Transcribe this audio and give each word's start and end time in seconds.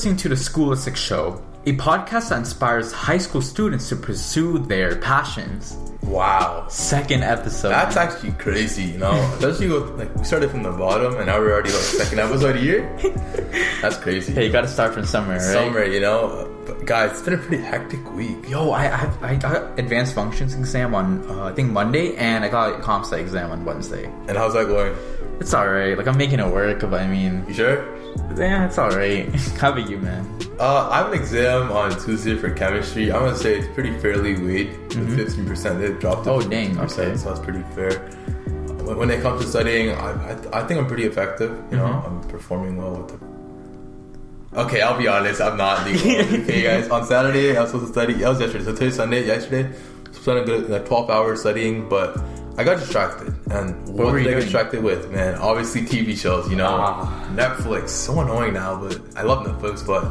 listening 0.00 0.16
to 0.16 0.30
the 0.30 0.36
Schoolistic 0.36 0.96
Show, 0.96 1.42
a 1.66 1.76
podcast 1.76 2.30
that 2.30 2.38
inspires 2.38 2.90
high 2.90 3.18
school 3.18 3.42
students 3.42 3.90
to 3.90 3.96
pursue 3.96 4.58
their 4.58 4.96
passions. 4.96 5.76
Wow. 6.00 6.66
Second 6.70 7.22
episode. 7.22 7.68
That's 7.68 7.98
actually 7.98 8.32
crazy, 8.32 8.84
you 8.84 8.96
know. 8.96 9.12
Especially 9.34 9.68
with, 9.68 9.90
like 9.98 10.16
we 10.16 10.24
started 10.24 10.50
from 10.50 10.62
the 10.62 10.72
bottom 10.72 11.16
and 11.16 11.26
now 11.26 11.38
we're 11.38 11.52
already 11.52 11.70
like 11.70 11.82
second 11.82 12.18
episode 12.18 12.56
here. 12.56 12.90
That's 13.82 13.98
crazy. 13.98 14.32
hey, 14.32 14.46
you 14.46 14.52
got 14.52 14.62
to 14.62 14.68
start 14.68 14.94
from 14.94 15.04
somewhere, 15.04 15.36
right? 15.36 15.52
Summer, 15.52 15.84
you 15.84 16.00
know. 16.00 16.50
But 16.64 16.86
guys, 16.86 17.10
it's 17.10 17.20
been 17.20 17.34
a 17.34 17.36
pretty 17.36 17.62
hectic 17.62 18.10
week. 18.14 18.48
Yo, 18.48 18.70
I, 18.70 18.86
I 18.86 19.32
I 19.32 19.36
got 19.36 19.78
advanced 19.78 20.14
functions 20.14 20.54
exam 20.54 20.94
on 20.94 21.28
uh, 21.28 21.44
I 21.44 21.52
think 21.52 21.72
Monday, 21.72 22.16
and 22.16 22.42
I 22.42 22.48
got 22.48 22.80
a 22.80 22.82
comp 22.82 23.04
sci 23.04 23.18
exam 23.18 23.50
on 23.50 23.66
Wednesday. 23.66 24.06
And 24.28 24.38
how's 24.38 24.54
that 24.54 24.66
going? 24.66 24.96
It's 25.40 25.54
all 25.54 25.68
right. 25.68 25.96
Like 25.96 26.06
I'm 26.06 26.16
making 26.18 26.38
it 26.40 26.46
work, 26.46 26.80
but 26.80 26.94
I 27.00 27.06
mean, 27.06 27.44
You 27.48 27.54
sure? 27.54 27.96
yeah, 28.36 28.66
it's 28.66 28.78
all 28.78 28.90
right. 28.90 29.26
How 29.58 29.72
about 29.72 29.88
you, 29.88 29.98
man? 29.98 30.26
Uh, 30.58 30.88
I 30.90 30.98
have 30.98 31.12
an 31.12 31.18
exam 31.18 31.72
on 31.72 31.90
Tuesday 31.98 32.36
for 32.36 32.50
chemistry. 32.50 33.10
I'm 33.10 33.20
gonna 33.24 33.36
say 33.36 33.58
it's 33.58 33.74
pretty 33.74 33.96
fairly 33.98 34.34
weighed. 34.34 34.70
Fifteen 34.92 35.46
percent. 35.46 35.80
They 35.80 35.92
dropped. 35.94 36.26
Oh, 36.26 36.40
dang, 36.42 36.74
15%, 36.76 36.80
okay. 36.98 37.16
So 37.16 37.28
that's 37.30 37.40
pretty 37.40 37.62
fair. 37.74 37.98
When, 38.84 38.96
when 38.98 39.10
it 39.10 39.22
comes 39.22 39.40
to 39.42 39.48
studying, 39.48 39.90
I, 39.92 40.10
I, 40.32 40.60
I 40.60 40.66
think 40.66 40.78
I'm 40.80 40.86
pretty 40.86 41.04
effective. 41.04 41.50
You 41.70 41.78
know, 41.78 41.84
Mm-hmm. 41.86 42.06
I'm 42.24 42.28
performing 42.28 42.76
well 42.76 42.96
with 43.02 43.08
the. 43.08 44.60
Okay, 44.60 44.82
I'll 44.82 44.98
be 44.98 45.08
honest. 45.08 45.40
I'm 45.40 45.56
not 45.56 45.84
doing 45.84 45.96
okay, 46.42 46.62
guys. 46.62 46.90
On 46.90 47.04
Saturday, 47.06 47.56
I 47.56 47.62
was 47.62 47.70
supposed 47.70 47.86
to 47.86 47.92
study. 47.92 48.14
That 48.14 48.28
was 48.28 48.40
yesterday. 48.40 48.64
So 48.64 48.74
today's 48.74 48.96
Sunday. 48.96 49.24
Yesterday, 49.26 49.64
I 49.68 50.08
was 50.08 50.16
spending 50.18 50.44
good 50.44 50.68
like 50.68 50.84
12 50.86 51.08
hours 51.08 51.40
studying, 51.40 51.88
but 51.88 52.18
I 52.60 52.64
got 52.64 52.78
distracted. 52.78 53.28
And 53.50 53.88
what, 53.88 54.08
were 54.08 54.18
did 54.18 54.20
you 54.20 54.20
I 54.20 54.24
get 54.24 54.30
doing? 54.32 54.40
distracted 54.42 54.82
with? 54.84 55.10
Man, 55.10 55.34
obviously 55.36 55.80
TV 55.82 56.14
shows. 56.14 56.50
You 56.50 56.56
know, 56.56 56.66
Ah. 56.68 57.26
Netflix. 57.34 57.88
So 57.88 58.20
annoying 58.20 58.52
now, 58.52 58.78
but 58.78 59.00
I 59.16 59.22
love 59.22 59.46
Netflix, 59.46 59.86
but 59.86 60.04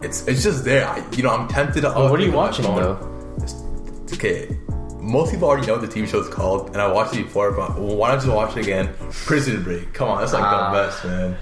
it's 0.00 0.26
it's 0.28 0.44
just 0.44 0.64
there. 0.64 0.86
I, 0.86 1.04
you 1.16 1.24
know, 1.24 1.30
I'm 1.30 1.48
tempted 1.48 1.80
to. 1.80 1.92
Oh, 1.92 2.08
what 2.08 2.20
are 2.20 2.22
you 2.22 2.30
click 2.30 2.38
on 2.58 2.62
my 2.62 2.76
watching 2.76 2.76
though? 2.76 4.02
It's 4.04 4.12
okay. 4.14 4.56
Most 5.00 5.32
people 5.32 5.48
already 5.48 5.66
know 5.66 5.76
what 5.78 5.82
the 5.82 5.88
TV 6.00 6.06
show 6.06 6.20
is 6.20 6.28
called, 6.28 6.68
and 6.70 6.76
I 6.80 6.86
watched 6.92 7.14
it 7.16 7.24
before, 7.24 7.50
but 7.50 7.76
why 7.76 8.10
don't 8.12 8.20
just 8.20 8.32
watch 8.32 8.56
it 8.56 8.60
again? 8.62 8.94
Prison 9.10 9.60
Break. 9.64 9.92
Come 9.92 10.08
on, 10.08 10.20
that's 10.20 10.32
like 10.32 10.44
Ah. 10.44 10.70
the 10.70 10.78
best, 10.78 11.04
man. 11.04 11.36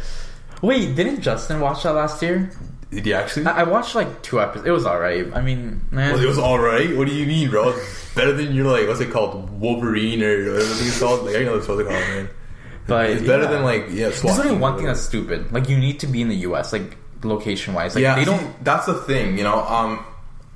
Wait, 0.62 0.94
didn't 0.96 1.20
Justin 1.20 1.60
watch 1.60 1.82
that 1.82 1.92
last 1.94 2.22
year? 2.22 2.50
Did 2.90 3.06
you 3.06 3.14
actually? 3.14 3.46
I, 3.46 3.60
I 3.60 3.62
watched 3.62 3.94
like 3.94 4.22
two 4.22 4.40
episodes. 4.40 4.66
It 4.66 4.72
was 4.72 4.84
all 4.84 4.98
right. 4.98 5.26
I 5.34 5.40
mean, 5.40 5.80
man. 5.90 6.12
well, 6.14 6.22
it 6.22 6.26
was 6.26 6.38
alright. 6.38 6.96
What 6.96 7.06
do 7.06 7.14
you 7.14 7.24
mean, 7.26 7.48
bro? 7.50 7.72
Better 8.16 8.32
than 8.32 8.52
your 8.54 8.66
like 8.66 8.88
what's 8.88 9.00
it 9.00 9.10
called, 9.12 9.48
Wolverine 9.60 10.22
or 10.22 10.38
whatever 10.52 10.58
is 10.58 10.98
called. 10.98 11.24
Like 11.26 11.36
I 11.36 11.44
know 11.44 11.52
what 11.52 11.58
it's 11.58 11.66
called, 11.66 11.86
man. 11.86 12.28
but 12.88 13.10
It's 13.10 13.22
better 13.24 13.44
yeah. 13.44 13.50
than 13.50 13.62
like 13.62 13.86
yeah. 13.90 14.08
There's 14.08 14.24
only 14.38 14.56
one 14.56 14.76
thing 14.76 14.86
that's 14.86 15.00
stupid. 15.02 15.52
Like 15.52 15.68
you 15.68 15.78
need 15.78 16.00
to 16.00 16.08
be 16.08 16.20
in 16.20 16.28
the 16.28 16.36
U.S. 16.50 16.72
Like 16.72 16.96
location 17.22 17.74
wise. 17.74 17.94
Like 17.94 18.02
yeah, 18.02 18.16
they 18.16 18.24
don't. 18.24 18.64
that's 18.64 18.86
the 18.86 18.94
thing, 18.94 19.38
you 19.38 19.44
know. 19.44 19.60
Um, 19.64 20.04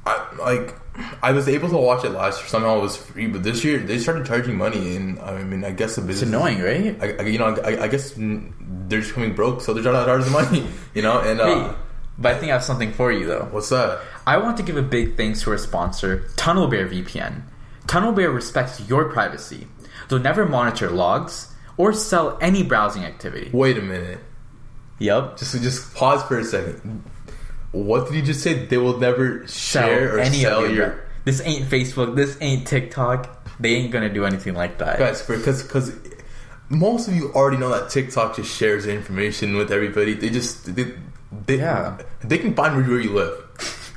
I 0.05 0.27
like. 0.39 0.75
I 1.23 1.33
was 1.33 1.49
able 1.49 1.69
to 1.71 1.77
watch 1.77 2.05
it 2.05 2.11
last 2.11 2.41
year. 2.41 2.49
Somehow 2.49 2.79
it 2.79 2.83
was 2.83 2.97
free, 2.97 3.27
but 3.27 3.43
this 3.43 3.65
year 3.65 3.79
they 3.79 3.99
started 3.99 4.27
charging 4.27 4.57
money, 4.57 4.95
and 4.97 5.19
I 5.21 5.43
mean, 5.43 5.65
I 5.65 5.73
guess 5.73 5.97
the 5.97 6.03
It's 6.03 6.21
business. 6.21 6.29
annoying, 6.31 6.61
right? 6.63 6.97
I, 7.03 7.23
I, 7.23 7.27
you 7.27 7.39
know, 7.39 7.47
I, 7.65 7.83
I 7.85 7.89
guess 7.89 8.15
they're 8.17 9.01
just 9.01 9.13
coming 9.13 9.35
broke, 9.35 9.61
so 9.61 9.73
they're 9.75 9.83
trying 9.83 9.97
to 9.97 10.05
charge 10.05 10.25
the 10.25 10.31
money, 10.31 10.65
you 10.95 11.03
know. 11.03 11.21
And 11.21 11.41
uh, 11.41 11.75
but 12.19 12.35
I 12.35 12.39
think 12.39 12.51
I 12.51 12.55
have 12.55 12.65
something 12.65 12.93
for 12.93 13.13
you 13.13 13.27
though. 13.27 13.49
what's 13.51 13.71
that? 13.71 14.01
I 14.27 14.39
want 14.39 14.57
to 14.59 14.63
give 14.63 14.77
a 14.77 14.83
big 14.83 15.17
thanks 15.17 15.43
to 15.43 15.51
our 15.51 15.59
sponsor, 15.59 16.29
TunnelBear 16.37 16.89
VPN. 16.89 17.43
TunnelBear 17.87 18.35
respects 18.35 18.81
your 18.89 19.11
privacy. 19.13 19.67
They'll 20.09 20.19
never 20.19 20.47
monitor 20.47 20.91
logs 20.91 21.55
or 21.77 21.93
sell 21.93 22.39
any 22.41 22.63
browsing 22.63 23.05
activity. 23.05 23.51
Wait 23.53 23.79
a 23.79 23.83
minute. 23.83 24.21
Yep. 24.99 25.39
Just 25.39 25.61
just 25.63 25.95
pause 25.95 26.23
for 26.23 26.39
a 26.39 26.45
second. 26.45 27.05
What 27.73 28.07
did 28.07 28.15
you 28.15 28.23
just 28.23 28.43
say? 28.43 28.67
They 28.67 28.79
will 28.79 28.99
never 28.99 29.47
share 29.49 30.17
or 30.17 30.21
any 30.21 30.39
sell 30.39 30.65
of 30.65 30.71
your 30.71 30.87
your. 30.87 31.05
This 31.25 31.41
ain't 31.41 31.69
Facebook. 31.69 32.15
This 32.15 32.39
ain't 32.41 32.67
TikTok. 32.67 33.59
They 33.59 33.75
ain't 33.75 33.91
gonna 33.91 34.13
do 34.13 34.25
anything 34.25 34.55
like 34.55 34.79
that. 34.79 34.99
guys 34.99 35.23
because 35.27 35.63
because 35.63 35.93
most 36.69 37.09
of 37.09 37.17
you 37.17 37.33
already 37.33 37.57
know 37.57 37.71
that 37.71 37.91
TikTok 37.91 38.37
just 38.37 38.57
shares 38.57 38.87
information 38.87 39.57
with 39.57 39.73
everybody. 39.73 40.15
They 40.15 40.31
just 40.31 40.75
they 40.77 40.95
they, 41.47 41.59
Yeah. 41.59 41.97
they 42.23 42.39
can 42.39 42.55
find 42.55 42.77
where 42.77 43.01
you 43.01 43.13
live. 43.13 43.35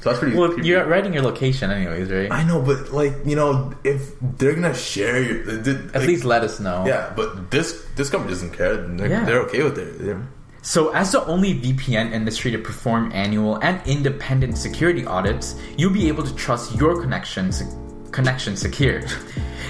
So 0.01 0.09
that's 0.11 0.19
pretty. 0.19 0.37
Well, 0.37 0.49
creepy. 0.51 0.67
you're 0.69 0.85
writing 0.85 1.13
your 1.13 1.23
location 1.23 1.71
anyways, 1.71 2.09
right? 2.11 2.31
I 2.31 2.43
know, 2.43 2.61
but 2.61 2.93
like 2.93 3.13
you 3.25 3.35
know, 3.35 3.73
if 3.83 4.13
they're 4.37 4.53
gonna 4.53 4.73
share 4.75 5.21
your, 5.21 5.43
they- 5.57 5.97
At 5.97 6.03
least 6.07 6.23
let 6.23 6.43
us 6.43 6.59
know. 6.59 6.85
yeah. 6.85 7.11
But 7.15 7.49
this 7.51 7.83
this 7.95 8.09
company 8.09 8.31
doesn't 8.33 8.51
care. 8.53 8.77
They're, 8.77 9.09
Yeah. 9.09 9.25
they're 9.25 9.41
okay 9.49 9.63
with 9.63 9.77
it. 9.77 9.97
They're- 9.99 10.21
So, 10.61 10.89
as 10.93 11.11
the 11.13 11.23
only 11.25 11.53
VPN 11.53 12.11
industry 12.13 12.51
to 12.51 12.57
perform 12.59 13.11
annual 13.13 13.55
and 13.63 13.79
independent 13.87 14.57
security 14.57 15.05
audits, 15.05 15.55
you'll 15.77 15.93
be 15.93 16.07
able 16.09 16.23
to 16.23 16.33
trust 16.35 16.75
your 16.75 16.99
connections 17.01 17.63
connection 18.11 18.55
secure. 18.55 19.01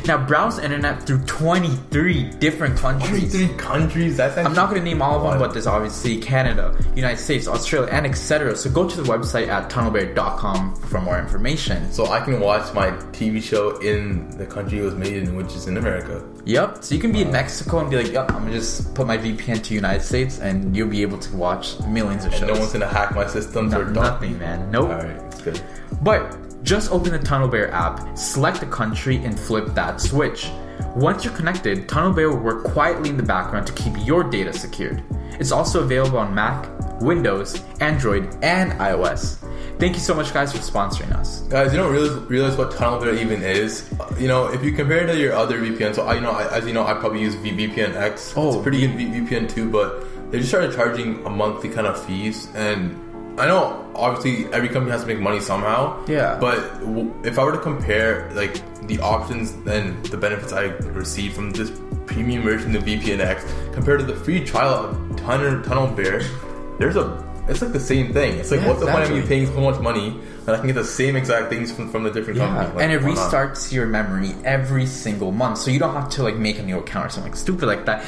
Now, 0.05 0.17
browse 0.25 0.57
the 0.57 0.65
internet 0.65 1.03
through 1.03 1.19
23 1.25 2.31
different 2.39 2.77
countries. 2.77 3.31
23 3.33 3.57
countries. 3.57 4.17
That's 4.17 4.37
I'm 4.37 4.53
not 4.53 4.69
going 4.69 4.81
to 4.81 4.85
name 4.85 5.01
all 5.01 5.17
of 5.17 5.23
them, 5.29 5.39
but 5.39 5.53
there's 5.53 5.67
obviously 5.67 6.19
Canada, 6.19 6.77
United 6.95 7.21
States, 7.21 7.47
Australia, 7.47 7.89
and 7.91 8.05
etc. 8.05 8.55
So 8.55 8.69
go 8.69 8.87
to 8.87 9.01
the 9.01 9.11
website 9.11 9.47
at 9.47 9.69
tunnelbear.com 9.69 10.75
for 10.75 11.01
more 11.01 11.19
information. 11.19 11.91
So 11.91 12.07
I 12.07 12.19
can 12.21 12.39
watch 12.39 12.73
my 12.73 12.91
TV 13.11 13.41
show 13.41 13.77
in 13.77 14.29
the 14.37 14.45
country 14.45 14.79
it 14.79 14.83
was 14.83 14.95
made 14.95 15.13
in, 15.13 15.35
which 15.35 15.53
is 15.55 15.67
in 15.67 15.77
America. 15.77 16.23
Yep. 16.45 16.83
So 16.83 16.95
you 16.95 17.01
can 17.01 17.11
be 17.11 17.21
in 17.21 17.27
uh, 17.29 17.31
Mexico 17.31 17.79
and 17.79 17.89
be 17.89 17.97
like, 18.01 18.11
"Yep, 18.13 18.31
I'm 18.31 18.43
gonna 18.43 18.53
just 18.53 18.95
put 18.95 19.05
my 19.05 19.17
VPN 19.17 19.61
to 19.63 19.73
United 19.73 20.01
States," 20.01 20.39
and 20.39 20.75
you'll 20.75 20.87
be 20.87 21.01
able 21.01 21.17
to 21.19 21.35
watch 21.35 21.79
millions 21.81 22.23
of 22.23 22.33
shows. 22.33 22.47
No 22.47 22.53
one's 22.53 22.71
gonna 22.71 22.87
hack 22.87 23.13
my 23.13 23.27
systems 23.27 23.73
No- 23.73 23.81
or 23.81 23.83
dump 23.85 23.95
nothing, 23.95 24.39
man. 24.39 24.71
Nope. 24.71 24.89
All 24.89 24.95
right, 24.95 25.21
it's 25.27 25.41
good. 25.41 25.61
But 26.01 26.37
just 26.67 26.91
open 26.91 27.13
the 27.13 27.19
TunnelBear 27.19 27.71
app, 27.71 28.17
select 28.17 28.59
the 28.59 28.65
country, 28.65 29.23
and 29.23 29.39
flip 29.39 29.67
that 29.73 30.01
switch. 30.01 30.51
Once 30.95 31.23
you're 31.23 31.33
connected, 31.33 31.87
TunnelBear 31.87 32.29
will 32.29 32.39
work 32.43 32.65
quietly 32.65 33.09
in 33.09 33.15
the 33.15 33.23
background 33.23 33.65
to 33.67 33.73
keep 33.73 33.93
your 34.05 34.21
data 34.23 34.51
secured. 34.51 35.01
It's 35.39 35.53
also 35.53 35.81
available 35.81 36.17
on 36.17 36.35
Mac, 36.35 36.67
Windows, 36.99 37.63
Android, 37.79 38.35
and 38.43 38.73
iOS. 38.73 39.37
Thank 39.79 39.93
you 39.93 40.01
so 40.01 40.13
much, 40.13 40.33
guys, 40.33 40.51
for 40.51 40.57
sponsoring 40.57 41.13
us. 41.15 41.41
Guys, 41.43 41.71
you 41.71 41.77
don't 41.77 41.91
realize, 41.93 42.17
realize 42.29 42.57
what 42.57 42.71
TunnelBear 42.71 43.17
even 43.21 43.43
is. 43.43 43.89
You 44.19 44.27
know, 44.27 44.47
if 44.47 44.61
you 44.61 44.73
compare 44.73 45.05
it 45.05 45.07
to 45.07 45.17
your 45.17 45.33
other 45.33 45.59
VPN, 45.61 45.95
so 45.95 46.03
I, 46.05 46.15
you 46.15 46.21
know, 46.21 46.31
I, 46.31 46.51
as 46.53 46.65
you 46.65 46.73
know, 46.73 46.85
I 46.85 46.95
probably 46.95 47.21
use 47.21 47.35
VPN 47.35 47.95
X. 47.95 48.27
It's 48.29 48.33
Oh. 48.37 48.59
a 48.59 48.63
pretty 48.63 48.81
good 48.85 48.97
VPN 48.97 49.47
too, 49.49 49.69
but 49.69 50.03
they 50.31 50.39
just 50.39 50.49
started 50.49 50.73
charging 50.75 51.25
a 51.25 51.29
monthly 51.29 51.69
kind 51.69 51.87
of 51.87 52.03
fees, 52.03 52.49
and 52.55 52.99
I 53.37 53.45
know 53.45 53.85
obviously 53.95 54.51
every 54.53 54.69
company 54.69 54.91
has 54.91 55.01
to 55.01 55.07
make 55.07 55.19
money 55.19 55.39
somehow. 55.39 56.03
Yeah. 56.07 56.37
But 56.39 56.79
w- 56.79 57.13
if 57.23 57.37
I 57.37 57.43
were 57.43 57.51
to 57.51 57.59
compare 57.59 58.31
like 58.33 58.61
the 58.87 58.99
options 58.99 59.51
and 59.67 60.03
the 60.07 60.17
benefits 60.17 60.53
I 60.53 60.63
receive 61.01 61.33
from 61.33 61.51
this 61.51 61.71
premium 62.07 62.41
version 62.43 62.75
of 62.75 62.83
VPNX 62.83 63.73
compared 63.73 63.99
to 63.99 64.05
the 64.05 64.15
free 64.15 64.43
trial 64.43 64.73
of 64.85 65.15
Tunnel 65.17 65.61
TunnelBear, 65.63 66.77
there's 66.79 66.95
a 66.95 67.23
it's 67.47 67.61
like 67.61 67.71
the 67.71 67.79
same 67.79 68.11
thing. 68.11 68.39
It's 68.39 68.51
like 68.51 68.59
Yeah, 68.61 68.67
what's 68.67 68.81
the 68.81 68.87
point 68.87 69.03
of 69.05 69.11
me 69.11 69.21
paying 69.25 69.45
so 69.45 69.61
much 69.61 69.79
money 69.79 70.19
and 70.47 70.49
I 70.49 70.57
can 70.57 70.67
get 70.67 70.73
the 70.75 70.83
same 70.83 71.15
exact 71.15 71.49
things 71.49 71.71
from, 71.71 71.89
from 71.89 72.03
the 72.03 72.11
different 72.11 72.39
Yeah, 72.39 72.47
company? 72.47 72.73
Like, 72.75 72.83
and 72.83 72.91
it 72.91 73.01
why 73.01 73.13
not? 73.13 73.31
restarts 73.31 73.71
your 73.71 73.85
memory 73.85 74.33
every 74.43 74.85
single 74.85 75.31
month, 75.31 75.59
so 75.59 75.71
you 75.71 75.79
don't 75.79 75.93
have 75.93 76.09
to 76.09 76.23
like 76.23 76.35
make 76.35 76.59
a 76.59 76.63
new 76.63 76.79
account 76.79 77.05
or 77.05 77.09
something 77.09 77.33
stupid 77.35 77.67
like 77.67 77.85
that. 77.85 78.03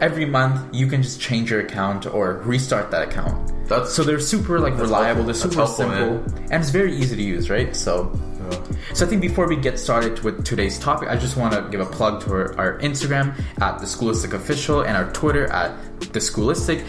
Every 0.00 0.26
month, 0.26 0.74
you 0.74 0.86
can 0.86 1.02
just 1.02 1.20
change 1.20 1.50
your 1.50 1.60
account 1.60 2.06
or 2.06 2.34
restart 2.44 2.90
that 2.90 3.02
account. 3.08 3.52
That's- 3.68 3.92
so 3.92 4.02
they're 4.02 4.18
super 4.20 4.58
like 4.60 4.76
reliable. 4.78 5.22
helpful. 5.22 5.24
They're 5.24 5.34
super 5.34 5.54
helpful, 5.54 5.76
simple, 6.24 6.44
and 6.50 6.62
it's 6.62 6.70
very 6.70 6.94
easy 6.96 7.16
to 7.16 7.22
use, 7.22 7.48
right? 7.48 7.74
So, 7.74 8.10
Yeah. 8.50 8.58
so 8.92 9.06
I 9.06 9.08
think 9.08 9.22
before 9.22 9.48
we 9.48 9.56
get 9.56 9.78
started 9.78 10.20
with 10.20 10.44
today's 10.44 10.78
topic, 10.78 11.08
I 11.10 11.16
just 11.16 11.36
want 11.38 11.54
to 11.54 11.62
give 11.70 11.80
a 11.80 11.86
plug 11.86 12.20
to 12.24 12.32
our, 12.32 12.58
our 12.58 12.78
Instagram 12.80 13.32
at 13.62 13.78
the 13.78 13.86
Schoolistic 13.86 14.34
Official 14.34 14.82
and 14.82 14.96
our 14.96 15.10
Twitter 15.12 15.46
at 15.46 15.72
the 16.12 16.20
Schoolistic. 16.20 16.84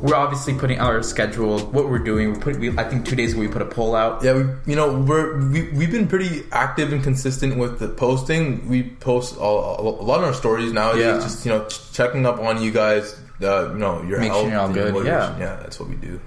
We're 0.00 0.14
obviously 0.14 0.54
putting 0.54 0.78
out 0.78 0.88
our 0.88 1.02
schedule, 1.02 1.58
what 1.58 1.88
we're 1.90 1.98
doing. 1.98 2.32
We 2.32 2.38
put, 2.38 2.58
we, 2.58 2.70
I 2.78 2.84
think 2.84 3.06
two 3.06 3.16
days 3.16 3.32
ago 3.32 3.40
we 3.40 3.48
put 3.48 3.62
a 3.62 3.66
poll 3.66 3.94
out. 3.94 4.22
Yeah, 4.24 4.34
we, 4.34 4.42
you 4.66 4.76
know, 4.76 4.98
we're 5.00 5.38
we, 5.50 5.70
we've 5.72 5.90
been 5.90 6.08
pretty 6.08 6.42
active 6.52 6.92
and 6.92 7.02
consistent 7.02 7.56
with 7.58 7.78
the 7.78 7.88
posting. 7.88 8.68
We 8.68 8.82
post 8.82 9.36
a, 9.36 9.40
a 9.40 9.82
lot 9.82 10.18
of 10.20 10.24
our 10.24 10.34
stories 10.34 10.72
nowadays. 10.72 11.04
Yeah. 11.04 11.20
Just 11.20 11.44
you 11.44 11.52
know, 11.52 11.66
ch- 11.66 11.92
checking 11.92 12.24
up 12.26 12.38
on 12.38 12.62
you 12.62 12.70
guys. 12.70 13.20
Uh, 13.42 13.72
you 13.72 13.78
know, 13.78 14.02
your 14.02 14.20
Make 14.20 14.32
sure 14.32 14.50
health. 14.50 14.76
you're 14.76 14.84
all 14.86 14.92
good, 14.92 15.06
yeah. 15.06 15.38
yeah, 15.38 15.56
that's 15.56 15.80
what 15.80 15.88
we 15.88 15.96
do. 15.96 16.20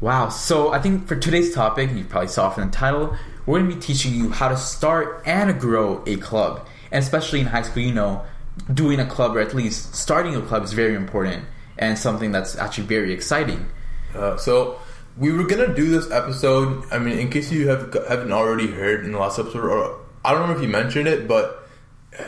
Wow. 0.00 0.28
So 0.28 0.72
I 0.72 0.78
think 0.78 1.06
for 1.08 1.16
today's 1.16 1.54
topic, 1.54 1.90
you 1.92 2.04
probably 2.04 2.28
saw 2.28 2.50
from 2.50 2.66
the 2.66 2.70
title, 2.76 3.16
we're 3.46 3.60
going 3.60 3.70
to 3.70 3.76
be 3.76 3.80
teaching 3.80 4.14
you 4.14 4.30
how 4.30 4.48
to 4.48 4.56
start 4.56 5.22
and 5.26 5.58
grow 5.60 6.02
a 6.06 6.16
club. 6.16 6.66
And 6.92 7.02
especially 7.02 7.40
in 7.40 7.46
high 7.46 7.62
school, 7.62 7.82
you 7.82 7.94
know, 7.94 8.22
doing 8.72 9.00
a 9.00 9.06
club 9.06 9.36
or 9.36 9.40
at 9.40 9.54
least 9.54 9.94
starting 9.94 10.36
a 10.36 10.42
club 10.42 10.64
is 10.64 10.72
very 10.72 10.94
important 10.94 11.44
and 11.80 11.98
something 11.98 12.30
that's 12.30 12.56
actually 12.56 12.86
very 12.86 13.12
exciting. 13.12 13.68
Uh, 14.14 14.36
so 14.36 14.78
we 15.16 15.32
were 15.32 15.44
gonna 15.44 15.74
do 15.74 15.90
this 15.90 16.10
episode. 16.10 16.84
I 16.92 16.98
mean, 16.98 17.18
in 17.18 17.30
case 17.30 17.50
you 17.50 17.68
have 17.68 17.92
haven't 18.08 18.32
already 18.32 18.68
heard 18.68 19.04
in 19.04 19.12
the 19.12 19.18
last 19.18 19.38
episode, 19.38 19.64
or 19.64 19.98
I 20.24 20.32
don't 20.32 20.48
know 20.48 20.54
if 20.54 20.62
you 20.62 20.68
mentioned 20.68 21.08
it, 21.08 21.26
but 21.26 21.66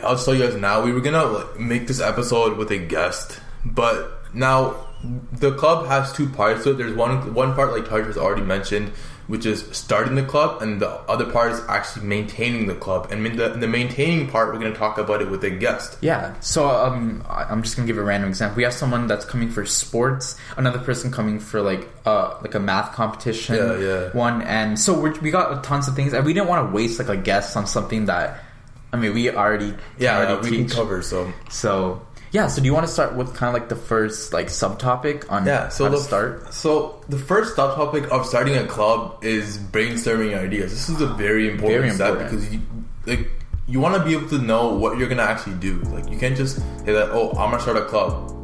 I'll 0.03 0.17
tell 0.17 0.33
you 0.33 0.43
guys 0.43 0.55
now. 0.55 0.83
We 0.83 0.91
were 0.91 1.01
gonna 1.01 1.23
like, 1.23 1.59
make 1.59 1.87
this 1.87 2.01
episode 2.01 2.57
with 2.57 2.71
a 2.71 2.79
guest, 2.79 3.39
but 3.63 4.19
now 4.33 4.87
the 5.31 5.53
club 5.53 5.87
has 5.87 6.11
two 6.13 6.27
parts. 6.29 6.63
So 6.63 6.73
there's 6.73 6.93
one 6.93 7.33
one 7.33 7.53
part 7.53 7.71
like 7.71 7.87
Taj 7.87 8.05
has 8.07 8.17
already 8.17 8.41
mentioned, 8.41 8.91
which 9.27 9.45
is 9.45 9.65
starting 9.71 10.15
the 10.15 10.23
club, 10.23 10.61
and 10.61 10.81
the 10.81 10.89
other 10.89 11.25
part 11.31 11.51
is 11.51 11.61
actually 11.69 12.05
maintaining 12.05 12.67
the 12.67 12.75
club. 12.75 13.07
And 13.11 13.25
the, 13.25 13.49
the 13.49 13.67
maintaining 13.67 14.27
part, 14.29 14.53
we're 14.53 14.59
going 14.59 14.73
to 14.73 14.77
talk 14.77 14.97
about 14.97 15.21
it 15.21 15.29
with 15.29 15.43
a 15.43 15.49
guest. 15.49 15.97
Yeah. 16.01 16.39
So 16.41 16.69
um, 16.69 17.23
I'm 17.29 17.63
just 17.63 17.75
gonna 17.75 17.87
give 17.87 17.97
a 17.97 18.03
random 18.03 18.29
example. 18.29 18.57
We 18.57 18.63
have 18.63 18.73
someone 18.73 19.07
that's 19.07 19.25
coming 19.25 19.49
for 19.49 19.65
sports, 19.65 20.35
another 20.57 20.79
person 20.79 21.11
coming 21.11 21.39
for 21.39 21.61
like 21.61 21.87
uh 22.05 22.37
like 22.41 22.55
a 22.55 22.59
math 22.59 22.93
competition. 22.93 23.55
Yeah, 23.55 23.77
yeah. 23.77 24.09
One, 24.11 24.41
and 24.41 24.79
so 24.79 24.99
we're, 24.99 25.17
we 25.21 25.31
got 25.31 25.63
tons 25.63 25.87
of 25.87 25.95
things, 25.95 26.13
and 26.13 26.25
we 26.25 26.33
didn't 26.33 26.49
want 26.49 26.67
to 26.67 26.73
waste 26.73 26.99
like 26.99 27.09
a 27.09 27.17
guest 27.17 27.55
on 27.55 27.65
something 27.67 28.05
that, 28.05 28.43
I 28.91 28.97
mean, 28.97 29.13
we 29.13 29.29
already 29.29 29.73
Yeah, 29.97 30.19
already 30.19 30.49
we 30.49 30.57
can 30.57 30.69
cover 30.69 31.01
so. 31.01 31.31
So 31.49 32.05
yeah. 32.33 32.47
So 32.47 32.61
do 32.61 32.65
you 32.65 32.73
want 32.73 32.85
to 32.87 32.91
start 32.91 33.15
with 33.15 33.33
kind 33.35 33.47
of 33.47 33.53
like 33.53 33.69
the 33.69 33.75
first 33.77 34.33
like 34.33 34.47
subtopic 34.47 35.31
on 35.31 35.45
Yeah, 35.45 35.69
so 35.69 35.85
how 35.85 35.91
the 35.91 35.97
to 35.97 36.03
start? 36.03 36.53
So 36.53 36.99
the 37.07 37.17
first 37.17 37.55
subtopic 37.55 38.09
of 38.09 38.25
starting 38.25 38.57
a 38.57 38.65
club 38.65 39.23
is 39.23 39.57
brainstorming 39.59 40.35
ideas. 40.37 40.71
This 40.71 40.89
is 40.89 40.99
a 40.99 41.07
very 41.07 41.47
important 41.47 41.79
Very 41.81 41.91
step 41.91 42.19
important. 42.19 42.31
because 42.31 42.53
you 42.53 42.61
like 43.05 43.29
you 43.67 43.79
want 43.79 43.95
to 43.95 44.03
be 44.03 44.13
able 44.13 44.27
to 44.29 44.39
know 44.39 44.73
what 44.73 44.97
you're 44.97 45.07
gonna 45.07 45.21
actually 45.23 45.55
do. 45.55 45.79
Like 45.93 46.09
you 46.09 46.17
can't 46.17 46.35
just 46.35 46.57
say 46.57 46.91
that, 46.91 47.11
oh, 47.11 47.29
I'm 47.31 47.51
gonna 47.51 47.61
start 47.61 47.77
a 47.77 47.85
club. 47.85 48.42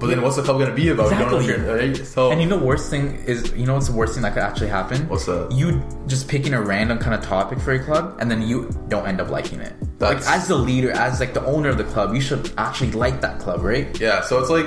But 0.00 0.06
then 0.08 0.22
what's 0.22 0.36
the 0.36 0.42
club 0.42 0.58
gonna 0.58 0.74
be 0.74 0.88
about? 0.88 1.12
You 1.12 1.18
don't 1.18 1.30
know 1.30 1.38
if 1.38 1.44
Exactly. 1.44 1.66
you're- 1.74 1.88
right? 1.98 2.06
So 2.06 2.30
And 2.32 2.40
you 2.40 2.48
know, 2.48 2.58
the 2.58 2.64
worst 2.64 2.88
thing 2.90 3.22
is, 3.26 3.52
you 3.54 3.66
know, 3.66 3.74
what's 3.74 3.86
the 3.88 3.92
worst 3.92 4.14
thing 4.14 4.22
that 4.22 4.32
could 4.32 4.42
actually 4.42 4.68
happen? 4.68 5.06
What's 5.08 5.26
that? 5.26 5.52
You 5.52 5.82
just 6.06 6.26
picking 6.26 6.54
a 6.54 6.62
random 6.62 6.96
kind 6.98 7.14
of 7.14 7.20
topic 7.20 7.60
for 7.60 7.74
your 7.74 7.84
club, 7.84 8.16
and 8.18 8.30
then 8.30 8.40
you 8.42 8.70
don't 8.88 9.06
end 9.06 9.20
up 9.20 9.28
liking 9.30 9.60
it. 9.60 9.74
That's- 9.98 10.24
like 10.26 10.34
as 10.36 10.48
the 10.48 10.56
leader, 10.56 10.90
as 10.92 11.20
like 11.20 11.34
the 11.34 11.44
owner 11.44 11.68
of 11.68 11.76
the 11.76 11.84
club, 11.84 12.14
you 12.14 12.20
should 12.22 12.50
actually 12.56 12.92
like 12.92 13.20
that 13.20 13.38
club, 13.38 13.62
right? 13.62 13.86
Yeah, 14.00 14.22
so 14.22 14.38
it's 14.40 14.48
like 14.50 14.66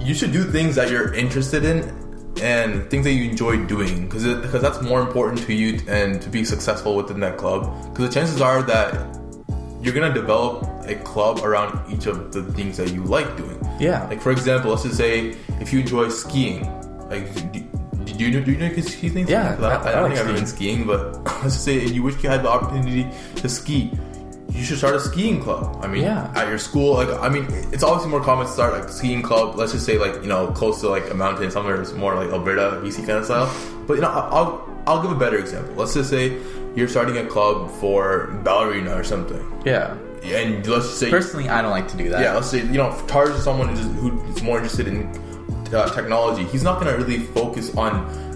you 0.00 0.14
should 0.14 0.32
do 0.32 0.42
things 0.44 0.74
that 0.76 0.90
you're 0.90 1.12
interested 1.14 1.64
in 1.64 1.92
and 2.42 2.88
things 2.90 3.04
that 3.04 3.12
you 3.12 3.28
enjoy 3.30 3.56
doing 3.66 4.06
because 4.06 4.24
because 4.24 4.62
that's 4.62 4.80
more 4.82 5.00
important 5.02 5.38
to 5.46 5.52
you 5.52 5.78
and 5.86 6.20
to 6.22 6.30
be 6.30 6.44
successful 6.44 6.96
within 6.96 7.20
that 7.20 7.36
club 7.36 7.70
because 7.92 8.08
the 8.08 8.14
chances 8.14 8.40
are 8.40 8.62
that 8.62 8.94
you're 9.82 9.94
gonna 9.94 10.14
develop 10.14 10.68
a 10.86 10.94
club 10.96 11.40
around 11.40 11.92
each 11.92 12.06
of 12.06 12.32
the 12.32 12.42
things 12.52 12.76
that 12.76 12.92
you 12.92 13.02
like 13.04 13.36
doing. 13.36 13.58
Yeah. 13.80 14.06
Like 14.08 14.20
for 14.20 14.30
example, 14.30 14.70
let's 14.70 14.84
just 14.84 14.96
say 14.96 15.36
if 15.60 15.72
you 15.72 15.80
enjoy 15.80 16.08
skiing, 16.08 16.62
like 17.08 17.34
do, 17.52 17.60
do 18.04 18.24
you 18.24 18.30
know 18.38 18.44
do 18.44 18.52
you 18.52 18.58
know 18.58 18.72
ski 18.82 19.08
things? 19.08 19.28
Yeah, 19.28 19.56
I, 19.60 19.64
I- 19.64 19.88
I, 19.88 19.92
don't 19.92 20.02
like 20.04 20.10
think 20.12 20.20
I've 20.20 20.28
ever 20.28 20.32
been 20.34 20.46
skiing, 20.46 20.86
but 20.86 21.22
let's 21.24 21.54
just 21.54 21.64
say 21.64 21.84
you 21.84 22.02
wish 22.02 22.22
you 22.22 22.28
had 22.28 22.42
the 22.42 22.48
opportunity 22.48 23.06
to 23.36 23.48
ski. 23.48 23.90
You 24.50 24.62
should 24.64 24.76
start 24.78 24.94
a 24.94 25.00
skiing 25.00 25.40
club. 25.42 25.78
I 25.82 25.86
mean, 25.88 26.02
Yeah. 26.02 26.30
at 26.36 26.46
your 26.46 26.58
school, 26.58 26.94
like 26.94 27.08
I 27.08 27.28
mean, 27.30 27.46
it's 27.72 27.82
obviously 27.82 28.10
more 28.10 28.22
common 28.22 28.46
to 28.46 28.52
start 28.52 28.74
like 28.74 28.84
a 28.84 28.92
skiing 28.92 29.22
club. 29.22 29.56
Let's 29.56 29.72
just 29.72 29.86
say 29.86 29.98
like 29.98 30.14
you 30.22 30.28
know 30.28 30.48
close 30.48 30.80
to 30.82 30.88
like 30.88 31.10
a 31.10 31.14
mountain 31.14 31.50
somewhere. 31.50 31.80
It's 31.80 31.92
more 31.92 32.14
like 32.14 32.28
Alberta, 32.30 32.78
BC 32.82 32.98
kind 32.98 33.18
of 33.18 33.24
style. 33.24 33.50
But 33.86 33.94
you 33.94 34.02
know, 34.02 34.10
I'll 34.10 34.68
I'll 34.86 35.00
give 35.02 35.10
a 35.10 35.14
better 35.18 35.38
example. 35.38 35.74
Let's 35.74 35.94
just 35.94 36.10
say 36.10 36.38
you're 36.74 36.88
starting 36.88 37.18
a 37.18 37.26
club 37.26 37.70
for 37.80 38.28
ballerina 38.44 38.94
or 38.94 39.04
something, 39.04 39.42
Yeah. 39.64 39.94
and 40.24 40.66
let's 40.66 40.88
say 40.90 41.10
Personally, 41.10 41.48
I 41.48 41.60
don't 41.62 41.70
like 41.70 41.88
to 41.88 41.96
do 41.96 42.08
that. 42.10 42.20
yeah, 42.20 42.34
let's 42.34 42.48
say 42.50 42.58
you 42.60 42.78
know 42.80 42.96
Tars 43.06 43.30
is 43.30 43.42
someone 43.44 43.68
who's, 43.74 43.86
who's 44.00 44.42
more 44.42 44.56
interested 44.58 44.86
in 44.88 45.06
uh, 45.74 45.88
technology. 45.94 46.44
He's 46.44 46.62
not 46.62 46.78
gonna 46.80 46.96
really 46.96 47.18
focus 47.18 47.74
on 47.76 47.92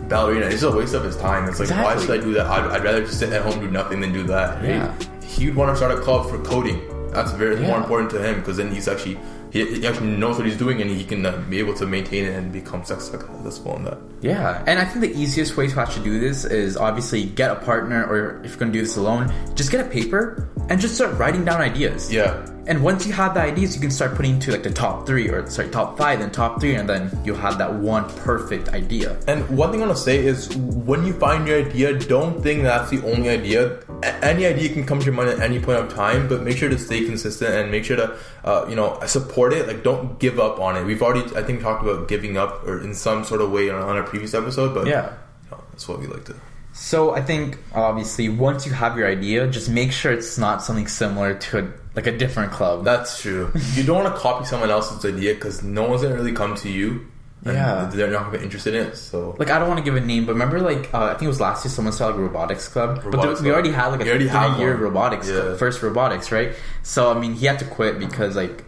ballerina. 0.09 0.47
It's 0.47 0.63
a 0.63 0.71
waste 0.71 0.95
of 0.95 1.05
his 1.05 1.17
time. 1.17 1.49
It's 1.49 1.61
like 1.61 1.71
why 1.71 1.99
should 2.01 2.11
I 2.11 2.23
do 2.23 2.33
that? 2.35 2.47
I'd, 2.47 2.71
I'd 2.73 2.85
rather 2.85 3.01
just 3.05 3.19
sit 3.19 3.33
at 3.33 3.43
home 3.43 3.59
do 3.61 3.71
nothing 3.71 4.01
than 4.01 4.13
do 4.13 4.23
that. 4.25 4.63
Yeah. 4.65 4.95
He 5.25 5.47
would 5.47 5.57
want 5.57 5.71
to 5.73 5.77
start 5.77 5.93
a 5.97 6.01
club 6.01 6.29
for 6.31 6.39
coding. 6.39 6.81
That's 7.11 7.33
very 7.33 7.61
Yeah. 7.61 7.67
more 7.69 7.79
important 7.79 8.11
to 8.11 8.23
him 8.23 8.37
because 8.41 8.57
then 8.59 8.71
he's 8.73 8.87
actually 8.89 9.19
he, 9.53 9.81
he 9.81 9.87
actually 9.87 10.09
knows 10.09 10.37
what 10.37 10.47
he's 10.47 10.57
doing 10.57 10.81
and 10.81 10.91
he 10.91 11.05
can 11.05 11.25
uh, 11.25 11.37
be 11.49 11.59
able 11.59 11.75
to 11.75 11.87
maintain 11.87 12.25
it 12.25 12.35
and 12.35 12.53
become 12.53 12.85
successful 12.85 13.77
in 13.77 13.85
that. 13.85 13.99
Yeah, 14.21 14.65
and 14.67 14.79
I 14.79 14.85
think 14.85 15.01
the 15.01 15.21
easiest 15.21 15.57
way 15.57 15.69
to 15.69 15.81
actually 15.81 16.05
do 16.05 16.21
this 16.21 16.45
is 16.45 16.77
obviously 16.77 17.25
get 17.25 17.51
a 17.51 17.57
partner, 17.57 18.05
or 18.05 18.43
if 18.45 18.51
you're 18.51 18.59
gonna 18.59 18.73
do 18.73 18.81
this 18.81 18.97
alone, 18.97 19.33
just 19.55 19.71
get 19.71 19.85
a 19.85 19.89
paper 19.89 20.49
and 20.69 20.81
just 20.81 20.95
start 20.95 21.17
writing 21.19 21.45
down 21.45 21.61
ideas. 21.61 22.13
Yeah. 22.13 22.45
And 22.69 22.83
once 22.83 23.07
you 23.07 23.13
have 23.13 23.35
the 23.35 23.41
ideas, 23.41 23.77
you 23.77 23.81
can 23.81 23.93
start 23.93 24.17
putting 24.17 24.41
to 24.41 24.51
like 24.51 24.65
the 24.65 24.73
top 24.73 25.07
three, 25.07 25.29
or 25.29 25.49
sorry, 25.49 25.69
top 25.71 25.97
five, 25.97 26.19
then 26.19 26.33
top 26.33 26.61
three, 26.61 26.75
and 26.75 26.89
then 26.89 27.17
you'll 27.25 27.37
have 27.37 27.59
that 27.59 27.73
one 27.73 28.11
perfect 28.17 28.71
idea. 28.71 29.17
And 29.29 29.49
one 29.57 29.71
thing 29.71 29.83
I 29.83 29.87
want 29.87 29.97
to 29.97 30.03
say 30.03 30.19
is 30.19 30.55
when 30.57 31.07
you 31.07 31.13
find 31.13 31.47
your 31.47 31.61
idea, 31.65 31.97
don't 31.97 32.43
think 32.43 32.65
that's 32.65 32.91
the 32.91 33.01
only 33.09 33.29
idea. 33.29 33.79
A- 34.03 34.25
any 34.25 34.47
idea 34.47 34.73
can 34.73 34.85
come 34.85 34.99
to 34.99 35.05
your 35.05 35.15
mind 35.15 35.29
at 35.29 35.39
any 35.39 35.61
point 35.61 35.79
of 35.79 35.95
time, 35.95 36.27
but 36.27 36.43
make 36.43 36.57
sure 36.57 36.69
to 36.69 36.77
stay 36.77 37.05
consistent 37.05 37.55
and 37.55 37.71
make 37.71 37.85
sure 37.85 37.99
to, 37.99 38.17
uh, 38.45 38.67
you 38.69 38.75
know, 38.75 38.99
support 39.07 39.53
it. 39.53 39.69
Like, 39.69 39.85
don't 39.85 40.19
give 40.19 40.41
up 40.41 40.59
on 40.59 40.77
it. 40.77 40.85
We've 40.85 41.01
already, 41.03 41.37
I 41.37 41.45
think, 41.45 41.61
talked 41.63 41.85
about 41.85 42.09
giving 42.09 42.37
up 42.37 42.67
or 42.67 42.83
in 42.83 42.95
some 42.95 43.23
sort 43.23 43.43
of 43.43 43.53
way 43.53 43.71
on, 43.71 43.81
on 43.81 43.97
our 43.97 44.03
previous 44.03 44.35
episode, 44.35 44.75
but 44.75 44.89
Yeah. 44.89 45.13
you 45.45 45.51
know, 45.53 45.63
that's 45.71 45.87
what 45.87 46.01
we 46.01 46.09
like 46.09 46.25
to. 46.25 46.35
So 46.79 47.15
I 47.15 47.23
think 47.23 47.57
obviously 47.75 48.29
once 48.29 48.67
you 48.67 48.73
have 48.73 48.99
your 48.99 49.09
idea, 49.09 49.49
just 49.49 49.71
make 49.71 49.93
sure 49.93 50.13
it's 50.13 50.37
not 50.37 50.63
something 50.63 50.87
similar 50.87 51.33
to 51.35 51.59
a, 51.61 51.73
like 51.95 52.07
a 52.07 52.17
different 52.17 52.53
club. 52.53 52.85
That's 52.85 53.19
true. 53.23 53.51
you 53.75 53.83
don't 53.83 54.05
want 54.05 54.15
to 54.15 54.21
copy 54.21 54.45
someone 54.45 54.69
else's 54.71 55.03
idea 55.05 55.33
because 55.35 55.63
no 55.63 55.89
one's 55.89 56.03
gonna 56.03 56.15
really 56.15 56.33
come 56.35 56.55
to 56.57 56.69
you. 56.69 57.07
and 57.45 57.55
Yeah. 57.55 57.91
they're 57.95 58.11
not 58.11 58.25
gonna 58.27 58.39
be 58.39 58.45
interested 58.45 58.75
in 58.75 58.89
it. 58.89 58.97
So 58.97 59.35
like 59.39 59.49
I 59.51 59.59
don't 59.59 59.69
want 59.69 59.79
to 59.79 59.85
give 59.85 59.97
a 59.97 60.01
name, 60.05 60.27
but 60.27 60.33
remember 60.35 60.61
like 60.61 60.93
uh, 60.93 61.05
I 61.05 61.11
think 61.15 61.23
it 61.23 61.29
was 61.29 61.41
last 61.41 61.65
year 61.65 61.71
someone 61.73 61.93
started 61.95 62.17
like 62.17 62.21
a 62.21 62.29
robotics 62.29 62.69
club, 62.69 62.97
but 62.97 63.05
Robotics 63.07 63.41
there, 63.41 63.49
we 63.51 63.55
already 63.55 63.73
had 63.73 63.89
like 63.89 64.01
a 64.03 64.05
You 64.05 64.11
already 64.11 64.29
have 64.29 64.51
three-year 64.57 64.73
one. 64.75 64.83
robotics 64.83 65.29
Yeah. 65.29 65.41
club, 65.41 65.59
first 65.59 65.83
robotics, 65.83 66.31
right? 66.31 66.51
So 66.83 67.11
I 67.11 67.19
mean 67.19 67.33
he 67.35 67.47
had 67.47 67.59
to 67.61 67.65
quit 67.65 67.99
because 67.99 68.37
like 68.37 68.65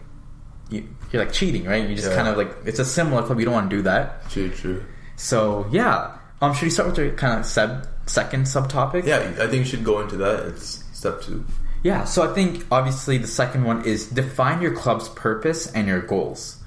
you, 0.71 0.83
you're 1.11 1.23
like 1.23 1.31
cheating, 1.33 1.65
right? 1.65 1.87
You 1.87 1.93
just 1.95 2.09
Yeah. 2.09 2.15
kind 2.15 2.27
of 2.27 2.37
like 2.37 2.51
it's 2.65 2.79
a 2.79 2.85
similar 2.85 3.21
club. 3.21 3.37
You 3.39 3.45
don't 3.45 3.53
want 3.53 3.69
to 3.69 3.75
do 3.75 3.81
that. 3.83 4.27
true, 4.31 4.49
true. 4.49 4.83
So 5.15 5.67
yeah, 5.71 6.11
um, 6.41 6.53
should 6.55 6.63
we 6.65 6.69
start 6.71 6.87
with 6.89 6.95
the 6.95 7.09
kind 7.11 7.39
of 7.39 7.45
sub 7.45 7.85
second 8.09 8.43
subtopic? 8.43 9.05
Yeah, 9.05 9.19
I 9.39 9.47
think 9.47 9.53
you 9.53 9.65
should 9.65 9.83
go 9.83 9.99
into 10.01 10.17
that. 10.17 10.45
It's 10.47 10.83
step 10.93 11.21
two. 11.21 11.45
Yeah, 11.83 12.03
so 12.03 12.29
I 12.29 12.33
think 12.33 12.65
obviously 12.71 13.17
the 13.17 13.27
second 13.27 13.63
one 13.63 13.85
is 13.85 14.07
define 14.07 14.61
your 14.61 14.75
club's 14.75 15.07
purpose 15.09 15.71
and 15.71 15.87
your 15.87 16.01
goals. 16.01 16.57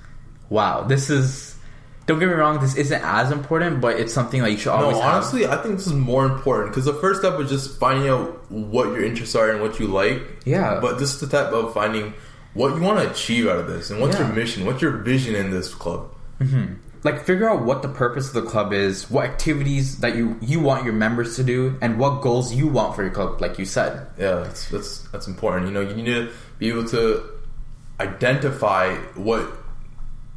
Wow, 0.48 0.82
this 0.84 1.10
is 1.10 1.54
don't 2.06 2.18
get 2.18 2.26
me 2.28 2.34
wrong, 2.34 2.58
this 2.60 2.74
isn't 2.76 3.00
as 3.04 3.30
important, 3.30 3.80
but 3.80 4.00
it's 4.00 4.12
something 4.12 4.42
that 4.42 4.50
you 4.50 4.56
should 4.56 4.72
always 4.72 4.96
No, 4.96 5.02
have. 5.02 5.14
honestly, 5.14 5.46
I 5.46 5.56
think 5.62 5.76
this 5.76 5.86
is 5.86 5.92
more 5.92 6.24
important 6.26 6.70
because 6.70 6.84
the 6.86 6.94
first 6.94 7.20
step 7.20 7.38
was 7.38 7.48
just 7.48 7.78
finding 7.78 8.08
out 8.08 8.50
what 8.50 8.86
your 8.88 9.04
interests 9.04 9.36
are 9.36 9.50
and 9.50 9.60
what 9.62 9.78
you 9.78 9.86
like. 9.86 10.20
Yeah. 10.44 10.80
But 10.80 10.98
this 10.98 11.14
is 11.14 11.20
the 11.20 11.26
step 11.28 11.52
of 11.52 11.72
finding 11.72 12.12
what 12.54 12.74
you 12.74 12.82
want 12.82 12.98
to 13.00 13.08
achieve 13.10 13.46
out 13.48 13.58
of 13.58 13.66
this 13.68 13.90
and 13.90 14.00
what's 14.00 14.18
Yeah. 14.18 14.26
your 14.26 14.34
mission, 14.34 14.66
what's 14.66 14.82
your 14.82 14.92
vision 14.98 15.34
in 15.36 15.50
this 15.52 15.72
club. 15.72 16.08
Mm-hmm. 16.40 16.74
Like 17.04 17.24
figure 17.24 17.48
out 17.50 17.64
what 17.64 17.82
the 17.82 17.88
purpose 17.88 18.28
of 18.28 18.34
the 18.34 18.42
club 18.42 18.72
is, 18.72 19.10
what 19.10 19.24
activities 19.24 19.98
that 19.98 20.16
you 20.16 20.38
you 20.40 20.60
want 20.60 20.84
your 20.84 20.94
members 20.94 21.36
to 21.36 21.44
do, 21.44 21.76
and 21.80 21.98
what 21.98 22.22
goals 22.22 22.54
you 22.54 22.68
want 22.68 22.94
for 22.94 23.02
your 23.02 23.12
club, 23.12 23.40
like 23.40 23.58
you 23.58 23.64
said. 23.64 24.06
Yeah, 24.18 24.36
that's 24.36 24.68
that's 24.68 24.98
that's 25.08 25.26
important. 25.26 25.66
You 25.66 25.72
know, 25.72 25.80
you 25.80 25.94
need 25.94 26.06
to 26.06 26.30
be 26.58 26.68
able 26.68 26.86
to 26.88 27.28
identify 28.00 28.94
what 29.14 29.52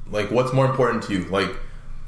like 0.10 0.32
what's 0.32 0.54
more 0.54 0.66
important 0.66 1.04
to 1.04 1.14
you, 1.14 1.26
like 1.26 1.56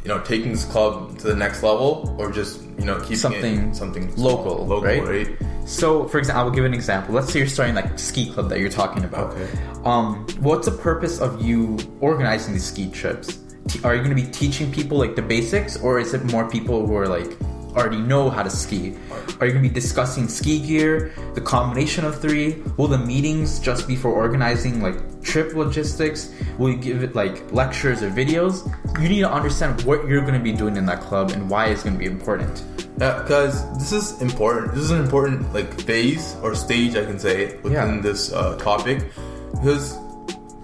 you 0.04 0.10
know, 0.10 0.20
taking 0.22 0.52
this 0.52 0.66
club 0.66 1.18
to 1.20 1.28
the 1.28 1.36
next 1.36 1.64
level 1.64 2.16
or 2.18 2.32
just 2.32 2.62
you 2.80 2.86
know 2.86 3.00
keeping 3.00 3.18
Something 3.18 3.60
it 3.70 3.76
something 3.76 4.16
local, 4.16 4.66
local, 4.66 4.82
right? 4.82 5.04
right? 5.04 5.38
So, 5.66 6.08
for 6.08 6.18
example, 6.18 6.42
I 6.42 6.44
will 6.46 6.52
give 6.52 6.66
an 6.66 6.74
example. 6.74 7.14
Let's 7.14 7.32
say 7.32 7.40
you're 7.40 7.48
starting 7.48 7.76
like 7.76 8.00
ski 8.00 8.32
club 8.32 8.50
that 8.50 8.60
you're 8.60 8.70
talking 8.70 9.04
about. 9.04 9.34
Okay. 9.34 9.50
Um, 9.84 10.26
what's 10.40 10.66
the 10.66 10.72
purpose 10.72 11.20
of 11.20 11.42
you 11.42 11.78
organizing 12.00 12.54
these 12.54 12.66
ski 12.66 12.90
trips? 12.90 13.38
T- 13.68 13.80
are 13.84 13.96
you 13.96 14.02
going 14.04 14.16
to 14.16 14.22
be 14.22 14.30
teaching 14.32 14.72
people 14.72 14.98
like 14.98 15.16
the 15.16 15.22
basics, 15.22 15.78
or 15.78 16.00
is 16.00 16.14
it 16.14 16.24
more 16.32 16.50
people 16.50 16.86
who 16.88 16.96
are 16.96 17.08
like 17.08 17.38
already 17.76 18.00
know 18.00 18.30
how 18.30 18.42
to 18.42 18.50
ski? 18.50 18.96
Are 19.40 19.46
you 19.46 19.52
going 19.54 19.64
to 19.64 19.70
be 19.70 19.74
discussing 19.74 20.28
ski 20.28 20.60
gear, 20.60 21.14
the 21.36 21.42
combination 21.42 22.06
of 22.06 22.20
three? 22.20 22.64
Will 22.78 22.88
the 22.88 22.98
meetings 22.98 23.60
just 23.60 23.88
be 23.88 23.96
for 23.96 24.10
organizing 24.12 24.82
like 24.82 24.98
trip 25.22 25.54
logistics? 25.54 26.34
Will 26.58 26.72
you 26.72 26.78
give 26.78 27.04
it 27.04 27.14
like 27.14 27.52
lectures 27.52 28.02
or 28.02 28.10
videos? 28.10 28.66
You 29.00 29.10
need 29.10 29.20
to 29.22 29.32
understand 29.32 29.82
what 29.84 30.08
you're 30.08 30.22
going 30.22 30.34
to 30.34 30.40
be 30.40 30.54
doing 30.54 30.76
in 30.78 30.86
that 30.88 31.02
club 31.02 31.32
and 31.32 31.50
why 31.50 31.68
it's 31.68 31.84
going 31.84 31.94
to 31.94 32.00
be 32.00 32.06
important. 32.08 32.64
Yeah, 33.00 33.22
because 33.22 33.62
this 33.78 33.92
is 33.92 34.20
important. 34.22 34.74
This 34.74 34.84
is 34.86 34.92
an 34.92 35.02
important 35.02 35.54
like 35.54 35.70
phase 35.82 36.36
or 36.42 36.56
stage, 36.56 36.96
I 36.96 37.06
can 37.06 37.20
say, 37.20 37.58
within 37.58 37.96
Yeah. 37.96 38.02
this 38.02 38.34
uh, 38.34 38.58
topic, 38.58 39.04
because 39.52 39.96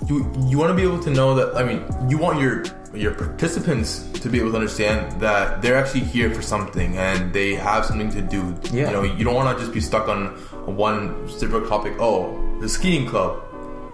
you 0.08 0.26
you 0.48 0.58
want 0.58 0.72
to 0.72 0.74
be 0.76 0.82
able 0.82 1.00
to 1.04 1.12
know 1.12 1.36
that. 1.36 1.56
I 1.56 1.64
mean, 1.64 1.84
you 2.10 2.18
want 2.18 2.40
your 2.42 2.64
your 2.94 3.14
participants 3.14 4.08
to 4.22 4.30
be 4.30 4.40
able 4.40 4.52
to 4.52 4.58
understand 4.58 5.20
that 5.20 5.62
they're 5.62 5.76
actually 5.78 6.02
here 6.02 6.34
for 6.34 6.42
something 6.42 6.98
and 6.98 7.34
they 7.34 7.56
have 7.56 7.86
something 7.86 8.12
to 8.12 8.22
do. 8.22 8.56
Yeah. 8.72 8.88
You 8.88 8.94
know, 8.94 9.04
you 9.04 9.24
don't 9.24 9.36
want 9.36 9.58
to 9.58 9.64
just 9.64 9.74
be 9.74 9.82
stuck 9.82 10.08
on 10.08 10.28
one 10.78 11.28
specific 11.28 11.68
topic. 11.68 11.94
Oh, 12.00 12.40
the 12.62 12.70
skiing 12.70 13.08
club. 13.08 13.42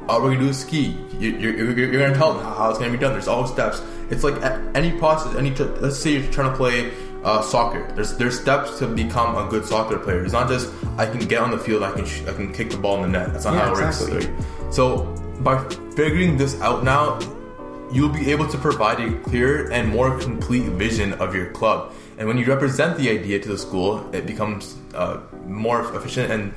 All 0.09 0.21
we're 0.21 0.29
gonna 0.31 0.41
do 0.41 0.49
is 0.49 0.59
ski. 0.59 0.97
You, 1.19 1.29
you're, 1.37 1.55
you're, 1.55 1.77
you're 1.91 2.01
gonna 2.01 2.15
tell 2.15 2.33
them 2.33 2.43
how 2.43 2.69
it's 2.69 2.79
gonna 2.79 2.91
be 2.91 2.97
done. 2.97 3.13
There's 3.13 3.27
all 3.27 3.45
steps. 3.45 3.81
It's 4.09 4.23
like 4.23 4.41
any 4.75 4.91
process. 4.97 5.35
Any 5.35 5.51
tr- 5.53 5.63
let's 5.81 5.97
say 5.99 6.13
you're 6.17 6.31
trying 6.31 6.49
to 6.51 6.57
play 6.57 6.91
uh, 7.23 7.41
soccer. 7.43 7.91
There's 7.93 8.17
there's 8.17 8.39
steps 8.39 8.79
to 8.79 8.87
become 8.87 9.35
a 9.37 9.47
good 9.49 9.65
soccer 9.65 9.99
player. 9.99 10.23
It's 10.23 10.33
not 10.33 10.49
just 10.49 10.73
I 10.97 11.05
can 11.05 11.19
get 11.19 11.41
on 11.41 11.51
the 11.51 11.59
field. 11.59 11.83
I 11.83 11.91
can 11.91 12.05
sh- 12.05 12.23
I 12.27 12.33
can 12.33 12.51
kick 12.51 12.71
the 12.71 12.77
ball 12.77 13.03
in 13.03 13.11
the 13.11 13.19
net. 13.19 13.33
That's 13.33 13.45
not 13.45 13.53
Yeah, 13.53 13.65
how 13.65 13.75
it 13.75 13.85
exactly. 13.87 14.13
works. 14.15 14.25
Right? 14.25 14.73
So 14.73 15.03
by 15.41 15.63
figuring 15.95 16.37
this 16.37 16.59
out 16.61 16.83
now, 16.83 17.19
you'll 17.91 18.09
be 18.09 18.31
able 18.31 18.47
to 18.47 18.57
provide 18.57 18.99
a 18.99 19.13
clearer 19.19 19.71
and 19.71 19.89
more 19.89 20.17
complete 20.19 20.63
vision 20.63 21.13
of 21.13 21.33
your 21.33 21.51
club. 21.51 21.93
And 22.17 22.27
when 22.27 22.37
you 22.37 22.45
represent 22.45 22.97
the 22.97 23.09
idea 23.09 23.39
to 23.39 23.49
the 23.49 23.57
school, 23.57 24.07
it 24.13 24.25
becomes 24.25 24.75
uh, 24.93 25.21
more 25.45 25.95
efficient 25.95 26.31
and 26.31 26.53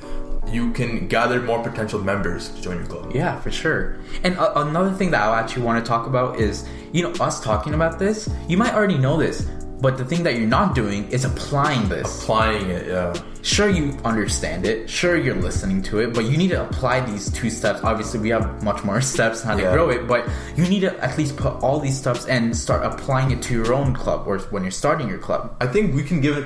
you 0.53 0.71
can 0.73 1.07
gather 1.07 1.41
more 1.41 1.63
potential 1.63 1.99
members 1.99 2.49
to 2.49 2.61
join 2.61 2.77
your 2.77 2.85
club. 2.85 3.11
Yeah, 3.15 3.39
for 3.39 3.49
sure. 3.49 3.97
And 4.23 4.37
uh, 4.37 4.53
another 4.55 4.93
thing 4.93 5.11
that 5.11 5.21
I 5.21 5.39
actually 5.39 5.63
want 5.63 5.83
to 5.83 5.87
talk 5.87 6.05
about 6.05 6.39
is, 6.39 6.67
you 6.91 7.01
know, 7.01 7.11
us 7.23 7.41
talking 7.41 7.73
about 7.73 7.97
this. 7.97 8.29
You 8.47 8.57
might 8.57 8.73
already 8.73 8.97
know 8.97 9.17
this, 9.17 9.47
but 9.83 9.97
the 9.99 10.05
thing 10.05 10.23
that 10.23 10.33
you're 10.37 10.47
not 10.59 10.73
doing 10.81 11.01
is 11.11 11.25
applying 11.25 11.83
this. 11.89 12.07
Applying 12.23 12.69
it, 12.69 12.87
yeah. 12.87 13.13
Sure, 13.41 13.67
you 13.69 13.85
understand 14.05 14.65
it. 14.65 14.89
Sure, 14.89 15.15
you're 15.17 15.35
listening 15.49 15.81
to 15.89 15.99
it, 15.99 16.13
but 16.13 16.23
you 16.29 16.37
need 16.37 16.51
to 16.55 16.61
apply 16.67 17.01
these 17.01 17.29
two 17.31 17.49
steps. 17.49 17.81
Obviously, 17.83 18.19
we 18.21 18.29
have 18.29 18.63
much 18.63 18.83
more 18.85 19.01
steps 19.13 19.43
how 19.43 19.55
to 19.57 19.61
Yeah. 19.63 19.73
grow 19.73 19.89
it, 19.89 20.07
but 20.07 20.21
you 20.55 20.63
need 20.73 20.79
to 20.87 20.91
at 21.03 21.17
least 21.17 21.35
put 21.35 21.53
all 21.61 21.79
these 21.79 21.97
steps 22.03 22.25
and 22.25 22.55
start 22.55 22.81
applying 22.85 23.31
it 23.31 23.41
to 23.43 23.53
your 23.53 23.73
own 23.73 23.93
club 23.93 24.25
or 24.25 24.39
when 24.53 24.63
you're 24.63 24.71
starting 24.83 25.09
your 25.09 25.17
club. 25.19 25.53
I 25.59 25.67
think 25.67 25.93
we 25.93 26.03
can 26.03 26.21
give 26.21 26.37
it. 26.37 26.45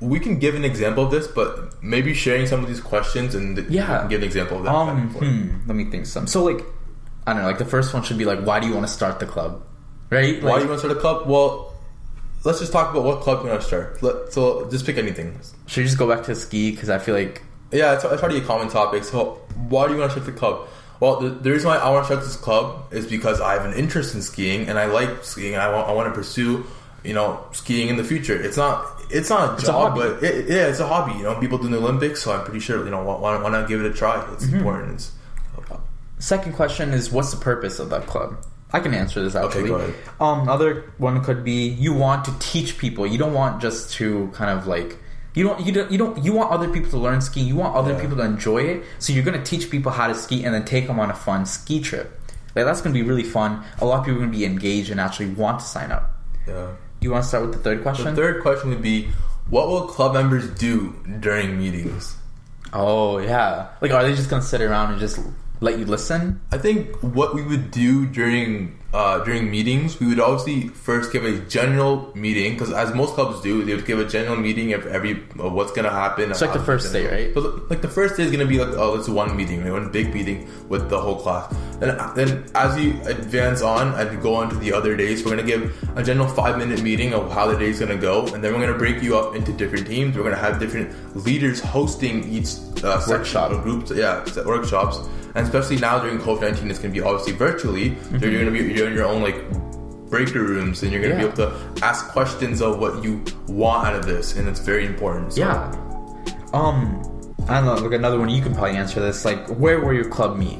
We 0.00 0.20
can 0.20 0.38
give 0.38 0.54
an 0.54 0.64
example 0.64 1.04
of 1.04 1.10
this, 1.10 1.26
but 1.26 1.82
maybe 1.82 2.14
sharing 2.14 2.46
some 2.46 2.60
of 2.62 2.68
these 2.68 2.80
questions 2.80 3.34
and 3.34 3.58
Yeah. 3.68 3.98
can 4.00 4.08
give 4.08 4.22
an 4.22 4.26
example 4.26 4.58
of 4.58 4.64
that. 4.64 4.74
Um, 4.74 5.08
hmm, 5.10 5.66
let 5.68 5.76
me 5.76 5.84
think 5.92 6.06
some. 6.06 6.26
So, 6.26 6.44
like, 6.44 6.64
I 7.26 7.34
don't 7.34 7.42
know. 7.42 7.48
Like 7.48 7.58
the 7.58 7.64
first 7.76 7.92
one 7.92 8.02
should 8.04 8.16
be 8.16 8.24
like, 8.24 8.40
why 8.46 8.58
do 8.60 8.66
you 8.66 8.74
want 8.74 8.86
to 8.86 8.92
start 8.92 9.18
the 9.20 9.26
club? 9.26 9.60
Right? 10.08 10.42
Why 10.42 10.56
do 10.56 10.62
you 10.64 10.70
want 10.70 10.80
to 10.80 10.86
start 10.86 10.96
a 10.96 11.00
club? 11.00 11.28
Well, 11.28 11.67
let's 12.44 12.60
just 12.60 12.72
talk 12.72 12.90
about 12.92 13.04
what 13.04 13.20
club 13.20 13.42
you 13.44 13.50
want 13.50 13.60
to 13.60 13.66
start. 13.66 14.02
Let, 14.02 14.32
so 14.32 14.68
just 14.70 14.86
pick 14.86 14.96
anything. 14.98 15.38
should 15.66 15.80
you 15.82 15.86
just 15.86 15.98
go 15.98 16.08
back 16.08 16.24
to 16.26 16.34
ski? 16.34 16.70
Because 16.70 16.90
I 16.90 16.98
feel 16.98 17.14
like 17.14 17.42
Yeah, 17.72 17.94
it's, 17.94 18.04
it's 18.04 18.22
already 18.22 18.38
a 18.38 18.44
common 18.44 18.68
topic. 18.68 19.04
So 19.04 19.40
why 19.68 19.86
do 19.86 19.94
you 19.94 20.00
want 20.00 20.12
to 20.12 20.20
start 20.20 20.26
the 20.32 20.38
club? 20.38 20.68
Well, 21.00 21.20
the, 21.20 21.28
the 21.30 21.52
reason 21.52 21.68
why 21.68 21.76
I 21.78 21.90
want 21.90 22.06
to 22.06 22.12
start 22.12 22.24
this 22.24 22.36
club 22.36 22.92
is 22.92 23.06
because 23.06 23.40
I 23.40 23.52
have 23.54 23.64
an 23.64 23.74
interest 23.74 24.14
in 24.14 24.22
skiing 24.22 24.68
and 24.68 24.78
I 24.78 24.86
like 24.86 25.22
skiing 25.24 25.54
and 25.54 25.62
I 25.62 25.72
want, 25.72 25.88
I 25.88 25.92
want 25.92 26.08
to 26.12 26.14
pursue, 26.14 26.64
you 27.04 27.14
know, 27.14 27.44
skiing 27.52 27.88
in 27.88 27.96
the 27.96 28.04
future. 28.04 28.34
It's 28.40 28.56
not 28.56 28.84
it's 29.10 29.30
not 29.30 29.54
a 29.60 29.62
a 29.62 29.66
job, 29.66 29.92
hobby. 29.96 30.00
but 30.00 30.22
it, 30.24 30.48
yeah, 30.48 30.66
it's 30.66 30.80
a 30.80 30.86
hobby. 30.88 31.16
You 31.18 31.22
know, 31.24 31.38
people 31.38 31.56
do 31.58 31.68
the 31.68 31.76
Olympics, 31.78 32.22
so 32.22 32.32
I'm 32.32 32.44
pretty 32.44 32.60
sure 32.60 32.84
you 32.84 32.90
know 32.90 33.02
why, 33.04 33.16
why 33.18 33.40
why 33.42 33.50
not 33.50 33.68
give 33.68 33.80
it 33.84 33.86
a 33.90 33.94
try? 33.94 34.16
It's 34.34 34.44
Mm-hmm. 34.46 34.56
important. 34.56 34.94
It's, 34.94 35.12
Second 36.20 36.54
question 36.54 36.90
is 36.90 37.12
what's 37.12 37.30
the 37.30 37.36
purpose 37.36 37.78
of 37.78 37.90
that 37.90 38.06
club? 38.08 38.44
I 38.72 38.80
can 38.80 38.92
answer 38.94 39.22
this 39.22 39.34
actually. 39.34 39.68
go 39.68 39.76
ahead. 39.76 39.94
Um, 40.20 40.48
other 40.48 40.92
one 40.98 41.22
could 41.24 41.42
be 41.44 41.68
you 41.68 41.92
want 41.94 42.24
to 42.26 42.32
teach 42.38 42.76
people. 42.78 43.06
You 43.06 43.18
don't 43.18 43.32
want 43.32 43.62
just 43.62 43.92
to 43.94 44.28
kind 44.34 44.50
of 44.58 44.66
like 44.66 44.98
you 45.34 45.44
don't 45.44 45.64
you 45.64 45.72
don't 45.72 45.90
you 45.92 45.98
don't 45.98 46.22
you 46.24 46.32
want 46.32 46.50
other 46.50 46.68
people 46.68 46.90
to 46.90 46.98
learn 46.98 47.20
skiing. 47.20 47.46
You 47.46 47.56
want 47.56 47.74
other 47.74 47.92
Yeah. 47.92 48.00
people 48.00 48.16
to 48.18 48.24
enjoy 48.24 48.58
it. 48.62 48.84
So 48.98 49.12
you're 49.12 49.24
gonna 49.24 49.44
teach 49.44 49.70
people 49.70 49.90
how 49.92 50.06
to 50.08 50.14
ski 50.14 50.44
and 50.44 50.54
then 50.54 50.64
take 50.64 50.86
them 50.86 51.00
on 51.00 51.10
a 51.10 51.14
fun 51.14 51.46
ski 51.46 51.80
trip. 51.80 52.20
Like 52.54 52.64
that's 52.66 52.80
gonna 52.82 52.92
be 52.94 53.02
really 53.02 53.22
fun. 53.22 53.62
A 53.80 53.86
lot 53.86 54.00
of 54.00 54.04
people 54.04 54.18
are 54.18 54.24
gonna 54.26 54.36
be 54.36 54.44
engaged 54.44 54.90
and 54.90 55.00
actually 55.00 55.30
want 55.30 55.60
to 55.60 55.64
sign 55.66 55.90
up. 55.92 56.10
yeah. 56.46 56.66
Do 57.00 57.04
you 57.06 57.12
want 57.12 57.22
to 57.22 57.28
start 57.28 57.44
with 57.44 57.52
the 57.52 57.60
third 57.60 57.82
question? 57.82 58.06
The 58.06 58.16
third 58.20 58.42
question 58.42 58.70
would 58.70 58.82
be, 58.82 59.08
what 59.48 59.68
will 59.68 59.86
club 59.86 60.14
members 60.14 60.48
do 60.50 60.94
during 61.20 61.56
meetings? 61.56 62.16
Oh 62.72 63.18
yeah. 63.18 63.68
Like 63.80 63.92
are 63.92 64.02
they 64.02 64.14
just 64.14 64.28
gonna 64.28 64.42
sit 64.42 64.60
around 64.60 64.90
and 64.92 65.00
just 65.00 65.18
let 65.60 65.78
you 65.78 65.86
listen? 65.86 66.40
I 66.52 66.58
think 66.58 66.96
what 67.02 67.34
we 67.34 67.42
would 67.42 67.70
do 67.70 68.06
during 68.06 68.78
uh, 68.94 69.22
during 69.22 69.50
meetings, 69.50 70.00
we 70.00 70.06
would 70.06 70.18
obviously 70.18 70.68
first 70.68 71.12
give 71.12 71.22
a 71.22 71.38
general 71.40 72.10
meeting 72.14 72.54
because, 72.54 72.72
as 72.72 72.94
most 72.94 73.14
clubs 73.14 73.42
do, 73.42 73.62
they 73.62 73.74
would 73.74 73.84
give 73.84 73.98
a 73.98 74.04
general 74.06 74.36
meeting 74.36 74.72
of 74.72 74.86
every 74.86 75.24
of 75.38 75.52
what's 75.52 75.72
gonna 75.72 75.90
happen. 75.90 76.30
It's 76.30 76.40
like 76.40 76.54
the 76.54 76.58
first 76.58 76.90
day, 76.90 77.06
right? 77.06 77.34
So, 77.34 77.66
like 77.68 77.82
the 77.82 77.88
first 77.88 78.16
day 78.16 78.22
is 78.22 78.30
gonna 78.32 78.46
be 78.46 78.58
like 78.58 78.74
oh, 78.78 78.94
it's 78.94 79.08
one 79.08 79.36
meeting, 79.36 79.62
right? 79.62 79.72
one 79.72 79.92
big 79.92 80.14
meeting 80.14 80.48
with 80.70 80.88
the 80.88 80.98
whole 80.98 81.16
class. 81.16 81.54
Then, 81.80 81.98
then 82.14 82.46
as 82.54 82.82
you 82.82 82.98
advance 83.04 83.60
on 83.60 83.94
and 83.94 84.22
go 84.22 84.34
on 84.34 84.48
to 84.48 84.56
the 84.56 84.72
other 84.72 84.96
days, 84.96 85.22
we're 85.22 85.32
gonna 85.32 85.42
give 85.42 85.62
a 85.96 86.02
general 86.02 86.28
five 86.28 86.56
minute 86.56 86.82
meeting 86.82 87.12
of 87.12 87.30
how 87.30 87.46
the 87.46 87.58
day's 87.58 87.80
gonna 87.80 87.96
go, 87.96 88.26
and 88.28 88.42
then 88.42 88.54
we're 88.54 88.60
gonna 88.60 88.78
break 88.78 89.02
you 89.02 89.18
up 89.18 89.36
into 89.36 89.52
different 89.52 89.86
teams. 89.86 90.16
We're 90.16 90.24
gonna 90.24 90.36
have 90.36 90.58
different 90.58 90.88
leaders 91.26 91.60
hosting 91.60 92.24
each 92.24 92.54
uh, 92.82 93.02
Workshop. 93.06 93.52
or 93.52 93.60
groups, 93.60 93.90
yeah, 93.90 94.24
workshops, 94.46 95.00
and 95.38 95.46
especially 95.46 95.76
now 95.78 95.98
during 96.00 96.18
COVID 96.18 96.40
nineteen, 96.42 96.68
it's 96.70 96.78
gonna 96.80 96.92
be 96.92 97.00
obviously 97.00 97.32
virtually. 97.32 97.96
So 98.18 98.26
you're 98.26 98.44
gonna 98.44 98.50
be 98.50 98.72
you're 98.74 98.88
in 98.88 98.94
your 98.94 99.06
own 99.06 99.22
like 99.22 99.38
breaker 100.10 100.40
rooms, 100.42 100.82
and 100.82 100.90
you're 100.92 101.00
gonna 101.02 101.14
Yeah. 101.14 101.28
be 101.28 101.42
able 101.42 101.50
to 101.76 101.84
ask 101.84 102.08
questions 102.08 102.60
of 102.60 102.78
what 102.78 103.02
you 103.04 103.22
want 103.46 103.86
out 103.88 103.94
of 103.94 104.06
this, 104.06 104.36
and 104.36 104.48
it's 104.48 104.60
very 104.60 104.84
important. 104.86 105.34
So, 105.34 105.40
Yeah. 105.40 105.72
Um, 106.52 107.00
I 107.48 107.60
don't 107.60 107.66
know. 107.66 107.74
Like 107.74 107.92
another 107.92 108.18
one, 108.18 108.28
you 108.28 108.42
can 108.42 108.52
probably 108.54 108.76
answer 108.76 109.00
this. 109.00 109.24
Like, 109.24 109.46
where 109.48 109.80
will 109.80 109.92
your 109.94 110.08
club 110.08 110.36
meet? 110.36 110.58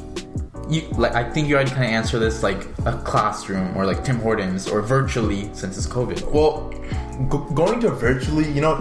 You 0.71 0.83
like, 0.99 1.15
I 1.15 1.25
think 1.25 1.49
you 1.49 1.55
already 1.55 1.71
kind 1.71 1.85
of 1.85 1.91
answer 1.91 2.19
this 2.19 2.43
like 2.43 2.67
a 2.85 2.93
classroom 3.05 3.75
or 3.77 3.87
like 3.87 4.05
Tim 4.05 4.19
Hortons 4.21 4.69
or 4.69 4.83
virtually 4.83 5.49
since 5.55 5.77
it's 5.79 5.87
COVID. 5.87 6.31
Well, 6.31 6.71
go 7.31 7.39
going 7.55 7.81
to 7.81 7.91
virtually, 7.91 8.51
you 8.53 8.61
know, 8.61 8.75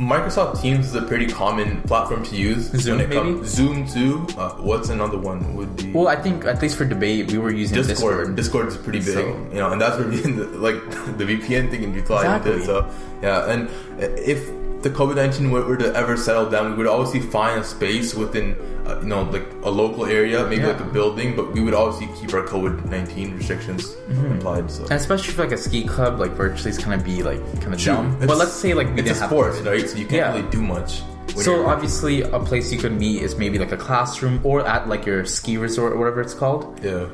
Microsoft 0.00 0.62
Teams 0.62 0.86
is 0.86 0.94
a 0.94 1.02
pretty 1.02 1.26
common 1.26 1.82
platform 1.82 2.24
to 2.24 2.34
use. 2.34 2.70
Zoom, 2.70 2.96
when 2.96 3.04
it 3.04 3.08
maybe? 3.10 3.20
comes- 3.34 3.48
Zoom 3.48 3.86
too. 3.86 4.26
Uh, 4.38 4.50
what's 4.52 4.88
another 4.88 5.18
one? 5.18 5.54
Would 5.56 5.76
be 5.76 5.92
Well, 5.92 6.08
I 6.08 6.16
think 6.16 6.46
at 6.46 6.62
least 6.62 6.78
for 6.78 6.86
debate, 6.86 7.30
we 7.30 7.36
were 7.36 7.50
using 7.50 7.76
Discord. 7.76 8.34
Discord. 8.34 8.36
Discord 8.36 8.68
is 8.68 8.76
pretty 8.78 9.00
big, 9.00 9.12
So- 9.14 9.36
you 9.52 9.58
know, 9.58 9.70
and 9.72 9.80
that's 9.80 9.98
where 9.98 10.08
the, 10.40 10.44
like 10.58 10.80
the 11.18 11.24
VPN 11.26 11.70
thing 11.70 11.82
can 11.82 11.92
be 11.92 12.00
applied 12.00 12.24
Exactly. 12.24 12.52
it. 12.52 12.64
So 12.64 12.88
yeah, 13.22 13.50
and 13.50 13.68
if 13.98 14.48
the 14.82 14.90
COVID 14.90 15.16
nineteen 15.16 15.50
were, 15.50 15.76
to 15.76 15.94
ever 15.94 16.16
settle 16.16 16.48
down, 16.48 16.70
we 16.70 16.76
would 16.78 16.86
obviously 16.86 17.20
find 17.20 17.60
a 17.60 17.64
space 17.64 18.14
within, 18.14 18.56
uh, 18.86 18.98
you 19.02 19.08
know, 19.08 19.22
like 19.22 19.46
a 19.62 19.70
local 19.70 20.06
area, 20.06 20.44
maybe 20.46 20.62
Yeah. 20.62 20.68
like 20.68 20.80
a 20.80 20.84
building, 20.84 21.36
but 21.36 21.52
we 21.52 21.60
would 21.60 21.74
obviously 21.74 22.08
keep 22.18 22.32
our 22.34 22.42
COVID 22.46 22.86
nineteen 22.90 23.36
restrictions 23.36 23.94
Mm-hmm. 24.08 24.32
applied. 24.38 24.70
So 24.70 24.82
And 24.84 24.92
especially 24.92 25.34
for 25.34 25.42
like 25.44 25.52
a 25.52 25.58
ski 25.58 25.84
club, 25.84 26.18
like 26.18 26.32
virtually 26.32 26.70
is 26.70 26.78
kind 26.78 26.94
of 26.98 27.04
be 27.04 27.22
like 27.22 27.40
kind 27.60 27.74
of 27.74 27.82
dumb. 27.84 28.06
It's- 28.14 28.26
But 28.28 28.38
let's 28.38 28.52
say 28.52 28.72
like 28.74 28.86
we 28.88 29.00
it's 29.00 29.08
didn't 29.10 29.22
a 29.22 29.26
sport, 29.26 29.54
right? 29.64 29.88
So 29.88 29.96
you 29.98 30.06
can't 30.06 30.12
Yeah. 30.22 30.34
really 30.36 30.48
do 30.50 30.62
much. 30.62 31.02
So 31.36 31.66
obviously, 31.66 32.22
a 32.22 32.40
place 32.40 32.72
you 32.72 32.78
could 32.78 32.98
meet 32.98 33.22
is 33.22 33.36
maybe 33.36 33.58
like 33.58 33.70
a 33.70 33.76
classroom 33.76 34.40
or 34.42 34.66
at 34.66 34.88
like 34.88 35.06
your 35.06 35.24
ski 35.24 35.58
resort 35.58 35.92
or 35.92 35.98
whatever 35.98 36.20
it's 36.20 36.34
called. 36.34 36.80
yeah. 36.82 37.04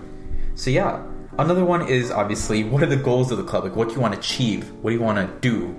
So 0.55 0.71
yeah, 0.71 1.01
another 1.39 1.65
one 1.67 1.87
is 1.87 2.11
obviously 2.11 2.65
what 2.65 2.83
are 2.83 2.87
the 2.87 2.97
goals 2.97 3.31
of 3.31 3.37
the 3.39 3.45
club? 3.45 3.65
Like 3.65 3.77
what 3.77 3.89
do 3.89 3.95
you 3.95 4.01
want 4.01 4.15
to 4.15 4.21
achieve? 4.21 4.71
What 4.81 4.91
do 4.93 4.97
you 4.97 5.03
want 5.03 5.19
to 5.19 5.27
do? 5.51 5.75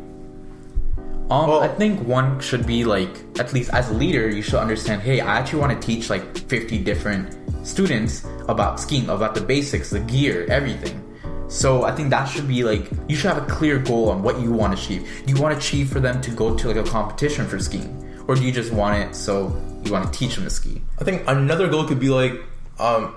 Um, 1.29 1.49
Well- 1.49 1.59
I 1.61 1.67
think 1.67 2.07
one 2.07 2.39
should 2.39 2.65
be 2.65 2.85
like 2.85 3.09
at 3.39 3.53
least 3.53 3.69
as 3.73 3.89
a 3.89 3.93
leader, 3.93 4.29
you 4.29 4.41
should 4.41 4.59
understand. 4.59 5.01
Hey, 5.01 5.19
I 5.19 5.37
actually 5.39 5.59
want 5.59 5.79
to 5.81 5.85
teach 5.85 6.09
like 6.09 6.37
fifty 6.47 6.77
different 6.77 7.35
students 7.67 8.23
about 8.47 8.79
skiing, 8.79 9.09
about 9.09 9.35
the 9.35 9.41
basics, 9.41 9.89
the 9.89 9.99
gear, 9.99 10.45
everything. 10.49 11.03
So 11.49 11.83
I 11.83 11.91
think 11.91 12.09
that 12.11 12.25
should 12.25 12.47
be 12.47 12.63
like 12.63 12.89
you 13.09 13.15
should 13.15 13.31
have 13.33 13.43
a 13.43 13.45
clear 13.45 13.77
goal 13.77 14.09
on 14.09 14.23
what 14.23 14.39
you 14.39 14.51
want 14.51 14.75
to 14.77 14.79
achieve. 14.81 15.01
Do 15.25 15.33
you 15.33 15.41
want 15.41 15.51
to 15.53 15.57
achieve 15.59 15.89
for 15.91 15.99
them 15.99 16.21
to 16.21 16.31
go 16.31 16.55
to 16.55 16.67
like 16.67 16.77
a 16.77 16.83
competition 16.83 17.45
for 17.47 17.59
skiing, 17.59 17.91
or 18.27 18.35
do 18.35 18.43
you 18.43 18.51
just 18.51 18.71
want 18.71 18.95
it 18.97 19.15
so 19.15 19.55
you 19.83 19.91
want 19.91 20.11
to 20.11 20.17
teach 20.17 20.35
them 20.35 20.45
to 20.45 20.49
ski? 20.49 20.81
I 20.99 21.03
think 21.03 21.23
another 21.27 21.67
goal 21.67 21.83
could 21.85 21.99
be 21.99 22.09
like, 22.09 22.33
um, 22.79 23.15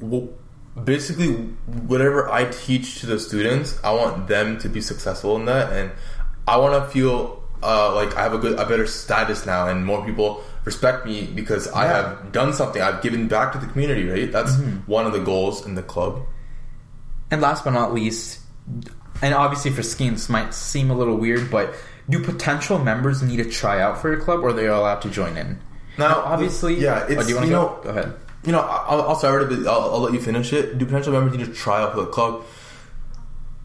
w- 0.00 0.28
basically 0.84 1.32
whatever 1.88 2.30
I 2.30 2.44
teach 2.46 3.00
to 3.00 3.06
the 3.06 3.18
students, 3.18 3.78
I 3.82 3.92
want 3.92 4.28
them 4.28 4.58
to 4.60 4.68
be 4.68 4.80
successful 4.80 5.36
in 5.36 5.44
that, 5.46 5.72
and 5.72 5.90
I 6.48 6.56
want 6.56 6.82
to 6.82 6.90
feel 6.90 7.42
uh, 7.62 7.94
like 7.94 8.16
I 8.16 8.22
have 8.22 8.32
a 8.32 8.38
good, 8.38 8.58
a 8.58 8.66
better 8.66 8.86
status 8.86 9.44
now, 9.44 9.68
and 9.68 9.84
more 9.84 10.04
people 10.04 10.42
respect 10.64 11.04
me 11.04 11.26
because 11.26 11.68
I 11.68 11.86
have 11.86 12.32
done 12.32 12.52
something. 12.52 12.80
I've 12.80 13.02
given 13.02 13.28
back 13.28 13.52
to 13.52 13.58
the 13.58 13.66
community. 13.66 14.08
Right, 14.08 14.32
that's 14.32 14.56
one 14.86 15.06
of 15.06 15.12
the 15.12 15.20
goals 15.20 15.66
in 15.66 15.74
the 15.74 15.82
club. 15.82 16.22
And 17.30 17.42
last 17.42 17.64
but 17.64 17.72
not 17.72 17.92
least, 17.92 18.40
and 19.20 19.34
obviously 19.34 19.70
for 19.70 19.82
skiing, 19.82 20.12
this 20.12 20.28
might 20.30 20.54
seem 20.54 20.90
a 20.90 20.94
little 20.96 21.16
weird, 21.16 21.50
but 21.50 21.74
do 22.08 22.24
potential 22.24 22.78
members 22.78 23.22
need 23.22 23.36
to 23.36 23.44
try 23.44 23.82
out 23.82 24.00
for 24.00 24.10
your 24.10 24.20
club, 24.20 24.40
or 24.42 24.52
they're 24.54 24.70
allowed 24.70 25.02
to 25.02 25.10
join 25.10 25.36
in? 25.36 25.60
Now, 25.98 26.22
obviously, 26.24 26.80
yeah, 26.80 27.04
oh, 27.06 27.12
it's 27.12 27.26
do 27.26 27.34
you, 27.34 27.40
you 27.40 27.46
go? 27.46 27.50
know, 27.50 27.80
go 27.82 27.90
ahead. 27.90 28.14
You 28.44 28.52
know, 28.52 28.60
I'll, 28.60 29.02
I'll 29.02 29.16
start 29.16 29.42
it, 29.42 29.48
but 29.50 29.66
I'll, 29.68 29.94
I'll 29.94 30.00
let 30.00 30.14
you 30.14 30.20
finish 30.20 30.52
it. 30.52 30.78
Do 30.78 30.86
potential 30.86 31.12
members 31.12 31.36
need 31.36 31.44
to 31.44 31.52
try 31.52 31.82
out 31.82 31.92
for 31.92 32.02
the 32.02 32.06
club? 32.06 32.44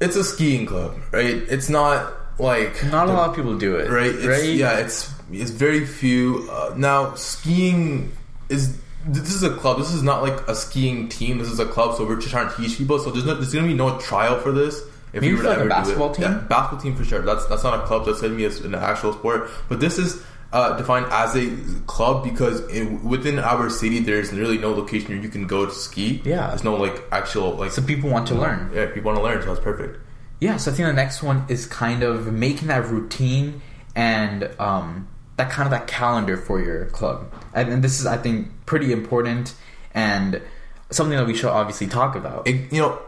It's 0.01 0.17
a 0.17 0.23
skiing 0.23 0.65
club, 0.65 0.97
right? 1.13 1.35
It's 1.47 1.69
not 1.69 2.11
like 2.39 2.83
Not 2.85 3.07
a 3.09 3.13
lot 3.13 3.29
of 3.29 3.35
people 3.35 3.57
do 3.57 3.75
it, 3.75 3.89
right? 3.89 4.07
It's, 4.13 4.25
right? 4.25 4.43
Yeah, 4.43 4.79
it's 4.79 5.11
it's 5.31 5.51
very 5.51 5.85
few. 5.85 6.47
Uh, 6.51 6.73
now, 6.75 7.13
skiing 7.15 8.11
is 8.49 8.77
this 9.05 9.33
is 9.33 9.43
a 9.43 9.53
club. 9.55 9.77
This 9.79 9.91
is 9.93 10.03
not 10.03 10.21
like 10.23 10.47
a 10.47 10.55
skiing 10.55 11.09
team. 11.09 11.37
This 11.37 11.49
is 11.49 11.59
a 11.59 11.65
club, 11.65 11.95
so 11.95 12.05
we're 12.07 12.15
just 12.17 12.29
trying 12.31 12.49
to 12.49 12.55
teach 12.55 12.77
people. 12.77 12.99
So 12.99 13.11
there's 13.11 13.25
no, 13.25 13.35
there's 13.35 13.53
gonna 13.53 13.67
be 13.67 13.73
no 13.73 13.99
trial 13.99 14.39
for 14.39 14.51
this. 14.51 14.81
If 15.13 15.21
Maybe 15.21 15.35
for, 15.35 15.43
to 15.43 15.49
like, 15.49 15.57
a 15.57 15.61
ever 15.61 15.69
do 15.69 15.75
it. 15.75 15.77
basketball 15.77 16.11
team? 16.15 16.23
yeah, 16.25 16.37
basketball 16.49 16.79
team 16.81 16.95
for 16.95 17.03
sure. 17.03 17.21
That's 17.21 17.45
that's 17.45 17.63
not 17.63 17.79
a 17.83 17.85
club. 17.85 18.05
That's 18.05 18.21
gonna 18.21 18.35
be 18.35 18.45
an 18.45 18.75
actual 18.75 19.13
sport. 19.13 19.49
But 19.69 19.79
this 19.79 19.97
is. 19.97 20.23
Uh, 20.51 20.77
defined 20.77 21.07
as 21.09 21.35
a 21.35 21.49
club 21.87 22.23
because 22.23 22.61
in, 22.69 23.03
within 23.03 23.39
our 23.39 23.71
city 23.71 23.97
there's 23.97 24.31
really 24.31 24.59
no 24.59 24.71
location 24.71 25.07
where 25.09 25.17
you 25.17 25.27
can 25.27 25.47
go 25.47 25.65
to 25.65 25.71
ski. 25.71 26.21
Yeah. 26.23 26.49
there's 26.49 26.63
no 26.63 26.75
like 26.75 27.01
actual 27.11 27.53
like 27.55 27.71
So 27.71 27.81
people 27.81 28.11
want 28.11 28.27
to 28.27 28.35
learn. 28.35 28.69
yeah 28.71 28.85
people 28.85 29.11
want 29.11 29.17
to 29.17 29.23
learn 29.23 29.41
so 29.41 29.47
that's 29.47 29.59
perfect. 29.59 29.97
Yeah, 30.43 30.57
so 30.57 30.71
I 30.71 30.73
think 30.73 30.87
the 30.87 30.93
next 30.93 31.23
one 31.23 31.45
is 31.47 31.65
kind 31.65 32.03
of 32.03 32.33
making 32.33 32.67
that 32.67 32.85
routine 32.87 33.61
and 33.95 34.53
um, 34.59 35.07
that 35.37 35.49
kind 35.49 35.65
of 35.65 35.71
that 35.71 35.87
calendar 35.87 36.35
for 36.35 36.61
your 36.61 36.87
club. 36.87 37.31
And, 37.53 37.71
and 37.71 37.81
this 37.81 38.01
is, 38.01 38.05
I 38.05 38.17
think, 38.17 38.49
pretty 38.65 38.91
important 38.91 39.55
and 39.93 40.41
something 40.89 41.17
that 41.17 41.25
we 41.25 41.33
should 41.33 41.49
obviously 41.49 41.87
talk 41.87 42.17
about. 42.17 42.45
it, 42.45 42.73
you 42.73 42.81
know, 42.81 43.01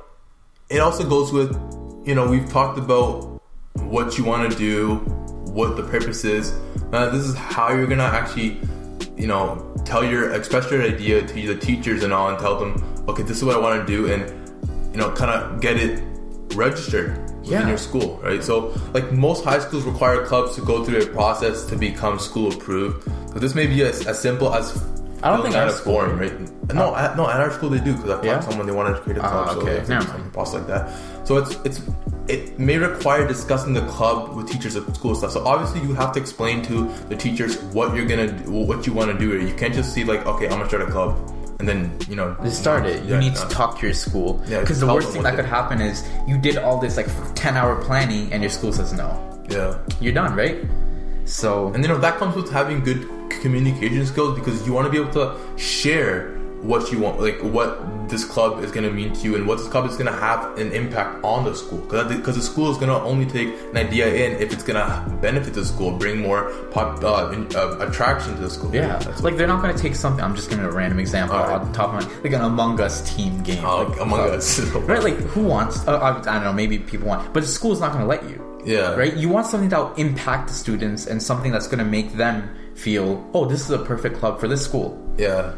it 0.70 0.80
also 0.80 1.04
goes 1.10 1.34
with, 1.34 1.51
you 2.08 2.15
know, 2.15 2.25
we've 2.25 2.50
talked 2.50 2.80
about 2.80 3.42
what 3.74 4.18
you 4.18 4.24
want 4.24 4.50
to 4.50 4.58
do, 4.58 4.96
what 5.51 5.75
the 5.75 5.84
purpose 5.84 6.24
is. 6.24 6.54
Uh, 6.94 7.10
this 7.10 7.25
is 7.25 7.36
how 7.36 7.74
you're 7.74 7.86
gonna 7.86 8.04
actually, 8.04 8.62
you 9.18 9.27
know, 9.27 9.75
tell 9.84 10.06
your 10.06 10.32
express 10.32 10.72
your 10.72 10.82
idea 10.82 11.22
to 11.22 11.54
the 11.54 11.58
teachers 11.58 12.01
and 12.01 12.13
all, 12.13 12.30
and 12.30 12.39
tell 12.39 12.58
them, 12.58 12.82
okay, 13.10 13.24
this 13.24 13.39
is 13.39 13.44
what 13.44 13.58
I 13.58 13.60
want 13.60 13.86
to 13.86 13.94
do, 13.94 14.10
and 14.10 14.24
you 14.94 15.01
know, 15.01 15.12
kind 15.12 15.32
of 15.32 15.60
get 15.60 15.75
it 15.75 16.01
registered 16.56 17.25
within 17.46 17.62
Yeah. 17.62 17.68
your 17.70 17.78
school, 17.78 18.20
right? 18.24 18.44
So, 18.44 18.74
like 18.94 19.12
most 19.12 19.44
high 19.44 19.60
schools 19.60 19.84
require 19.84 20.25
clubs 20.25 20.56
to 20.56 20.62
go 20.62 20.84
through 20.84 21.02
a 21.02 21.06
process 21.08 21.64
to 21.66 21.75
become 21.75 22.20
school 22.20 22.52
approved. 22.52 23.08
So 23.34 23.40
this 23.40 23.56
may 23.56 23.68
be 23.68 23.84
as, 23.84 24.06
as 24.08 24.20
simple 24.20 24.54
as 24.54 24.82
I 25.24 25.30
don't 25.32 25.42
think 25.44 25.56
out 25.56 25.72
school- 25.72 25.94
form, 26.02 26.20
right? 26.20 26.34
No, 26.74 26.96
at, 26.96 27.16
no, 27.18 27.30
at 27.30 27.40
our 27.40 27.52
school 27.52 27.70
they 27.70 27.80
do 27.80 27.94
because 27.94 28.10
I 28.10 28.14
found 28.16 28.25
Yeah? 28.25 28.40
someone 28.42 28.66
they 28.68 28.74
wanted 28.74 28.96
to 28.96 29.02
create 29.02 29.18
a 29.18 29.22
club. 29.22 29.46
Ah, 29.50 29.54
so 29.54 29.62
okay. 29.62 29.72
it's 29.78 29.90
Never 29.90 30.06
some 30.06 30.20
mind. 30.22 30.34
process 30.34 30.54
like 30.56 30.68
that. 30.68 30.90
So 31.28 31.38
it's 31.38 31.58
it's 31.64 31.82
it 32.28 32.58
may 32.60 32.78
require 32.80 33.28
discussing 33.28 33.74
the 33.74 33.82
club 33.86 34.36
with 34.36 34.48
teachers 34.50 34.75
at 34.75 34.84
school 34.96 35.14
stuff. 35.16 35.32
So 35.32 35.46
obviously 35.46 35.82
you 35.88 35.94
have 35.94 36.12
to 36.14 36.20
explain 36.20 36.64
to 36.64 36.90
the 37.10 37.16
teachers 37.16 37.58
what 37.78 37.96
you're 37.96 38.06
gonna 38.08 38.32
do, 38.32 38.52
what 38.52 38.86
you 38.88 38.94
want 38.94 39.12
to 39.12 39.18
do. 39.18 39.40
You 39.46 39.54
can't 39.54 39.74
just 39.75 39.94
see 39.94 40.04
like, 40.04 40.25
okay, 40.25 40.46
I'm 40.46 40.58
gonna 40.58 40.68
start 40.68 40.82
a 40.84 40.88
club, 40.92 41.12
and 41.60 41.68
then 41.68 41.98
you 42.10 42.16
know 42.16 42.36
Just 42.44 42.60
start 42.60 42.86
it. 42.86 43.04
You 43.04 43.14
Yeah, 43.14 43.20
need 43.20 43.36
to 43.36 43.48
talk 43.48 43.80
to 43.80 43.86
your 43.86 43.94
school. 43.94 44.42
Yeah, 44.48 44.60
Because 44.62 44.80
the 44.80 44.88
worst 44.88 45.10
thing 45.12 45.24
that 45.24 45.36
could 45.36 45.46
happen 45.46 45.82
is 45.82 46.04
you 46.28 46.38
did 46.38 46.58
all 46.58 46.78
this 46.80 46.98
like 46.98 47.08
10 47.36 47.56
hour 47.56 47.82
planning 47.84 48.32
and 48.34 48.42
your 48.44 48.50
school 48.52 48.74
says 48.74 48.94
no. 48.94 49.10
Yeah. 49.50 49.78
You're 50.02 50.14
done, 50.14 50.36
right? 50.36 50.58
So, 51.26 51.72
And 51.74 51.84
you 51.84 51.88
know 51.88 51.98
that 51.98 52.18
comes 52.18 52.36
with 52.36 52.52
having 52.52 52.84
good 52.84 53.08
communication 53.42 54.06
skills 54.06 54.38
because 54.38 54.66
you 54.68 54.74
want 54.74 54.86
to 54.86 54.92
be 54.92 54.98
able 55.00 55.14
to 55.14 55.36
share 55.58 56.35
what 56.67 56.91
you 56.91 57.00
want, 57.00 57.19
like 57.19 57.39
what 57.41 58.10
this 58.10 58.24
club 58.24 58.63
is 58.63 58.72
going 58.72 58.86
to 58.86 58.91
mean 58.91 59.13
to 59.13 59.22
you, 59.22 59.36
and 59.36 59.48
what 59.48 59.57
this 59.57 59.67
club 59.67 59.86
is 59.89 59.93
going 59.98 60.05
to 60.12 60.19
have 60.19 60.57
an 60.57 60.72
impact 60.72 61.24
on 61.24 61.45
the 61.45 61.55
school. 61.55 61.79
Because 61.79 62.36
the 62.36 62.41
school 62.41 62.72
is 62.72 62.77
going 62.77 62.89
to 62.89 63.00
only 63.01 63.25
take 63.25 63.50
an 63.72 63.77
idea 63.77 64.07
in 64.13 64.41
if 64.41 64.53
it's 64.53 64.63
going 64.63 64.75
to 64.77 65.10
benefit 65.22 65.53
the 65.53 65.65
school, 65.65 65.91
bring 65.98 66.22
more 66.22 66.51
pop, 66.72 67.03
uh, 67.03 67.31
in- 67.34 67.55
uh, 67.55 67.77
attraction 67.79 68.36
to 68.36 68.41
the 68.41 68.50
school. 68.50 68.74
yeah. 68.74 68.98
That's 69.00 69.22
like 69.22 69.38
they're 69.38 69.48
not 69.48 69.62
going 69.62 69.75
to 69.75 69.81
take 69.81 69.95
something. 69.95 70.24
I'm 70.24 70.36
just 70.36 70.50
giving 70.50 70.65
a 70.65 70.72
random 70.72 71.00
example 71.00 71.38
off 71.38 71.65
the 71.67 71.74
top 71.74 71.93
of 71.93 72.05
my 72.07 72.15
like 72.24 72.34
an 72.34 72.41
Among 72.41 72.79
Us 72.79 73.15
team 73.15 73.41
game. 73.43 73.63
Oh, 73.65 73.84
like, 73.84 74.00
Among 74.00 74.19
uh, 74.19 74.24
Us. 74.34 74.60
right? 74.75 75.03
Like 75.03 75.17
who 75.17 75.43
wants? 75.43 75.88
Uh, 75.88 75.98
I, 75.98 76.19
I 76.19 76.22
don't 76.36 76.43
know. 76.43 76.53
Maybe 76.53 76.79
people 76.79 77.07
want, 77.07 77.34
but 77.34 77.41
the 77.43 77.50
school's 77.50 77.79
not 77.79 77.91
going 77.91 78.01
to 78.03 78.07
let 78.07 78.24
you. 78.29 78.41
Yeah. 78.65 78.95
Right? 78.95 79.15
You 79.15 79.29
want 79.29 79.45
something 79.48 79.69
that 79.69 79.77
will 79.79 79.93
impact 79.95 80.48
the 80.48 80.53
students 80.55 81.05
and 81.05 81.22
something 81.22 81.51
that's 81.51 81.67
going 81.67 81.79
to 81.79 81.86
make 81.86 82.13
them 82.13 82.50
feel, 82.75 83.29
oh, 83.34 83.45
this 83.45 83.62
is 83.62 83.69
a 83.72 83.77
perfect 83.77 84.17
club 84.17 84.39
for 84.39 84.48
this 84.48 84.63
school. 84.65 85.00
yeah. 85.17 85.53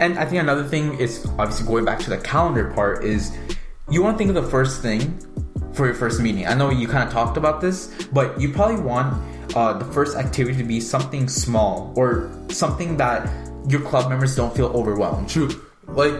And 0.00 0.18
I 0.18 0.24
think 0.24 0.40
another 0.40 0.64
thing 0.64 0.98
is 0.98 1.24
obviously 1.38 1.66
going 1.66 1.84
back 1.84 1.98
to 2.00 2.10
the 2.10 2.18
calendar 2.18 2.72
part 2.72 3.04
is 3.04 3.36
you 3.90 4.02
want 4.02 4.14
to 4.16 4.18
think 4.24 4.36
of 4.36 4.42
the 4.42 4.50
first 4.50 4.82
thing 4.82 5.18
for 5.72 5.86
your 5.86 5.94
first 5.94 6.20
meeting. 6.20 6.46
I 6.46 6.54
know 6.54 6.70
you 6.70 6.86
kind 6.88 7.06
of 7.06 7.12
talked 7.12 7.36
about 7.36 7.60
this, 7.60 7.92
but 8.12 8.40
you 8.40 8.52
probably 8.52 8.80
want 8.80 9.20
uh, 9.56 9.72
the 9.74 9.84
first 9.86 10.16
activity 10.16 10.56
to 10.58 10.64
be 10.64 10.80
something 10.80 11.28
small 11.28 11.92
or 11.96 12.30
something 12.48 12.96
that 12.98 13.28
your 13.68 13.80
club 13.80 14.08
members 14.08 14.36
don't 14.36 14.54
feel 14.54 14.66
overwhelmed. 14.68 15.28
True. 15.28 15.50
Like 15.86 16.14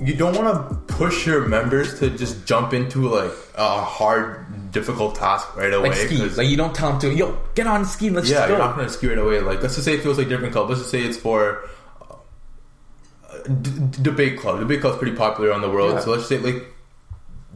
you 0.00 0.14
don't 0.14 0.36
want 0.36 0.46
to 0.70 0.94
push 0.94 1.26
your 1.26 1.46
members 1.48 1.98
to 2.00 2.10
just 2.10 2.46
jump 2.46 2.72
into 2.72 3.08
like 3.08 3.32
a 3.56 3.82
hard, 3.82 4.70
difficult 4.70 5.16
task 5.16 5.56
right 5.56 5.72
away. 5.72 5.88
Like 5.88 5.98
ski, 5.98 6.18
like 6.28 6.48
you 6.48 6.56
don't 6.56 6.74
tell 6.74 6.90
them 6.92 7.00
to 7.00 7.12
yo 7.14 7.36
get 7.54 7.66
on 7.66 7.84
ski, 7.84 8.10
let's 8.10 8.28
just- 8.28 8.34
yeah, 8.34 8.46
just 8.46 8.50
you're 8.50 8.58
not 8.58 8.76
going 8.76 8.86
to 8.86 8.92
skew 8.92 9.10
it 9.10 9.18
away. 9.18 9.40
Like 9.40 9.60
let's 9.62 9.74
just 9.74 9.84
say 9.84 9.94
it 9.94 10.02
feels 10.02 10.18
like 10.18 10.28
different 10.28 10.52
club. 10.52 10.68
Let's 10.68 10.80
just 10.82 10.90
say 10.92 11.02
it's 11.02 11.16
for 11.18 11.68
d- 13.48 13.70
debate 14.02 14.38
club. 14.38 14.60
Debate 14.60 14.80
club's 14.80 14.98
pretty 14.98 15.16
popular 15.16 15.50
around 15.50 15.62
the 15.62 15.70
world. 15.70 15.94
Yeah. 15.94 16.00
So 16.00 16.10
let's 16.12 16.26
say 16.26 16.38
like 16.38 16.64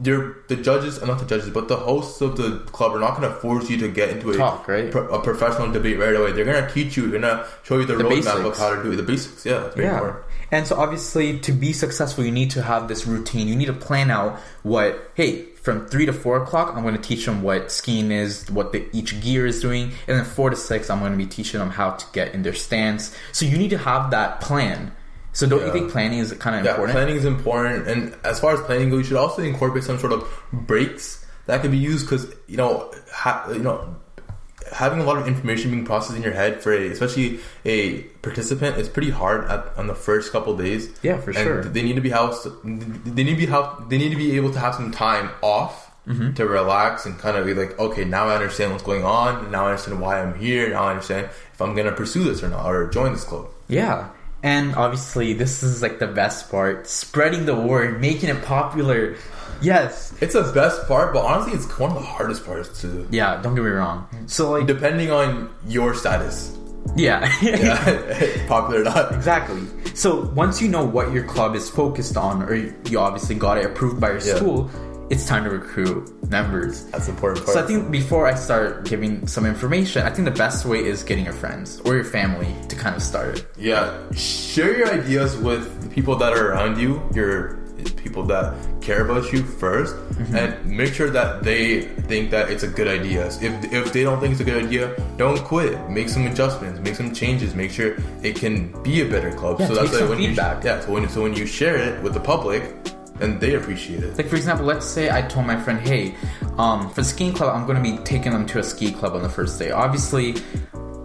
you're 0.03 0.37
the 0.47 0.55
judges, 0.55 0.99
uh, 1.01 1.05
not 1.05 1.19
the 1.19 1.25
judges, 1.25 1.49
but 1.51 1.67
the 1.67 1.77
hosts 1.77 2.19
of 2.21 2.35
the 2.35 2.59
club 2.71 2.93
are 2.95 2.99
not 2.99 3.15
going 3.19 3.31
to 3.31 3.35
force 3.39 3.69
you 3.69 3.77
to 3.77 3.87
get 3.87 4.09
into 4.09 4.31
a, 4.31 4.37
Talk, 4.37 4.67
right? 4.67 4.89
pro- 4.91 5.07
a 5.09 5.21
professional 5.21 5.71
debate 5.71 5.99
right 5.99 6.15
away. 6.15 6.31
They're 6.31 6.45
going 6.45 6.65
to 6.65 6.73
teach 6.73 6.97
you. 6.97 7.09
They're 7.11 7.21
going 7.21 7.37
to 7.37 7.47
show 7.63 7.77
you 7.77 7.85
the, 7.85 7.95
The 7.97 8.03
roadmap 8.03 8.43
of 8.43 8.57
how 8.57 8.75
to 8.75 8.81
do 8.81 8.91
it. 8.91 8.95
The 8.95 9.03
basics. 9.03 9.45
Yeah, 9.45 9.65
it's 9.67 9.75
very 9.75 9.87
Yeah. 9.87 9.93
important. 9.99 10.25
And 10.51 10.67
so 10.67 10.75
obviously 10.75 11.39
to 11.39 11.51
be 11.51 11.73
successful 11.73 12.23
you 12.23 12.31
need 12.31 12.51
to 12.51 12.61
have 12.61 12.87
this 12.87 13.07
routine. 13.07 13.47
You 13.47 13.55
need 13.55 13.65
to 13.67 13.73
plan 13.73 14.11
out 14.11 14.39
what 14.61 15.11
hey, 15.15 15.45
from 15.63 15.87
three 15.87 16.05
to 16.05 16.13
four 16.13 16.43
o'clock 16.43 16.75
I'm 16.75 16.83
gonna 16.83 16.99
teach 16.99 17.25
them 17.25 17.41
what 17.41 17.71
skiing 17.71 18.11
is, 18.11 18.49
what 18.51 18.71
the, 18.71 18.85
each 18.93 19.19
gear 19.21 19.47
is 19.47 19.61
doing, 19.61 19.91
and 20.07 20.17
then 20.17 20.25
four 20.25 20.51
to 20.51 20.55
six 20.55 20.91
I'm 20.91 20.99
gonna 20.99 21.17
be 21.17 21.25
teaching 21.25 21.59
them 21.59 21.71
how 21.71 21.91
to 21.91 22.05
get 22.13 22.35
in 22.35 22.43
their 22.43 22.53
stance. 22.53 23.15
So 23.31 23.45
you 23.47 23.57
need 23.57 23.71
to 23.71 23.79
have 23.79 24.11
that 24.11 24.41
plan. 24.41 24.91
So 25.33 25.47
don't 25.47 25.65
you 25.65 25.71
think 25.73 25.91
planning 25.91 26.19
is 26.19 26.31
kind 26.33 26.55
of 26.55 26.63
Yeah, 26.63 26.71
important? 26.71 26.95
planning 26.95 27.15
is 27.15 27.25
important, 27.25 27.87
and 27.87 28.15
as 28.23 28.39
far 28.39 28.53
as 28.53 28.61
planning 28.61 28.89
goes, 28.89 28.99
you 28.99 29.03
should 29.05 29.17
also 29.17 29.41
incorporate 29.41 29.83
some 29.83 29.97
sort 29.99 30.13
of 30.13 30.27
breaks 30.51 31.25
that 31.47 31.61
can 31.61 31.71
be 31.71 31.77
used 31.77 32.05
because 32.05 32.31
you 32.47 32.55
know, 32.57 32.91
ha- 33.11 33.45
you 33.51 33.59
know, 33.59 33.95
having 34.71 34.99
a 34.99 35.03
lot 35.03 35.17
of 35.17 35.27
information 35.27 35.71
being 35.71 35.85
processed 35.85 36.15
in 36.15 36.23
your 36.23 36.33
head 36.33 36.61
for 36.61 36.71
a, 36.71 36.87
especially 36.87 37.39
a 37.65 38.01
participant, 38.21 38.77
is 38.77 38.87
pretty 38.87 39.09
hard 39.09 39.45
at, 39.49 39.75
on 39.77 39.87
the 39.87 39.95
first 39.95 40.31
couple 40.31 40.55
days. 40.55 40.89
Yeah, 41.03 41.17
for 41.19 41.31
And 41.31 41.39
sure. 41.39 41.63
They 41.63 41.81
need 41.81 41.95
to 41.95 42.01
be 42.01 42.09
housed. 42.11 42.47
They 42.63 43.23
need 43.23 43.33
to 43.33 43.37
be 43.37 43.45
how 43.47 43.85
They 43.89 43.97
need 43.97 44.09
to 44.09 44.15
be 44.15 44.35
able 44.37 44.51
to 44.53 44.59
have 44.59 44.75
some 44.75 44.91
time 44.91 45.29
off. 45.41 45.89
Mm-hmm. 46.05 46.33
To 46.33 46.45
relax 46.45 47.05
and 47.05 47.17
kind 47.17 47.37
of 47.37 47.45
be 47.45 47.53
like, 47.53 47.79
okay, 47.79 48.03
now 48.03 48.27
I 48.27 48.35
understand 48.35 48.73
what's 48.73 48.83
going 48.83 49.05
on. 49.05 49.49
Now 49.51 49.67
I 49.67 49.69
understand 49.69 50.01
why 50.01 50.21
I'm 50.21 50.37
here. 50.37 50.69
Now 50.69 50.83
I 50.83 50.89
understand 50.91 51.29
if 51.53 51.61
I'm 51.61 51.73
gonna 51.75 51.93
pursue 51.93 52.25
this 52.25 52.43
or 52.43 52.49
not, 52.49 52.65
or 52.65 52.89
join 52.89 53.13
this 53.13 53.23
club. 53.23 53.47
Yeah. 53.69 54.09
And 54.43 54.75
obviously 54.75 55.33
this 55.33 55.63
is 55.63 55.81
like 55.81 55.99
the 55.99 56.07
best 56.07 56.51
part. 56.51 56.85
Spreading 56.87 57.45
the 57.45 57.55
word, 57.55 58.01
making 58.01 58.29
it 58.29 58.43
popular. 58.43 59.15
Yes. 59.61 60.13
It's 60.19 60.33
the 60.33 60.43
best 60.53 60.85
part, 60.87 61.13
but 61.13 61.23
honestly, 61.25 61.53
it's 61.53 61.79
one 61.79 61.91
of 61.91 61.95
the 61.95 62.03
hardest 62.05 62.45
parts 62.45 62.81
to 62.81 62.87
do. 62.87 63.07
Yeah, 63.09 63.41
don't 63.41 63.55
get 63.55 63.63
me 63.63 63.69
wrong. 63.69 64.05
So 64.27 64.51
like 64.51 64.67
depending 64.67 65.11
on 65.11 65.49
your 65.67 65.93
status. 65.95 66.57
yeah. 66.97 67.31
Yeah, 67.41 68.45
popular 68.49 68.81
or 68.81 68.83
not. 68.83 69.13
Exactly. 69.15 69.61
So 69.95 70.25
once 70.35 70.61
you 70.61 70.67
know 70.67 70.83
what 70.83 71.13
your 71.13 71.23
club 71.23 71.55
is 71.55 71.69
focused 71.69 72.17
on, 72.17 72.43
or 72.43 72.55
you 72.55 72.99
obviously 72.99 73.35
got 73.35 73.57
it 73.57 73.65
approved 73.65 74.01
by 74.01 74.09
your 74.11 74.19
Yeah. 74.21 74.35
school, 74.35 74.69
it's 75.09 75.25
time 75.27 75.43
to 75.43 75.49
recruit 75.49 76.09
members. 76.29 76.85
That's 76.85 77.05
the 77.05 77.11
important 77.11 77.45
part. 77.45 77.55
So 77.57 77.63
I 77.63 77.67
think 77.67 77.91
before 77.91 78.25
I 78.27 78.35
start 78.35 78.85
giving 78.85 79.27
some 79.27 79.45
information, 79.45 80.03
I 80.05 80.09
think 80.09 80.25
the 80.25 80.31
best 80.45 80.65
way 80.65 80.79
is 80.83 81.03
getting 81.03 81.25
your 81.25 81.33
friends 81.33 81.79
or 81.85 81.95
your 81.95 82.05
family 82.05 82.53
to 82.69 82.75
kind 82.75 82.95
of 82.95 83.01
start 83.03 83.39
it. 83.39 83.45
yeah, 83.57 83.93
share 84.13 84.75
your 84.77 84.89
ideas 84.91 85.35
with 85.37 85.63
the 85.83 85.89
people 85.89 86.15
that 86.17 86.33
are 86.33 86.51
around 86.51 86.79
you, 86.79 87.01
your 87.13 87.57
people 87.97 88.23
that 88.23 88.53
care 88.81 89.03
about 89.03 89.31
you 89.33 89.43
1st 89.43 89.99
Mm-hmm. 90.13 90.35
and 90.37 90.65
make 90.65 90.93
sure 90.93 91.09
that 91.09 91.41
they 91.43 91.81
think 92.07 92.29
that 92.29 92.51
it's 92.51 92.61
a 92.61 92.67
good 92.67 92.87
idea. 92.87 93.25
If 93.41 93.73
if 93.73 93.91
they 93.93 94.03
don't 94.03 94.19
think 94.21 94.31
it's 94.33 94.41
a 94.41 94.43
good 94.45 94.63
idea, 94.63 94.93
don't 95.17 95.39
quit. 95.43 95.73
Make 95.89 96.07
some 96.07 96.27
adjustments, 96.27 96.79
make 96.81 96.95
some 96.95 97.11
changes, 97.13 97.55
make 97.55 97.71
sure 97.71 97.97
it 98.21 98.35
can 98.35 98.71
be 98.83 99.01
a 99.01 99.05
better 99.09 99.31
club. 99.33 99.59
Yeah, 99.59 99.67
take 99.69 99.87
some 99.89 100.09
when 100.09 100.19
feedback. 100.19 100.63
you 100.63 100.69
yeah, 100.69 100.79
so 100.81 100.91
when 100.93 101.09
so 101.09 101.23
when 101.23 101.33
you 101.33 101.47
share 101.47 101.75
it 101.77 102.01
with 102.03 102.13
the 102.13 102.19
public, 102.19 102.61
then 103.19 103.39
they 103.39 103.55
appreciate 103.55 104.03
it. 104.03 104.17
Like 104.17 104.27
for 104.27 104.35
example, 104.35 104.65
let's 104.65 104.85
say 104.85 105.09
I 105.11 105.21
told 105.21 105.45
my 105.47 105.59
friend, 105.59 105.79
"Hey, 105.79 106.15
um, 106.57 106.89
for 106.89 106.95
the 107.01 107.03
skiing 107.05 107.33
club, 107.33 107.55
I'm 107.55 107.65
going 107.65 107.77
to 107.81 107.83
be 107.83 107.97
taking 108.03 108.31
them 108.31 108.45
to 108.47 108.59
a 108.59 108.63
ski 108.63 108.91
club 108.91 109.13
on 109.15 109.21
the 109.23 109.29
first 109.29 109.59
day." 109.59 109.71
Obviously, 109.71 110.33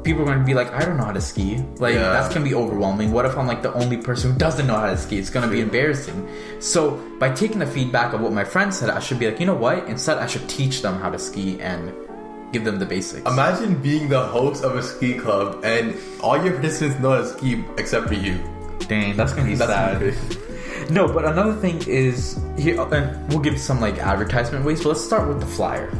people 0.04 0.22
are 0.22 0.26
going 0.26 0.38
to 0.38 0.44
be 0.44 0.54
like, 0.54 0.72
"I 0.72 0.84
don't 0.84 0.96
know 0.96 1.04
how 1.04 1.12
to 1.12 1.20
ski." 1.20 1.58
Like 1.78 1.94
Yeah. 1.94 2.10
that's 2.12 2.28
going 2.34 2.42
to 2.44 2.48
be 2.48 2.54
overwhelming. 2.54 3.12
What 3.12 3.24
if 3.26 3.36
I'm 3.36 3.46
like 3.46 3.62
the 3.62 3.74
only 3.74 3.98
person 3.98 4.32
who 4.32 4.38
doesn't 4.38 4.66
know 4.66 4.76
how 4.76 4.86
to 4.86 4.96
ski? 4.96 5.18
It's 5.18 5.30
going 5.30 5.44
to 5.46 5.52
be 5.52 5.60
embarrassing. 5.60 6.28
So 6.60 6.92
by 7.18 7.30
taking 7.30 7.58
the 7.58 7.66
feedback 7.66 8.14
of 8.14 8.20
what 8.20 8.32
my 8.32 8.44
friend 8.44 8.72
said, 8.72 8.90
I 8.90 9.00
should 9.00 9.18
be 9.18 9.26
like, 9.30 9.38
you 9.40 9.46
know 9.46 9.54
what? 9.54 9.86
Instead, 9.86 10.18
I 10.18 10.26
should 10.26 10.48
teach 10.48 10.82
them 10.82 10.98
how 11.00 11.10
to 11.10 11.18
ski 11.18 11.60
and 11.60 11.92
give 12.52 12.64
them 12.64 12.78
the 12.78 12.86
basics. 12.86 13.30
Imagine 13.30 13.74
being 13.82 14.08
the 14.08 14.22
host 14.24 14.64
of 14.64 14.74
a 14.76 14.82
ski 14.82 15.12
club 15.14 15.60
and 15.64 15.94
all 16.22 16.42
your 16.42 16.54
participants 16.54 16.98
know 17.00 17.10
how 17.10 17.18
to 17.18 17.26
ski 17.26 17.62
except 17.76 18.08
for 18.08 18.14
you. 18.14 18.38
Dang, 18.88 19.14
that's 19.16 19.32
going 19.34 19.44
to 19.44 19.50
be 19.50 19.56
That's 19.56 19.70
sad. 19.70 20.47
No, 20.90 21.06
but 21.06 21.24
another 21.24 21.54
thing 21.54 21.82
is 21.86 22.40
here, 22.56 22.80
oh, 22.80 22.88
and 22.90 23.28
we'll 23.28 23.42
give 23.42 23.58
some 23.58 23.80
like 23.80 23.98
advertisement 23.98 24.64
ways. 24.64 24.82
But 24.82 24.90
let's 24.90 25.04
start 25.04 25.28
with 25.28 25.40
the 25.40 25.46
flyer. 25.46 25.90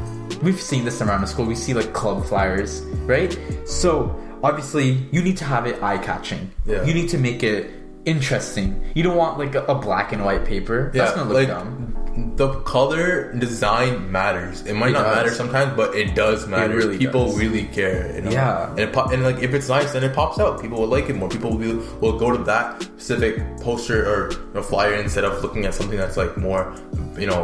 We've 0.43 0.61
seen 0.61 0.85
this 0.85 1.03
around 1.03 1.21
the 1.21 1.27
school. 1.27 1.47
We 1.47 1.55
see 1.55 1.75
like 1.75 1.93
club 1.93 2.25
flyers, 2.25 2.83
right? 3.07 3.39
So 3.67 4.19
obviously, 4.43 5.07
you 5.13 5.23
need 5.23 5.37
to 5.39 5.45
have 5.45 5.67
it 5.67 5.83
eye 5.83 5.99
catching. 5.99 6.51
Yeah. 6.65 6.85
You 6.85 6.95
need 6.95 7.09
to 7.11 7.19
make 7.19 7.43
it 7.43 7.71
interesting. 8.05 8.83
You 8.95 9.03
don't 9.03 9.17
want 9.17 9.39
like 9.39 9.55
a, 9.55 9.65
a 9.65 9.75
black 9.75 10.13
and 10.13 10.25
white 10.25 10.45
paper. 10.45 10.91
That's 10.95 11.13
gonna 11.13 11.29
look 11.29 11.35
like 11.35 11.49
dumb. 11.49 11.95
The 12.37 12.49
color 12.63 13.33
design 13.35 14.11
matters. 14.11 14.63
It 14.67 14.75
might 14.75 14.91
It 14.91 14.93
not 14.95 15.05
does. 15.05 15.17
matter 15.17 15.31
sometimes, 15.31 15.77
but 15.77 15.95
it 15.95 16.15
does 16.15 16.47
matter. 16.47 16.75
really 16.75 16.99
People 16.99 17.27
does. 17.27 17.39
really 17.39 17.65
care. 17.67 18.13
You 18.15 18.23
know? 18.23 18.31
Yeah. 18.31 18.71
and 18.71 18.79
it 18.81 18.93
pop, 18.93 19.13
and 19.13 19.23
like 19.23 19.39
if 19.39 19.55
it's 19.55 19.69
nice, 19.69 19.93
then 19.93 20.03
it 20.05 20.15
pops 20.15 20.39
out. 20.39 20.61
People 20.61 20.81
will 20.81 20.89
like 20.89 21.09
it 21.09 21.17
more. 21.17 21.29
People 21.29 21.57
will 21.57 21.79
will 22.01 22.19
go 22.19 22.31
to 22.37 22.43
that 22.45 22.83
specific 22.83 23.35
poster 23.61 24.01
or 24.07 24.31
you 24.33 24.39
know, 24.55 24.63
flyer 24.63 24.95
instead 24.95 25.25
of 25.25 25.43
looking 25.43 25.65
at 25.67 25.75
something 25.75 25.99
that's 25.99 26.17
like 26.17 26.37
more, 26.37 26.75
you 27.19 27.27
know, 27.27 27.43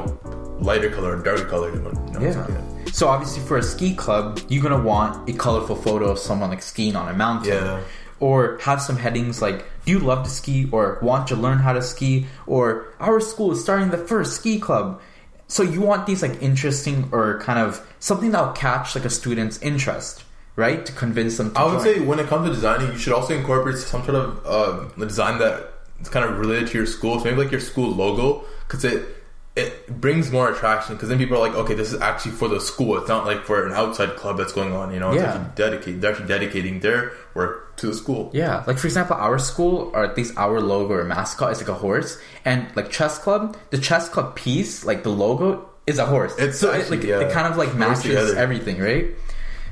lighter 0.60 0.90
color 0.90 1.16
or 1.16 1.22
darker 1.22 1.44
color. 1.44 1.70
You 1.74 1.80
know, 1.82 1.92
Yeah. 2.20 2.40
like- 2.40 2.94
So 2.94 3.08
obviously, 3.08 3.42
for 3.42 3.56
a 3.58 3.62
ski 3.62 3.94
club, 3.94 4.38
you're 4.48 4.62
gonna 4.62 4.78
want 4.82 5.28
a 5.28 5.32
colorful 5.32 5.74
photo 5.74 6.06
of 6.12 6.18
someone 6.18 6.50
like 6.50 6.62
skiing 6.62 6.94
on 6.94 7.08
a 7.08 7.12
mountain. 7.12 7.52
Yeah. 7.52 7.80
Or 8.20 8.58
have 8.62 8.80
some 8.80 8.96
headings 8.96 9.42
like 9.42 9.64
"Do 9.84 9.92
you 9.92 9.98
love 9.98 10.24
to 10.24 10.30
ski?" 10.30 10.68
or 10.70 10.98
"Want 11.02 11.26
to 11.28 11.36
learn 11.36 11.58
how 11.58 11.72
to 11.72 11.82
ski?" 11.82 12.26
or 12.46 12.86
"Our 13.00 13.20
school 13.20 13.52
is 13.52 13.62
starting 13.62 13.90
the 13.90 13.98
first 13.98 14.36
ski 14.36 14.58
club." 14.58 15.00
so 15.46 15.62
you 15.62 15.80
want 15.80 16.06
these 16.06 16.22
like 16.22 16.42
interesting 16.42 17.08
or 17.12 17.38
kind 17.40 17.58
of 17.58 17.86
something 18.00 18.30
that'll 18.30 18.52
catch 18.52 18.94
like 18.94 19.04
a 19.04 19.10
student's 19.10 19.60
interest, 19.62 20.24
right? 20.56 20.84
To 20.86 20.92
convince 20.92 21.36
them. 21.36 21.52
to 21.52 21.60
I 21.60 21.64
would 21.64 21.84
join. 21.84 21.94
say 21.94 22.00
when 22.00 22.18
it 22.18 22.26
comes 22.26 22.48
to 22.48 22.54
designing, 22.54 22.92
you 22.92 22.98
should 22.98 23.12
also 23.12 23.36
incorporate 23.36 23.76
some 23.76 24.04
sort 24.04 24.16
of 24.16 24.46
um, 24.46 24.92
design 24.98 25.38
that 25.38 25.72
is 26.00 26.08
kind 26.08 26.24
of 26.24 26.38
related 26.38 26.68
to 26.68 26.78
your 26.78 26.86
school. 26.86 27.18
So 27.18 27.26
maybe 27.26 27.36
like 27.36 27.50
your 27.50 27.60
school 27.60 27.90
logo, 27.90 28.44
because 28.66 28.84
it 28.84 29.06
it 29.56 30.00
brings 30.00 30.32
more 30.32 30.50
attraction. 30.50 30.96
Because 30.96 31.08
then 31.10 31.18
people 31.18 31.36
are 31.36 31.40
like, 31.46 31.54
okay, 31.54 31.74
this 31.74 31.92
is 31.92 32.00
actually 32.00 32.32
for 32.32 32.48
the 32.48 32.60
school. 32.60 32.98
It's 32.98 33.08
not 33.08 33.24
like 33.24 33.44
for 33.44 33.66
an 33.66 33.72
outside 33.72 34.16
club 34.16 34.36
that's 34.38 34.52
going 34.52 34.72
on. 34.72 34.92
You 34.92 34.98
know, 35.00 35.12
it's 35.12 35.22
Yeah. 35.22 35.28
actually 35.34 35.50
dedicated. 35.54 36.00
They're 36.00 36.10
actually 36.12 36.26
dedicating 36.28 36.80
their 36.80 37.12
work 37.34 37.76
to 37.76 37.86
the 37.88 37.94
school. 37.94 38.30
Yeah, 38.32 38.62
like 38.66 38.78
for 38.78 38.86
example, 38.86 39.16
our 39.16 39.38
school, 39.38 39.90
or 39.94 40.04
at 40.04 40.16
least 40.16 40.34
our 40.36 40.60
logo 40.60 40.94
or 40.94 41.04
mascot 41.04 41.52
is 41.52 41.58
like 41.58 41.68
a 41.68 41.74
horse, 41.74 42.18
and 42.44 42.66
like 42.76 42.90
chess 42.90 43.18
club, 43.18 43.56
the 43.70 43.78
chess 43.78 44.08
club 44.08 44.34
piece, 44.36 44.84
like 44.84 45.02
the 45.02 45.10
logo, 45.10 45.68
is 45.86 45.98
a 45.98 46.06
horse. 46.06 46.34
It's 46.38 46.58
so 46.58 46.72
it, 46.72 46.90
like 46.90 47.02
yeah, 47.04 47.20
it 47.20 47.32
kind 47.32 47.46
of 47.46 47.56
like 47.56 47.74
matches 47.74 48.34
everything, 48.34 48.78
right? 48.80 49.06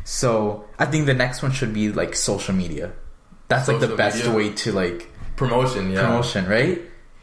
So 0.05 0.65
I 0.79 0.87
think 0.87 1.07
the 1.07 1.15
next 1.15 1.43
one 1.43 1.53
should 1.53 1.73
be 1.73 1.91
like 1.93 2.15
social 2.15 2.55
media. 2.55 2.93
That's 3.49 3.69
like 3.69 3.81
the 3.81 3.95
best 3.97 4.17
media. 4.19 4.33
way 4.35 4.51
to 4.67 4.73
like 4.73 5.09
Promotion, 5.37 5.91
yeah. 5.91 6.03
promotion, 6.03 6.47
right? 6.47 6.81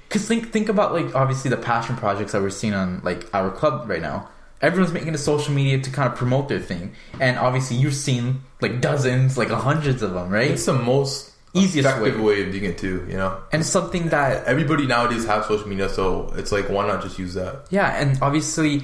Because 0.10 0.28
think 0.28 0.52
think 0.52 0.68
about 0.70 0.92
like 0.92 1.16
obviously 1.16 1.50
the 1.50 1.58
passion 1.58 1.96
projects 1.96 2.32
that 2.34 2.42
we're 2.42 2.50
seeing 2.50 2.74
on 2.74 3.00
like 3.04 3.30
our 3.34 3.52
club 3.52 3.88
right 3.90 4.02
now. 4.02 4.28
Everyone's 4.62 4.92
making 4.92 5.16
a 5.16 5.18
social 5.18 5.54
media 5.54 5.80
to 5.80 5.90
kind 5.90 6.12
of 6.12 6.18
promote 6.18 6.50
their 6.50 6.60
thing, 6.60 6.94
and 7.22 7.38
obviously 7.38 7.78
you've 7.78 7.94
seen 7.94 8.42
like 8.60 8.82
dozens, 8.82 9.38
like 9.38 9.50
hundreds 9.50 10.02
of 10.02 10.14
them, 10.14 10.30
right? 10.30 10.52
It's 10.52 10.66
the 10.66 10.74
most 10.74 11.32
Easiest 11.54 11.88
effective 11.88 12.20
way. 12.20 12.42
way. 12.42 12.46
of 12.46 12.52
doing 12.52 12.66
it 12.66 12.78
too. 12.78 13.06
You 13.08 13.16
know, 13.18 13.40
and 13.54 13.66
something 13.66 14.10
that 14.10 14.46
everybody 14.46 14.86
nowadays 14.86 15.26
has 15.26 15.46
social 15.46 15.68
media, 15.68 15.88
so 15.90 16.34
it's 16.36 16.52
like 16.52 16.70
why 16.70 16.86
not 16.88 17.02
just 17.02 17.18
use 17.18 17.36
that? 17.36 17.68
Yeah, 17.70 17.88
and 18.02 18.22
obviously 18.22 18.84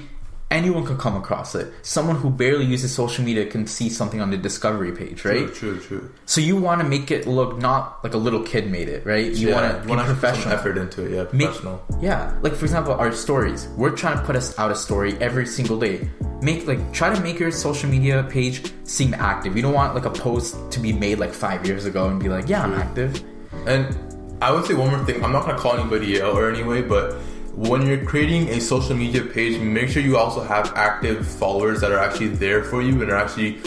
anyone 0.52 0.86
could 0.86 0.98
come 1.00 1.16
across 1.16 1.56
it. 1.56 1.74
Someone 1.82 2.16
who 2.18 2.30
barely 2.30 2.66
uses 2.66 2.94
social 2.94 3.26
media 3.26 3.46
can 3.46 3.66
see 3.68 3.90
something 3.90 4.22
on 4.22 4.30
the 4.30 4.38
discovery 4.38 4.92
page, 4.92 5.26
right? 5.26 5.52
True, 5.54 5.78
true, 5.78 5.80
true. 5.80 6.12
So 6.26 6.40
you 6.40 6.56
want 6.56 6.82
to 6.82 6.88
make 6.88 7.10
it 7.12 7.28
look 7.28 7.58
not 7.58 8.04
like 8.04 8.14
a 8.14 8.18
little 8.18 8.44
kid 8.44 8.70
made 8.72 8.88
it, 8.88 9.06
right? 9.06 9.32
You 9.32 9.50
yeah, 9.50 9.56
want 9.56 9.84
to 9.84 9.90
want 9.90 10.02
to 10.02 10.06
professional. 10.08 10.54
effort 10.54 10.78
into 10.78 11.04
it. 11.06 11.12
Yeah, 11.16 11.24
Make- 11.34 11.48
professional. 11.48 11.84
yeah, 12.02 12.38
like 12.42 12.54
for 12.54 12.66
example, 12.66 12.94
our 12.94 13.12
stories. 13.12 13.68
We're 13.76 13.96
trying 13.96 14.18
to 14.18 14.24
put 14.24 14.36
us 14.36 14.58
out 14.60 14.72
a 14.72 14.76
story 14.76 15.18
every 15.20 15.46
single 15.48 15.80
day. 15.80 16.08
Make 16.42 16.68
like 16.68 16.94
try 16.94 17.14
to 17.14 17.20
make 17.22 17.40
your 17.40 17.52
social 17.52 17.90
media 17.90 18.24
page 18.30 18.72
seem 18.84 19.14
active. 19.16 19.56
You 19.56 19.62
don't 19.64 19.74
want 19.74 19.96
like 19.96 20.06
a 20.06 20.12
post 20.12 20.56
to 20.72 20.80
be 20.80 20.94
made 20.94 21.18
like 21.18 21.34
five 21.34 21.66
years 21.66 21.86
ago 21.86 22.08
and 22.08 22.20
be 22.22 22.30
like, 22.30 22.48
yeah, 22.48 22.64
I'm 22.64 22.74
active. 22.74 23.24
And 23.66 23.98
I 24.42 24.52
would 24.52 24.66
say 24.66 24.74
one 24.76 24.90
more 24.92 25.04
thing. 25.06 25.24
I'm 25.24 25.32
not 25.32 25.46
gonna 25.46 25.58
call 25.58 25.74
anybody 25.78 26.22
out 26.22 26.36
or 26.36 26.52
anyway, 26.52 26.82
but 26.82 27.18
when 27.56 27.86
you're 27.88 28.04
creating 28.04 28.50
a 28.50 28.60
social 28.60 28.96
media 28.96 29.22
page, 29.24 29.60
make 29.62 29.90
sure 29.90 30.02
you 30.02 30.18
also 30.18 30.44
have 30.44 30.74
active 30.76 31.26
followers 31.26 31.80
that 31.82 31.92
are 31.92 32.00
actually 32.00 32.28
there 32.28 32.64
for 32.64 32.82
you 32.82 33.02
and 33.02 33.10
are 33.12 33.16
actually 33.16 33.60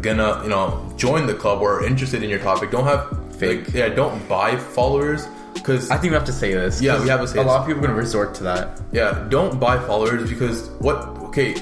gonna, 0.00 0.42
you 0.42 0.48
know, 0.48 0.92
join 0.96 1.26
the 1.26 1.34
club 1.34 1.60
or 1.62 1.78
are 1.80 1.86
interested 1.86 2.22
in 2.22 2.28
your 2.30 2.40
topic. 2.40 2.70
Don't 2.70 2.84
have 2.84 3.08
Fake. 3.36 3.66
like, 3.66 3.74
yeah, 3.74 3.88
don't 3.88 4.26
buy 4.28 4.56
followers 4.56 5.28
because 5.54 5.90
I 5.90 5.96
think 5.96 6.10
we 6.10 6.14
have 6.16 6.24
to 6.26 6.32
say 6.32 6.54
this. 6.54 6.82
Yeah, 6.82 7.00
we 7.00 7.08
have 7.08 7.20
to 7.20 7.28
say 7.28 7.38
a 7.38 7.42
this. 7.44 7.46
lot 7.46 7.60
of 7.60 7.66
people 7.66 7.84
are 7.84 7.86
gonna 7.88 7.98
resort 7.98 8.34
to 8.36 8.42
that. 8.44 8.80
yeah, 8.92 9.26
don't 9.28 9.60
buy 9.60 9.78
followers 9.86 10.28
because 10.28 10.68
what? 10.80 10.96
Okay, 11.28 11.54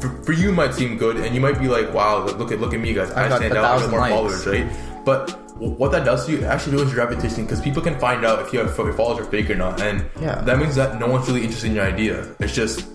for, 0.00 0.08
for 0.22 0.32
you 0.32 0.50
it 0.50 0.54
might 0.54 0.74
seem 0.74 0.96
good, 0.98 1.16
and 1.16 1.34
you 1.34 1.40
might 1.40 1.58
be 1.58 1.66
like, 1.66 1.92
wow, 1.92 2.24
look 2.26 2.52
at 2.52 2.60
look 2.60 2.74
at 2.74 2.80
me, 2.80 2.92
guys, 2.94 3.10
I 3.12 3.26
I, 3.26 3.36
stand 3.38 3.54
out, 3.56 3.64
I 3.64 3.80
got 3.80 3.90
more 3.90 4.00
likes. 4.00 4.14
followers, 4.14 4.46
right? 4.46 4.70
But 5.04 5.47
what 5.58 5.90
that 5.92 6.04
does 6.04 6.26
to 6.26 6.32
you, 6.32 6.38
it 6.38 6.44
actually 6.44 6.76
ruins 6.76 6.92
your 6.92 7.04
reputation 7.06 7.44
because 7.44 7.60
people 7.60 7.82
can 7.82 7.98
find 7.98 8.24
out 8.24 8.40
if 8.42 8.52
you 8.52 8.58
have 8.60 8.74
followers 8.74 9.18
are 9.20 9.24
fake 9.24 9.50
or 9.50 9.56
not, 9.56 9.80
and 9.80 10.04
Yeah. 10.20 10.40
that 10.42 10.58
means 10.58 10.74
that 10.76 10.98
no 11.00 11.06
one's 11.08 11.26
really 11.28 11.42
interested 11.42 11.68
in 11.70 11.76
your 11.76 11.84
idea. 11.86 12.26
It's 12.40 12.54
just 12.54 12.86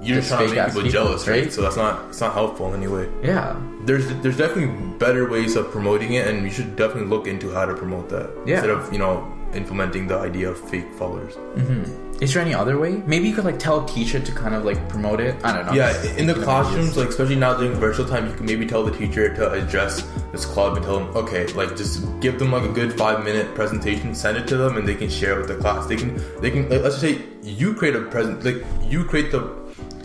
you're 0.00 0.16
Just 0.18 0.28
just 0.28 0.38
trying 0.38 0.48
to 0.48 0.54
make 0.54 0.66
people, 0.66 0.82
people, 0.82 0.92
jealous, 0.92 1.28
right? 1.28 1.42
right? 1.42 1.52
So 1.52 1.60
that's 1.62 1.76
not 1.76 2.06
it's 2.08 2.20
not 2.20 2.32
helpful 2.32 2.72
in 2.72 2.82
any 2.82 2.86
way. 2.90 3.08
Yeah. 3.22 3.56
There's 3.84 4.06
there's 4.22 4.36
definitely 4.36 4.72
better 4.98 5.28
ways 5.28 5.56
of 5.56 5.70
promoting 5.70 6.12
it, 6.14 6.26
and 6.26 6.44
you 6.44 6.50
should 6.50 6.76
definitely 6.76 7.08
look 7.10 7.26
into 7.26 7.50
how 7.52 7.64
to 7.66 7.74
promote 7.74 8.08
that 8.10 8.30
Yeah. 8.46 8.54
instead 8.56 8.70
of 8.70 8.92
you 8.92 8.98
know 8.98 9.26
implementing 9.54 10.06
the 10.06 10.16
idea 10.18 10.50
of 10.50 10.58
fake 10.58 10.86
followers. 10.98 11.34
Mm-hmm. 11.56 12.07
Is 12.20 12.34
there 12.34 12.42
any 12.42 12.52
other 12.52 12.78
way? 12.80 13.00
Maybe 13.06 13.28
you 13.28 13.34
could 13.34 13.44
like 13.44 13.60
tell 13.60 13.84
teacher 13.84 14.18
to 14.18 14.32
kind 14.32 14.52
of 14.54 14.64
like 14.64 14.88
promote 14.88 15.20
it. 15.20 15.36
I 15.44 15.52
don't 15.56 15.66
know. 15.66 15.72
Yeah, 15.72 15.94
in 16.16 16.26
the 16.26 16.34
classrooms, 16.34 16.96
like 16.96 17.10
especially 17.10 17.36
now 17.36 17.54
during 17.56 17.74
virtual 17.78 18.06
time, 18.08 18.26
you 18.26 18.34
can 18.34 18.44
maybe 18.44 18.66
tell 18.66 18.82
the 18.84 18.90
teacher 18.90 19.32
to 19.36 19.52
address 19.52 20.02
this 20.32 20.44
club 20.44 20.76
and 20.76 20.84
tell 20.84 20.98
them, 20.98 21.08
okay, 21.16 21.46
like 21.54 21.76
just 21.76 22.04
give 22.20 22.40
them 22.40 22.50
like 22.50 22.64
a 22.64 22.72
good 22.72 22.98
five 22.98 23.22
minute 23.24 23.54
presentation, 23.54 24.14
send 24.16 24.36
it 24.36 24.48
to 24.48 24.56
them, 24.56 24.76
and 24.76 24.86
they 24.88 24.96
can 24.96 25.08
share 25.08 25.34
it 25.34 25.38
with 25.38 25.48
the 25.48 25.56
class. 25.56 25.86
They 25.86 25.94
can, 25.96 26.20
they 26.40 26.50
can. 26.50 26.68
Like, 26.68 26.82
let's 26.82 27.00
just 27.00 27.02
say 27.02 27.22
you 27.42 27.72
create 27.74 27.94
a 27.94 28.02
present, 28.02 28.44
like 28.44 28.64
you 28.82 29.04
create 29.04 29.30
the 29.30 29.56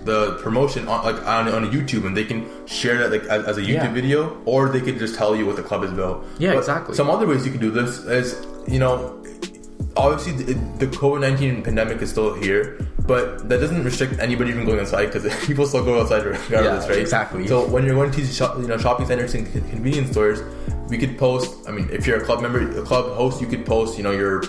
the 0.05 0.37
promotion 0.43 0.87
on 0.87 1.03
like 1.05 1.25
on, 1.25 1.47
on 1.47 1.71
YouTube, 1.71 2.05
and 2.05 2.15
they 2.15 2.25
can 2.25 2.45
share 2.67 2.97
that 2.99 3.11
like 3.11 3.23
as, 3.23 3.45
as 3.45 3.57
a 3.57 3.61
YouTube 3.61 3.85
Yeah. 3.89 3.91
video, 3.93 4.39
or 4.45 4.69
they 4.69 4.81
could 4.81 4.99
just 4.99 5.15
tell 5.15 5.35
you 5.35 5.47
what 5.47 5.55
the 5.55 5.63
club 5.63 5.83
is 5.83 5.91
about. 5.91 6.23
Yeah, 6.37 6.51
But 6.51 6.59
exactly. 6.59 6.93
Some 6.93 7.09
other 7.09 7.25
ways 7.25 7.43
you 7.43 7.51
can 7.51 7.61
do 7.61 7.71
this 7.71 7.99
is, 8.05 8.45
you 8.67 8.77
know, 8.79 9.19
obviously 9.95 10.33
the, 10.43 10.53
the 10.79 10.87
COVID 10.87 11.21
nineteen 11.21 11.61
pandemic 11.63 12.01
is 12.01 12.09
still 12.09 12.33
here, 12.33 12.79
but 13.07 13.47
that 13.49 13.59
doesn't 13.59 13.83
restrict 13.83 14.19
anybody 14.19 14.51
from 14.51 14.65
going 14.65 14.79
outside 14.79 15.07
because 15.07 15.23
people 15.45 15.65
still 15.65 15.83
go 15.83 16.01
outside 16.01 16.23
regardless, 16.25 16.85
Yeah, 16.85 16.89
right? 16.89 16.99
exactly. 16.99 17.47
So 17.47 17.67
when 17.67 17.85
you're 17.85 17.95
going 17.95 18.11
to 18.11 18.25
shop, 18.25 18.57
you 18.59 18.67
know 18.67 18.77
shopping 18.77 19.05
centers 19.07 19.33
and 19.35 19.45
convenience 19.51 20.11
stores, 20.11 20.41
we 20.89 20.97
could 20.97 21.17
post. 21.17 21.67
I 21.67 21.71
mean, 21.71 21.89
if 21.91 22.05
you're 22.07 22.17
a 22.21 22.25
club 22.25 22.41
member, 22.41 22.59
a 22.79 22.83
club 22.83 23.15
host, 23.15 23.41
you 23.41 23.47
could 23.47 23.65
post, 23.65 23.97
you 23.97 24.03
know, 24.03 24.11
your 24.11 24.43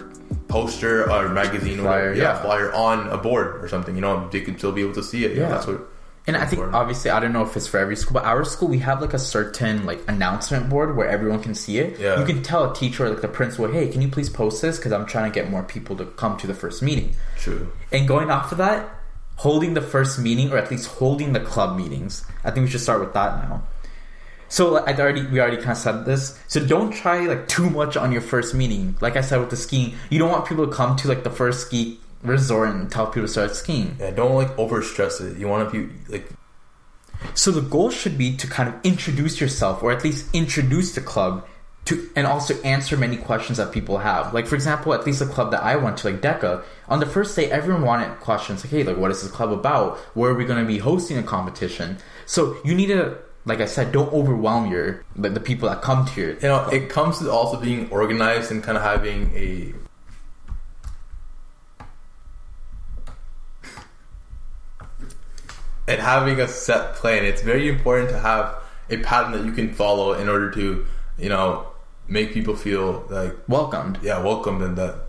poster 0.48 1.10
or 1.10 1.28
magazine 1.28 1.78
Flyer, 1.78 2.10
or 2.10 2.14
yeah. 2.14 2.40
flyer 2.42 2.72
on 2.72 3.08
a 3.08 3.16
board 3.18 3.62
or 3.62 3.68
something. 3.68 3.94
You 3.94 4.00
know, 4.00 4.28
they 4.30 4.40
could 4.40 4.58
still 4.58 4.72
be 4.72 4.82
able 4.82 4.94
to 4.94 5.02
see 5.02 5.24
it. 5.24 5.32
Yeah, 5.32 5.42
Yeah. 5.44 5.48
that's 5.50 5.66
what. 5.66 5.80
And 6.26 6.36
I 6.36 6.40
think 6.40 6.52
important. 6.52 6.74
obviously 6.74 7.10
I 7.10 7.20
don't 7.20 7.32
know 7.32 7.42
if 7.42 7.54
it's 7.56 7.66
for 7.66 7.78
every 7.78 7.96
school, 7.96 8.14
but 8.14 8.24
our 8.24 8.44
school 8.44 8.68
we 8.68 8.78
have 8.78 9.02
like 9.02 9.12
a 9.12 9.18
certain 9.18 9.84
like 9.84 10.00
announcement 10.08 10.70
board 10.70 10.96
where 10.96 11.06
everyone 11.08 11.42
can 11.42 11.54
see 11.54 11.78
it. 11.78 11.98
Yeah. 11.98 12.18
You 12.18 12.24
can 12.24 12.42
tell 12.42 12.70
a 12.70 12.74
teacher 12.74 13.04
or 13.04 13.10
like 13.10 13.20
the 13.20 13.28
principal, 13.28 13.70
hey, 13.70 13.88
can 13.88 14.00
you 14.00 14.08
please 14.08 14.30
post 14.30 14.62
this 14.62 14.78
because 14.78 14.92
I'm 14.92 15.04
trying 15.04 15.30
to 15.30 15.34
get 15.34 15.50
more 15.50 15.62
people 15.62 15.96
to 15.96 16.06
come 16.06 16.38
to 16.38 16.46
the 16.46 16.54
first 16.54 16.82
meeting. 16.82 17.14
True. 17.36 17.70
And 17.92 18.08
going 18.08 18.30
off 18.30 18.52
of 18.52 18.58
that, 18.58 18.88
holding 19.36 19.74
the 19.74 19.82
first 19.82 20.18
meeting 20.18 20.50
or 20.50 20.56
at 20.56 20.70
least 20.70 20.86
holding 20.86 21.32
the 21.32 21.40
club 21.40 21.76
meetings. 21.76 22.24
I 22.42 22.50
think 22.50 22.64
we 22.64 22.70
should 22.70 22.80
start 22.80 23.00
with 23.00 23.12
that 23.14 23.48
now. 23.48 23.62
So 24.48 24.72
like, 24.72 24.88
I 24.88 25.02
already 25.02 25.26
we 25.26 25.40
already 25.40 25.56
kind 25.56 25.72
of 25.72 25.78
said 25.78 26.04
this. 26.04 26.38
So 26.48 26.64
don't 26.64 26.92
try 26.92 27.26
like 27.26 27.48
too 27.48 27.68
much 27.68 27.96
on 27.96 28.12
your 28.12 28.20
first 28.20 28.54
meeting. 28.54 28.96
Like 29.00 29.16
I 29.16 29.20
said 29.20 29.40
with 29.40 29.50
the 29.50 29.56
skiing, 29.56 29.94
you 30.10 30.18
don't 30.18 30.30
want 30.30 30.46
people 30.46 30.66
to 30.66 30.72
come 30.72 30.96
to 30.96 31.08
like 31.08 31.24
the 31.24 31.30
first 31.30 31.66
ski 31.66 31.98
resort 32.24 32.70
and 32.70 32.90
tell 32.90 33.06
people 33.06 33.22
to 33.22 33.28
start 33.28 33.54
skiing. 33.54 33.96
Yeah, 34.00 34.10
don't 34.10 34.34
like 34.34 34.58
over 34.58 34.82
stress 34.82 35.20
it. 35.20 35.36
You 35.38 35.48
want 35.48 35.70
to 35.70 35.86
be 35.86 35.94
like 36.08 36.28
So 37.34 37.50
the 37.50 37.60
goal 37.60 37.90
should 37.90 38.18
be 38.18 38.36
to 38.36 38.46
kind 38.46 38.68
of 38.68 38.74
introduce 38.82 39.40
yourself, 39.40 39.82
or 39.82 39.92
at 39.92 40.04
least 40.04 40.34
introduce 40.34 40.94
the 40.94 41.00
club 41.00 41.46
to, 41.86 42.10
and 42.16 42.26
also 42.26 42.60
answer 42.62 42.96
many 42.96 43.16
questions 43.16 43.58
that 43.58 43.72
people 43.72 43.98
have. 43.98 44.32
Like 44.32 44.46
for 44.46 44.54
example, 44.54 44.94
at 44.94 45.04
least 45.06 45.18
the 45.18 45.26
club 45.26 45.50
that 45.50 45.62
I 45.62 45.76
went 45.76 45.98
to, 45.98 46.10
like 46.10 46.20
DECA, 46.20 46.62
on 46.88 47.00
the 47.00 47.06
first 47.06 47.36
day, 47.36 47.50
everyone 47.50 47.82
wanted 47.82 48.18
questions 48.20 48.64
like, 48.64 48.70
"Hey, 48.70 48.82
like, 48.84 48.96
what 48.96 49.10
is 49.10 49.22
this 49.22 49.30
club 49.30 49.52
about? 49.52 49.98
Where 50.14 50.30
are 50.30 50.34
we 50.34 50.44
going 50.44 50.60
to 50.60 50.66
be 50.66 50.78
hosting 50.78 51.18
a 51.18 51.22
competition?" 51.22 51.98
So 52.26 52.56
you 52.64 52.74
need 52.74 52.86
to, 52.86 53.18
like 53.44 53.60
I 53.60 53.66
said, 53.66 53.92
don't 53.92 54.12
overwhelm 54.12 54.70
your 54.70 55.04
like 55.16 55.34
the 55.34 55.40
people 55.40 55.68
that 55.68 55.82
come 55.82 56.06
to 56.06 56.20
your. 56.20 56.30
you 56.34 56.48
know, 56.48 56.66
it 56.68 56.88
comes 56.88 57.18
to 57.18 57.30
also 57.30 57.60
being 57.60 57.90
organized 57.90 58.50
and 58.50 58.62
kind 58.62 58.78
of 58.78 58.82
having 58.82 59.30
a 59.36 59.74
and 65.86 66.00
having 66.00 66.40
a 66.40 66.48
set 66.48 66.94
plan. 66.94 67.24
It's 67.24 67.42
very 67.42 67.68
important 67.68 68.10
to 68.10 68.18
have 68.18 68.62
a 68.90 68.98
pattern 68.98 69.32
that 69.32 69.44
you 69.44 69.52
can 69.52 69.72
follow 69.72 70.12
in 70.14 70.28
order 70.28 70.50
to, 70.52 70.86
you 71.18 71.28
know, 71.28 71.68
make 72.08 72.32
people 72.32 72.56
feel 72.56 73.06
like 73.08 73.34
welcomed. 73.48 73.98
yeah, 74.02 74.22
welcomed 74.22 74.62
and 74.62 74.76
that 74.76 75.04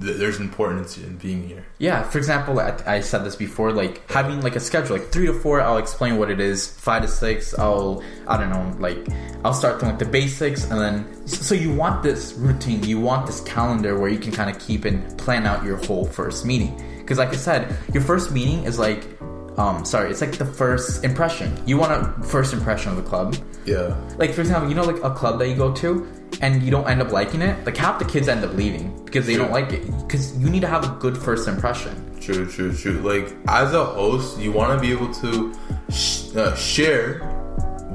th- 0.00 0.16
there's 0.18 0.38
importance 0.38 0.98
in 0.98 1.16
being 1.16 1.46
here. 1.48 1.64
Yeah, 1.78 2.02
for 2.02 2.18
example, 2.18 2.60
I, 2.60 2.76
I 2.86 3.00
said 3.00 3.24
this 3.24 3.36
before, 3.36 3.72
like 3.72 4.10
having 4.10 4.42
like 4.42 4.56
a 4.56 4.60
schedule, 4.60 4.96
like 4.96 5.08
three 5.08 5.26
to 5.26 5.32
four, 5.32 5.60
I'll 5.60 5.78
explain 5.78 6.18
what 6.18 6.30
it 6.30 6.40
is. 6.40 6.68
Five 6.68 7.02
to 7.02 7.08
six, 7.08 7.58
I'll 7.58 8.02
I 8.28 8.36
don't 8.38 8.50
know, 8.50 8.76
like 8.78 9.08
I'll 9.44 9.54
start 9.54 9.80
from 9.80 9.88
like 9.90 9.98
the 9.98 10.04
basics, 10.04 10.64
and 10.70 10.80
then 10.80 11.26
so 11.26 11.54
you 11.54 11.72
want 11.72 12.02
this 12.02 12.34
routine, 12.34 12.82
you 12.84 13.00
want 13.00 13.26
this 13.26 13.40
calendar 13.42 13.98
where 13.98 14.10
you 14.10 14.18
can 14.18 14.32
kind 14.32 14.50
of 14.50 14.58
keep 14.58 14.84
and 14.84 15.16
plan 15.18 15.46
out 15.46 15.64
your 15.64 15.76
whole 15.76 16.04
first 16.04 16.44
meeting. 16.44 16.82
Because 16.98 17.18
like 17.18 17.30
I 17.30 17.36
said, 17.36 17.76
your 17.94 18.02
first 18.02 18.32
meeting 18.32 18.64
is 18.64 18.78
like, 18.78 19.06
um, 19.56 19.84
sorry, 19.84 20.10
it's 20.10 20.20
like 20.20 20.32
the 20.32 20.44
first 20.44 21.04
impression. 21.04 21.56
You 21.66 21.78
want 21.78 21.92
a 21.92 22.22
first 22.22 22.52
impression 22.52 22.90
of 22.90 22.96
the 22.96 23.02
club. 23.02 23.36
Yeah. 23.64 23.96
Like 24.18 24.32
for 24.32 24.42
example, 24.42 24.68
you 24.68 24.74
know, 24.74 24.84
like 24.84 25.02
a 25.02 25.10
club 25.14 25.38
that 25.38 25.48
you 25.48 25.56
go 25.56 25.72
to, 25.74 26.06
and 26.40 26.62
you 26.62 26.70
don't 26.70 26.86
end 26.88 27.00
up 27.00 27.10
liking 27.10 27.42
it. 27.42 27.64
Like 27.64 27.76
half 27.76 27.98
the 27.98 28.04
kids 28.04 28.28
end 28.28 28.44
up 28.44 28.54
leaving 28.54 29.04
because 29.04 29.26
they 29.26 29.34
True. 29.34 29.44
don't 29.44 29.52
like 29.52 29.72
it. 29.72 29.86
Because 30.06 30.36
you 30.38 30.50
need 30.50 30.60
to 30.60 30.68
have 30.68 30.84
a 30.84 30.94
good 31.00 31.16
first 31.16 31.48
impression. 31.48 31.94
True, 32.20 32.46
true, 32.50 32.74
true. 32.74 33.00
Like 33.00 33.34
as 33.48 33.72
a 33.72 33.84
host, 33.84 34.38
you 34.38 34.52
want 34.52 34.76
to 34.76 34.80
be 34.80 34.92
able 34.92 35.12
to 35.14 35.54
sh- 35.90 36.34
uh, 36.36 36.54
share 36.56 37.20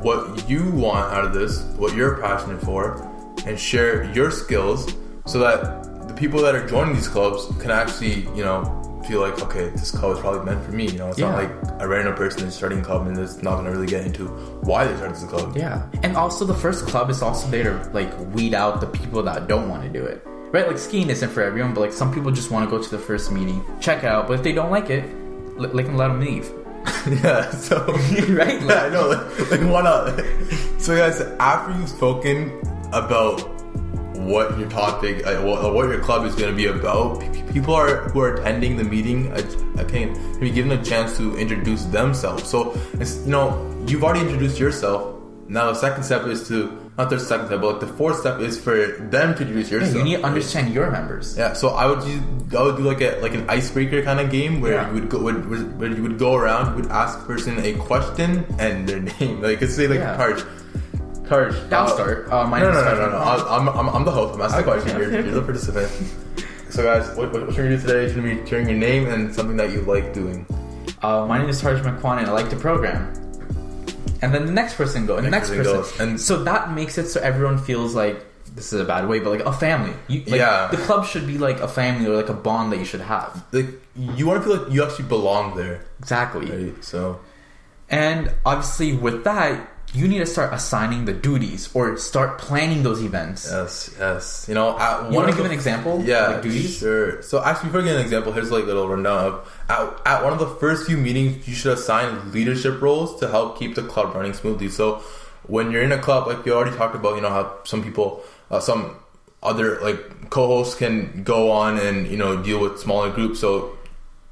what 0.01 0.49
you 0.49 0.71
want 0.71 1.13
out 1.13 1.25
of 1.25 1.33
this, 1.33 1.61
what 1.77 1.95
you're 1.95 2.17
passionate 2.17 2.61
for, 2.61 3.07
and 3.45 3.59
share 3.59 4.11
your 4.13 4.31
skills 4.31 4.95
so 5.27 5.37
that 5.39 6.07
the 6.07 6.13
people 6.15 6.41
that 6.41 6.55
are 6.55 6.67
joining 6.67 6.95
these 6.95 7.07
clubs 7.07 7.45
can 7.59 7.69
actually, 7.69 8.21
you 8.35 8.43
know, 8.43 8.80
feel 9.05 9.21
like 9.21 9.41
okay, 9.41 9.69
this 9.69 9.91
club 9.91 10.15
is 10.15 10.19
probably 10.19 10.45
meant 10.45 10.63
for 10.65 10.71
me. 10.71 10.87
You 10.87 10.97
know, 10.97 11.09
it's 11.09 11.19
not 11.19 11.35
like 11.35 11.51
a 11.79 11.87
random 11.87 12.15
person 12.15 12.47
is 12.47 12.55
starting 12.55 12.79
a 12.79 12.83
club 12.83 13.07
and 13.07 13.17
is 13.17 13.41
not 13.41 13.55
gonna 13.57 13.71
really 13.71 13.87
get 13.87 14.05
into 14.05 14.27
why 14.61 14.85
they 14.85 14.95
started 14.95 15.15
this 15.15 15.23
club. 15.23 15.55
Yeah. 15.55 15.87
And 16.03 16.15
also 16.15 16.45
the 16.45 16.53
first 16.53 16.85
club 16.87 17.09
is 17.09 17.21
also 17.21 17.47
there 17.49 17.77
to 17.77 17.89
like 17.89 18.11
weed 18.33 18.53
out 18.53 18.81
the 18.81 18.87
people 18.87 19.23
that 19.23 19.47
don't 19.47 19.69
want 19.69 19.83
to 19.83 19.89
do 19.89 20.03
it. 20.05 20.25
Right? 20.51 20.67
Like 20.67 20.77
skiing 20.77 21.09
isn't 21.09 21.29
for 21.29 21.41
everyone, 21.41 21.73
but 21.73 21.81
like 21.81 21.93
some 21.93 22.13
people 22.13 22.31
just 22.31 22.51
want 22.51 22.69
to 22.69 22.75
go 22.75 22.81
to 22.81 22.89
the 22.89 22.99
first 22.99 23.31
meeting, 23.31 23.63
check 23.79 23.99
it 23.99 24.05
out, 24.05 24.27
but 24.27 24.33
if 24.33 24.43
they 24.43 24.51
don't 24.51 24.69
like 24.69 24.89
it, 24.89 25.05
l- 25.57 25.69
they 25.69 25.83
can 25.83 25.95
let 25.95 26.09
them 26.09 26.19
leave. 26.19 26.51
yeah. 27.23 27.49
So 27.51 27.85
right? 28.29 28.61
Like, 28.61 28.61
yeah, 28.69 28.83
I 28.83 28.89
know. 28.89 29.07
Like, 29.09 29.51
like 29.51 29.61
why 29.61 29.81
not? 29.81 30.21
so 30.81 30.95
guys, 30.95 31.21
after 31.39 31.77
you've 31.79 31.89
spoken 31.89 32.59
about 32.91 33.39
what 34.17 34.57
your 34.57 34.69
topic, 34.69 35.25
uh, 35.25 35.41
what, 35.41 35.73
what 35.73 35.87
your 35.87 35.99
club 35.99 36.25
is 36.25 36.35
going 36.35 36.51
to 36.51 36.55
be 36.55 36.67
about, 36.67 37.23
people 37.51 37.73
are 37.75 38.09
who 38.09 38.19
are 38.21 38.35
attending 38.35 38.77
the 38.77 38.83
meeting. 38.83 39.31
I, 39.33 39.39
I 39.81 39.83
can 39.83 40.13
be 40.39 40.49
given 40.51 40.71
a 40.71 40.81
chance 40.83 41.17
to 41.17 41.37
introduce 41.37 41.85
themselves. 41.85 42.47
So 42.49 42.73
it's 42.93 43.17
you 43.25 43.31
know 43.31 43.45
you've 43.87 44.03
already 44.03 44.21
introduced 44.21 44.59
yourself. 44.59 45.17
Now 45.47 45.67
the 45.71 45.75
second 45.75 46.03
step 46.03 46.25
is 46.27 46.47
to 46.47 46.77
not 46.97 47.09
the 47.09 47.19
second 47.19 47.47
step, 47.47 47.61
but 47.61 47.71
like 47.71 47.79
the 47.81 47.87
fourth 47.99 48.19
step 48.19 48.39
is 48.39 48.59
for 48.59 48.75
them 49.11 49.35
to 49.35 49.41
introduce 49.43 49.71
yeah, 49.71 49.79
yourself. 49.79 49.95
you 49.97 50.03
need 50.03 50.17
to 50.17 50.23
understand 50.23 50.73
your 50.73 50.91
members. 50.91 51.35
Yeah, 51.37 51.53
so 51.53 51.69
I 51.69 51.85
would 51.87 52.03
use, 52.07 52.21
I 52.55 52.61
would 52.63 52.77
do 52.77 52.83
like 52.83 53.01
a 53.01 53.19
like 53.21 53.33
an 53.33 53.49
icebreaker 53.49 54.01
kind 54.03 54.19
of 54.19 54.29
game 54.31 54.61
where 54.61 54.73
Yeah. 54.73 54.87
you 54.87 54.93
would 54.95 55.09
go 55.09 55.19
would, 55.23 55.79
where 55.79 55.91
you 55.91 56.01
would 56.03 56.17
go 56.19 56.35
around, 56.35 56.75
would 56.75 56.87
ask 56.87 57.19
a 57.19 57.23
person 57.23 57.59
a 57.59 57.73
question 57.83 58.45
and 58.59 58.87
their 58.87 58.99
name. 59.19 59.41
Like 59.41 59.59
let's 59.61 59.75
say 59.75 59.87
like 59.87 59.99
Yeah. 59.99 60.15
Tarj. 60.17 60.43
I'll 61.71 61.87
uh, 61.87 61.95
start. 61.95 62.27
Uh, 62.29 62.45
my 62.45 62.59
no, 62.59 62.65
name 62.71 62.73
no, 62.75 62.79
is 62.79 62.85
no, 62.99 63.05
no, 63.05 63.09
no. 63.11 63.17
I'll- 63.17 63.47
I'm, 63.55 63.69
I'm, 63.69 63.87
I'm 63.95 64.03
the 64.05 64.11
host. 64.11 64.35
I'm 64.35 64.41
asking 64.41 64.65
the 64.65 64.71
Okay, 64.71 64.81
question. 64.83 65.01
okay, 65.01 65.11
You're, 65.15 65.25
you're 65.31 65.35
the 65.39 65.41
participant. 65.47 65.87
So 66.71 66.83
guys, 66.83 67.07
what, 67.17 67.31
what, 67.33 67.47
what 67.47 67.55
you're 67.55 67.65
gonna 67.65 67.77
do 67.77 67.81
today 67.81 68.05
is 68.05 68.13
gonna 68.13 68.35
be 68.35 68.49
sharing 68.49 68.67
your 68.69 68.77
name 68.77 69.07
and 69.07 69.33
something 69.33 69.57
that 69.57 69.71
you 69.71 69.81
like 69.81 70.13
doing. 70.13 70.45
Uh, 71.01 71.25
my 71.25 71.37
name 71.37 71.49
is 71.49 71.61
Tarj 71.61 71.81
McQuan 71.81 72.19
and 72.19 72.27
I 72.27 72.31
like 72.31 72.49
to 72.51 72.55
program. 72.55 73.11
And 74.21 74.33
then 74.33 74.45
the 74.45 74.51
next 74.51 74.75
person 74.75 75.05
go, 75.07 75.17
and 75.17 75.25
the 75.25 75.31
Next 75.31 75.49
person 75.49 75.63
person. 75.63 75.81
goes, 75.81 75.99
and- 75.99 76.21
so 76.21 76.43
that 76.43 76.71
makes 76.73 76.97
it 76.97 77.07
so 77.07 77.19
everyone 77.21 77.57
feels 77.57 77.95
like 77.95 78.23
this 78.55 78.71
is 78.73 78.79
a 78.81 78.83
bad 78.85 79.07
way, 79.07 79.19
but 79.19 79.29
like 79.31 79.45
a 79.45 79.53
family. 79.53 79.93
You, 80.07 80.19
like, 80.21 80.35
Yeah. 80.39 80.67
The 80.69 80.77
club 80.77 81.05
should 81.05 81.25
be 81.25 81.37
like 81.37 81.59
a 81.61 81.67
family 81.67 82.05
or 82.09 82.15
like 82.15 82.29
a 82.29 82.33
bond 82.33 82.71
that 82.73 82.77
you 82.77 82.85
should 82.85 83.01
have. 83.01 83.43
Like 83.51 83.67
you 83.95 84.27
want 84.27 84.43
to 84.43 84.47
feel 84.49 84.57
like 84.63 84.71
you 84.73 84.83
actually 84.83 85.05
belong 85.07 85.55
there, 85.57 85.85
Exactly. 85.99 86.51
right? 86.51 86.83
So 86.83 87.19
And 87.89 88.31
obviously, 88.45 88.93
with 88.93 89.23
that, 89.25 89.67
you 89.93 90.07
need 90.07 90.19
to 90.19 90.25
start 90.25 90.53
assigning 90.53 91.03
the 91.05 91.11
duties 91.13 91.69
or 91.73 91.97
start 91.97 92.37
planning 92.39 92.81
those 92.83 93.01
events. 93.03 93.47
yes, 93.51 93.93
yes. 93.99 94.45
You 94.47 94.55
know, 94.55 94.77
at 94.79 95.09
You 95.11 95.15
want 95.17 95.29
to 95.29 95.35
give 95.35 95.45
an 95.45 95.51
example? 95.51 96.01
Yeah, 96.05 96.27
Like 96.27 96.43
duties? 96.43 96.77
sure. 96.77 97.21
So 97.21 97.43
actually, 97.43 97.69
before 97.69 97.81
I 97.81 97.85
get 97.85 97.95
an 97.97 98.01
example, 98.01 98.31
here's 98.31 98.51
like 98.51 98.63
a 98.63 98.67
little 98.67 98.87
rundown 98.87 99.25
of 99.25 99.33
at, 99.69 99.81
at 100.05 100.23
one 100.23 100.31
of 100.33 100.39
the 100.39 100.47
first 100.63 100.85
few 100.87 100.95
meetings, 100.97 101.47
you 101.47 101.53
should 101.55 101.73
assign 101.73 102.31
leadership 102.31 102.81
roles 102.81 103.19
to 103.19 103.27
help 103.27 103.59
keep 103.59 103.75
the 103.75 103.83
club 103.83 104.15
running 104.15 104.33
smoothly. 104.33 104.69
So 104.69 105.01
when 105.47 105.71
you're 105.71 105.83
in 105.83 105.91
a 105.91 105.97
club, 105.99 106.27
like 106.27 106.45
you 106.45 106.53
already 106.53 106.75
talked 106.77 106.95
about, 106.95 107.15
you 107.15 107.21
know 107.21 107.29
how 107.29 107.57
some 107.65 107.83
people, 107.83 108.23
uh, 108.49 108.59
some 108.61 108.95
other 109.43 109.81
like 109.81 110.29
co-hosts 110.29 110.75
can 110.75 111.23
go 111.23 111.51
on 111.51 111.77
and 111.79 112.07
you 112.07 112.15
know 112.15 112.41
deal 112.41 112.59
with 112.61 112.79
smaller 112.79 113.09
groups. 113.11 113.39
So 113.41 113.75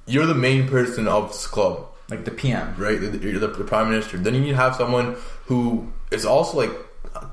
you're 0.06 0.26
the 0.28 0.36
main 0.36 0.68
person 0.70 1.08
of 1.08 1.30
this 1.30 1.48
club 1.48 1.86
Like 2.10 2.26
the 2.26 2.32
PM. 2.32 2.76
right? 2.78 3.00
You're 3.02 3.40
the, 3.40 3.48
the 3.48 3.64
prime 3.64 3.90
minister. 3.92 4.18
Then 4.18 4.34
you 4.36 4.42
need 4.42 4.52
to 4.52 4.56
have 4.56 4.76
someone 4.76 5.18
who 5.50 5.88
is 6.12 6.26
also 6.26 6.58
like 6.64 6.72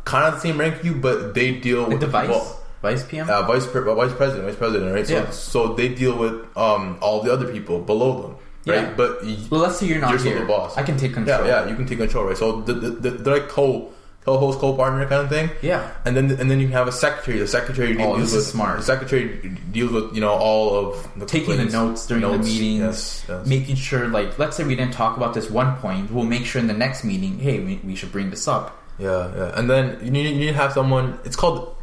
kind 0.05 0.25
of 0.27 0.35
the 0.35 0.41
same 0.41 0.59
rank 0.59 0.83
you, 0.83 0.95
but 0.95 1.35
they 1.35 1.53
deal 1.53 1.83
Like 1.83 1.91
with 1.93 2.01
the 2.01 2.07
vice? 2.09 2.29
well, 2.31 2.61
vice 2.83 3.05
PM? 3.05 3.29
uh, 3.31 3.43
vice 3.47 3.67
pre- 3.67 3.83
vice 3.83 4.13
president, 4.15 4.49
vice 4.49 4.57
president, 4.57 4.95
right? 4.95 5.07
So, 5.07 5.15
Yeah. 5.15 5.31
so 5.31 5.59
they 5.75 5.89
deal 6.03 6.17
with 6.17 6.35
um, 6.57 6.97
all 7.01 7.23
the 7.23 7.31
other 7.33 7.47
people 7.53 7.79
below 7.81 8.11
them, 8.23 8.33
right? 8.67 8.89
Yeah. 8.89 8.95
But 8.97 9.11
well, 9.51 9.61
let's 9.61 9.77
say 9.79 9.87
you're 9.87 10.01
not 10.01 10.11
You're 10.11 10.19
still 10.19 10.33
here. 10.33 10.41
the 10.41 10.47
boss. 10.47 10.77
I 10.77 10.83
can 10.83 10.97
take 10.97 11.13
control. 11.15 11.47
yeah, 11.47 11.65
yeah, 11.65 11.69
you 11.71 11.77
can 11.77 11.87
take 11.87 11.99
control, 11.99 12.25
right? 12.25 12.37
So 12.37 12.61
the, 12.63 12.73
the, 12.73 12.91
the, 13.05 13.11
they're 13.11 13.35
like 13.41 13.49
co 13.49 13.93
co-host, 14.27 14.59
co-partner 14.59 15.07
kind 15.07 15.23
of 15.23 15.31
thing. 15.31 15.49
Yeah. 15.63 15.91
And 16.05 16.17
then 16.17 16.31
and 16.41 16.51
then 16.51 16.59
you 16.61 16.69
have 16.69 16.89
a 16.89 16.93
secretary. 16.93 17.39
The 17.39 17.47
secretary 17.47 17.93
Oh, 17.97 18.17
deals 18.19 18.35
with 18.35 18.45
smart. 18.45 18.79
The 18.81 18.83
secretary 18.85 19.57
deals 19.73 19.93
with 19.93 20.15
you 20.15 20.21
know 20.21 20.33
all 20.35 20.75
of 20.75 21.09
the 21.17 21.25
Taking 21.27 21.57
the 21.57 21.65
notes 21.67 22.07
during 22.07 22.23
the 22.23 22.37
meetings, 22.39 22.81
Yes, 22.81 23.25
yes. 23.29 23.47
making 23.47 23.77
sure, 23.77 24.09
like, 24.09 24.39
let's 24.39 24.57
say 24.57 24.65
we 24.65 24.75
didn't 24.75 24.93
talk 24.95 25.17
about 25.17 25.33
this 25.33 25.49
one 25.49 25.77
point, 25.77 26.11
we'll 26.11 26.25
make 26.37 26.45
sure 26.45 26.61
in 26.61 26.67
the 26.67 26.75
next 26.75 27.05
meeting, 27.05 27.39
hey, 27.39 27.61
we, 27.61 27.81
we 27.85 27.95
should 27.95 28.11
bring 28.13 28.31
this 28.31 28.49
up. 28.49 28.77
Yeah, 28.99 29.31
yeah. 29.37 29.53
And 29.59 29.71
then 29.71 29.99
you 30.05 30.11
need, 30.11 30.27
you 30.35 30.41
need 30.41 30.47
to 30.49 30.55
have 30.55 30.73
someone. 30.73 31.19
It's 31.25 31.37
called 31.37 31.76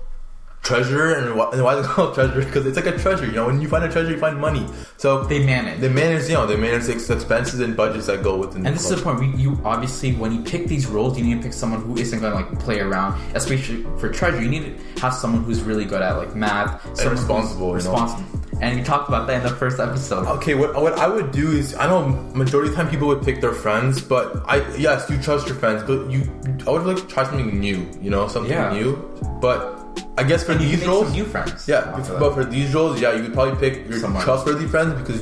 treasurer, 0.63 1.13
and 1.13 1.35
why, 1.35 1.49
and 1.51 1.63
why 1.63 1.75
is 1.77 1.85
it 1.85 1.89
called 1.91 2.15
treasurer? 2.15 2.43
Because 2.43 2.65
it's 2.65 2.75
like 2.77 2.85
a 2.87 2.97
treasure. 2.97 3.25
You 3.25 3.33
know, 3.33 3.45
when 3.47 3.61
you 3.61 3.67
find 3.67 3.83
a 3.83 3.91
treasure, 3.91 4.11
you 4.11 4.17
find 4.17 4.39
money. 4.39 4.65
So 4.97 5.23
They 5.25 5.45
manage. 5.45 5.79
they 5.81 5.89
manage, 5.89 6.27
you 6.29 6.33
know, 6.35 6.47
they 6.47 6.55
manage 6.55 6.85
the 6.85 6.93
expenses 6.93 7.59
and 7.59 7.75
budgets 7.75 8.07
that 8.07 8.23
go 8.23 8.37
within. 8.37 8.65
and 8.65 8.75
this 8.75 8.89
is 8.89 8.97
the 8.97 9.03
point. 9.03 9.19
We, 9.19 9.27
you 9.41 9.59
obviously, 9.65 10.13
when 10.13 10.31
you 10.33 10.41
pick 10.41 10.67
these 10.67 10.87
roles, 10.87 11.17
you 11.17 11.23
need 11.25 11.35
to 11.37 11.43
pick 11.43 11.53
someone 11.53 11.81
who 11.83 11.97
isn't 11.97 12.19
going 12.19 12.31
to 12.31 12.37
like 12.39 12.59
play 12.59 12.79
around. 12.79 13.19
Especially 13.35 13.83
for 13.99 14.09
treasure, 14.09 14.41
you 14.41 14.49
need 14.49 14.77
to 14.95 15.01
have 15.01 15.13
someone 15.13 15.43
who's 15.43 15.61
really 15.61 15.85
good 15.85 16.01
at 16.01 16.17
like 16.17 16.35
math, 16.35 16.81
who's 16.81 17.05
responsible, 17.05 17.65
you 17.67 17.83
know. 17.83 17.91
responsible. 17.91 18.23
And 18.61 18.77
we 18.79 18.83
talked 18.85 19.09
about 19.09 19.27
that 19.27 19.37
in 19.37 19.43
the 19.43 19.55
first 19.57 19.79
episode. 19.79 20.25
Okay, 20.37 20.53
what 20.53 20.73
what 20.81 20.93
I 20.97 21.07
would 21.07 21.31
do 21.31 21.51
is 21.51 21.75
I 21.75 21.87
know 21.87 22.07
majority 22.33 22.69
of 22.69 22.75
the 22.77 22.81
time 22.81 22.89
people 22.89 23.07
would 23.09 23.21
pick 23.23 23.41
their 23.41 23.51
friends, 23.51 23.99
but 23.99 24.41
I 24.47 24.57
yes 24.77 25.09
you 25.09 25.17
trust 25.21 25.47
your 25.47 25.57
friends, 25.57 25.83
but 25.83 26.09
you 26.09 26.21
I 26.65 26.69
would 26.71 26.85
like 26.85 26.97
to 26.97 27.07
try 27.07 27.25
something 27.25 27.59
new, 27.59 27.85
you 27.99 28.09
know, 28.09 28.27
something 28.29 28.51
Yeah. 28.53 28.71
new. 28.71 28.95
But 29.41 29.82
I 30.17 30.23
guess 30.23 30.43
for 30.43 30.53
these 30.53 30.85
roles, 30.85 31.11
new 31.11 31.25
friends. 31.25 31.67
Yeah, 31.67 31.91
but 32.19 32.33
for 32.33 32.45
these 32.45 32.73
roles, 32.73 33.01
yeah, 33.01 33.13
you 33.13 33.23
would 33.23 33.33
probably 33.33 33.55
pick 33.59 33.87
your 33.89 33.99
Someone. 33.99 34.23
trustworthy 34.23 34.67
friends 34.67 34.93
because 35.01 35.21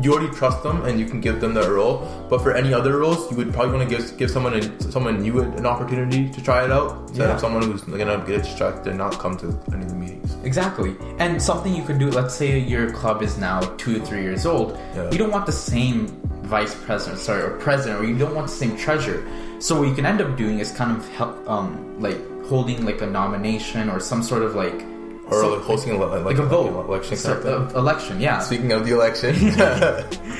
you 0.00 0.12
already 0.12 0.32
trust 0.36 0.62
them 0.62 0.84
and 0.84 1.00
you 1.00 1.06
can 1.06 1.20
give 1.20 1.40
them 1.40 1.54
that 1.54 1.68
role. 1.68 2.06
But 2.28 2.42
for 2.42 2.52
any 2.54 2.72
other 2.74 2.98
roles, 2.98 3.28
you 3.30 3.36
would 3.38 3.52
probably 3.54 3.76
want 3.76 3.88
to 3.88 3.96
give 3.96 4.16
give 4.18 4.30
someone 4.30 4.54
a, 4.54 4.92
someone 4.92 5.20
new 5.22 5.40
an 5.40 5.64
opportunity 5.66 6.28
to 6.28 6.42
try 6.42 6.64
it 6.64 6.70
out 6.70 6.90
instead 7.08 7.28
Yeah. 7.28 7.34
of 7.34 7.40
someone 7.40 7.62
who's 7.62 7.82
gonna 7.82 8.22
get 8.26 8.42
distracted 8.44 8.86
and 8.90 8.98
not 8.98 9.18
come 9.18 9.36
to 9.38 9.46
any 9.72 9.82
of 9.84 9.88
the 9.88 9.96
meetings. 9.96 10.36
Exactly. 10.44 10.94
And 11.18 11.42
something 11.42 11.74
you 11.74 11.82
could 11.82 11.98
do, 11.98 12.10
let's 12.10 12.34
say 12.34 12.58
your 12.58 12.90
club 12.92 13.22
is 13.22 13.38
now 13.38 13.60
two 13.78 13.98
to 13.98 14.04
three 14.04 14.22
years 14.22 14.44
old. 14.46 14.78
Yeah. 14.94 15.10
You 15.10 15.18
don't 15.18 15.30
want 15.32 15.46
the 15.46 15.52
same 15.52 16.06
vice 16.42 16.74
president, 16.86 17.18
sorry, 17.20 17.42
or 17.42 17.50
president, 17.58 18.00
or 18.00 18.04
you 18.06 18.16
don't 18.16 18.34
want 18.34 18.46
the 18.46 18.52
same 18.54 18.76
treasurer. 18.76 19.22
So 19.58 19.78
what 19.78 19.88
you 19.88 19.94
can 19.94 20.06
end 20.06 20.20
up 20.20 20.36
doing 20.36 20.60
is 20.60 20.70
kind 20.70 20.92
of 20.96 21.08
help, 21.08 21.34
um, 21.48 21.96
like 21.98 22.18
holding 22.48 22.84
like 22.84 23.00
a 23.02 23.06
nomination 23.06 23.88
or 23.90 24.00
some 24.00 24.22
sort 24.22 24.42
of 24.42 24.54
like 24.54 24.82
Or 25.30 25.40
so- 25.42 25.54
like 25.56 25.62
hosting 25.62 25.92
a, 25.92 25.96
like, 25.96 26.24
like 26.24 26.38
a 26.38 26.46
vote, 26.46 26.72
election. 26.86 27.18
Of 27.30 27.74
election, 27.76 28.20
yeah. 28.20 28.38
Speaking 28.40 28.72
of 28.72 28.84
the 28.86 28.92
election, 28.92 29.34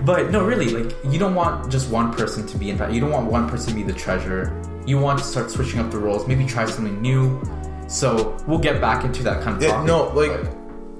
But 0.04 0.30
no, 0.30 0.44
really, 0.44 0.68
like 0.68 0.94
you 1.10 1.18
don't 1.18 1.34
want 1.34 1.70
just 1.70 1.90
one 1.90 2.12
person 2.12 2.46
to 2.48 2.58
be 2.58 2.68
in. 2.70 2.76
Fact 2.76 2.92
you 2.92 3.00
don't 3.00 3.10
want 3.12 3.30
one 3.30 3.48
person 3.48 3.70
to 3.70 3.74
be 3.74 3.82
the 3.82 3.92
treasurer. 3.98 4.52
You 4.86 4.98
want 4.98 5.18
to 5.20 5.24
start 5.24 5.50
switching 5.50 5.80
up 5.80 5.90
the 5.90 5.98
roles. 5.98 6.26
Maybe 6.26 6.44
try 6.44 6.66
something 6.66 7.00
new. 7.00 7.40
So 7.88 8.36
we'll 8.46 8.58
get 8.58 8.80
back 8.80 9.04
into 9.04 9.22
that 9.22 9.42
kind 9.42 9.56
of. 9.56 9.62
Yeah, 9.62 9.70
topic, 9.70 9.86
no, 9.86 10.08
like 10.08 10.30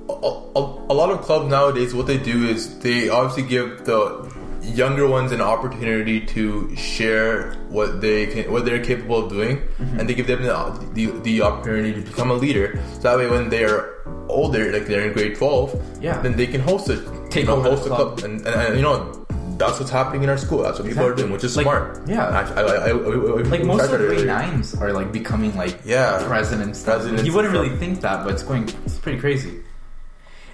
a, 0.09 0.13
a, 0.59 0.63
a 0.93 0.95
lot 0.95 1.11
of 1.11 1.21
clubs 1.23 1.51
nowadays, 1.51 1.93
what 1.95 2.07
they 2.07 2.17
do 2.19 2.47
is 2.47 2.79
they 2.79 3.09
obviously 3.09 3.43
give 3.43 3.85
the 3.85 4.33
younger 4.65 5.07
ones 5.07 5.33
an 5.33 5.41
opportunity 5.41 6.21
to 6.27 6.75
share 6.77 7.55
what 7.69 8.01
they 8.01 8.27
can, 8.27 8.51
what 8.53 8.65
they're 8.65 8.83
capable 8.85 9.25
of 9.25 9.31
doing, 9.31 9.59
Mm-hmm. 9.59 10.01
and 10.01 10.09
they 10.09 10.15
give 10.15 10.27
them 10.27 10.43
the, 10.43 10.91
the 10.95 11.07
the 11.21 11.43
opportunity 11.43 11.93
to 11.95 12.01
become 12.11 12.31
a 12.31 12.35
leader. 12.35 12.79
So 12.95 13.01
that 13.01 13.17
way, 13.19 13.29
when 13.29 13.49
they 13.51 13.65
are 13.65 13.91
older, 14.29 14.73
like 14.73 14.87
they're 14.87 15.07
in 15.07 15.13
grade 15.13 15.37
twelve, 15.37 15.75
Yeah. 16.01 16.21
then 16.23 16.37
they 16.37 16.47
can 16.47 16.61
host 16.61 16.89
it, 16.89 17.01
Take 17.31 17.45
you 17.45 17.51
know, 17.51 17.61
host 17.63 17.85
a 17.87 17.89
club. 17.89 18.19
club, 18.19 18.25
and, 18.25 18.47
and, 18.47 18.55
and 18.55 18.77
you 18.77 18.83
know. 18.83 19.21
That's 19.57 19.79
what's 19.79 19.93
happening 19.93 20.25
in 20.25 20.29
our 20.29 20.37
school. 20.37 20.65
That's 20.65 20.81
what 20.81 20.89
people 20.89 21.07
are 21.07 21.15
doing, 21.15 21.31
which 21.31 21.45
is 21.45 21.55
Like, 21.57 21.63
smart. 21.63 22.01
yeah. 22.09 22.27
I, 22.27 22.43
I, 22.61 22.89
I, 22.89 22.91
like 22.91 23.63
most 23.63 23.85
of 23.87 24.01
the 24.01 24.09
grade 24.09 24.27
nines 24.27 24.75
are 24.75 24.93
like 24.93 25.13
becoming 25.13 25.55
like 25.55 25.79
Yeah. 25.85 26.21
presidents. 26.27 26.83
Presidents 26.83 27.23
You 27.23 27.33
wouldn't 27.33 27.55
really 27.55 27.71
think 27.77 28.01
that, 28.01 28.25
but 28.25 28.33
it's 28.35 28.43
going. 28.43 28.69
It's 28.85 28.99
pretty 28.99 29.21
crazy. 29.21 29.61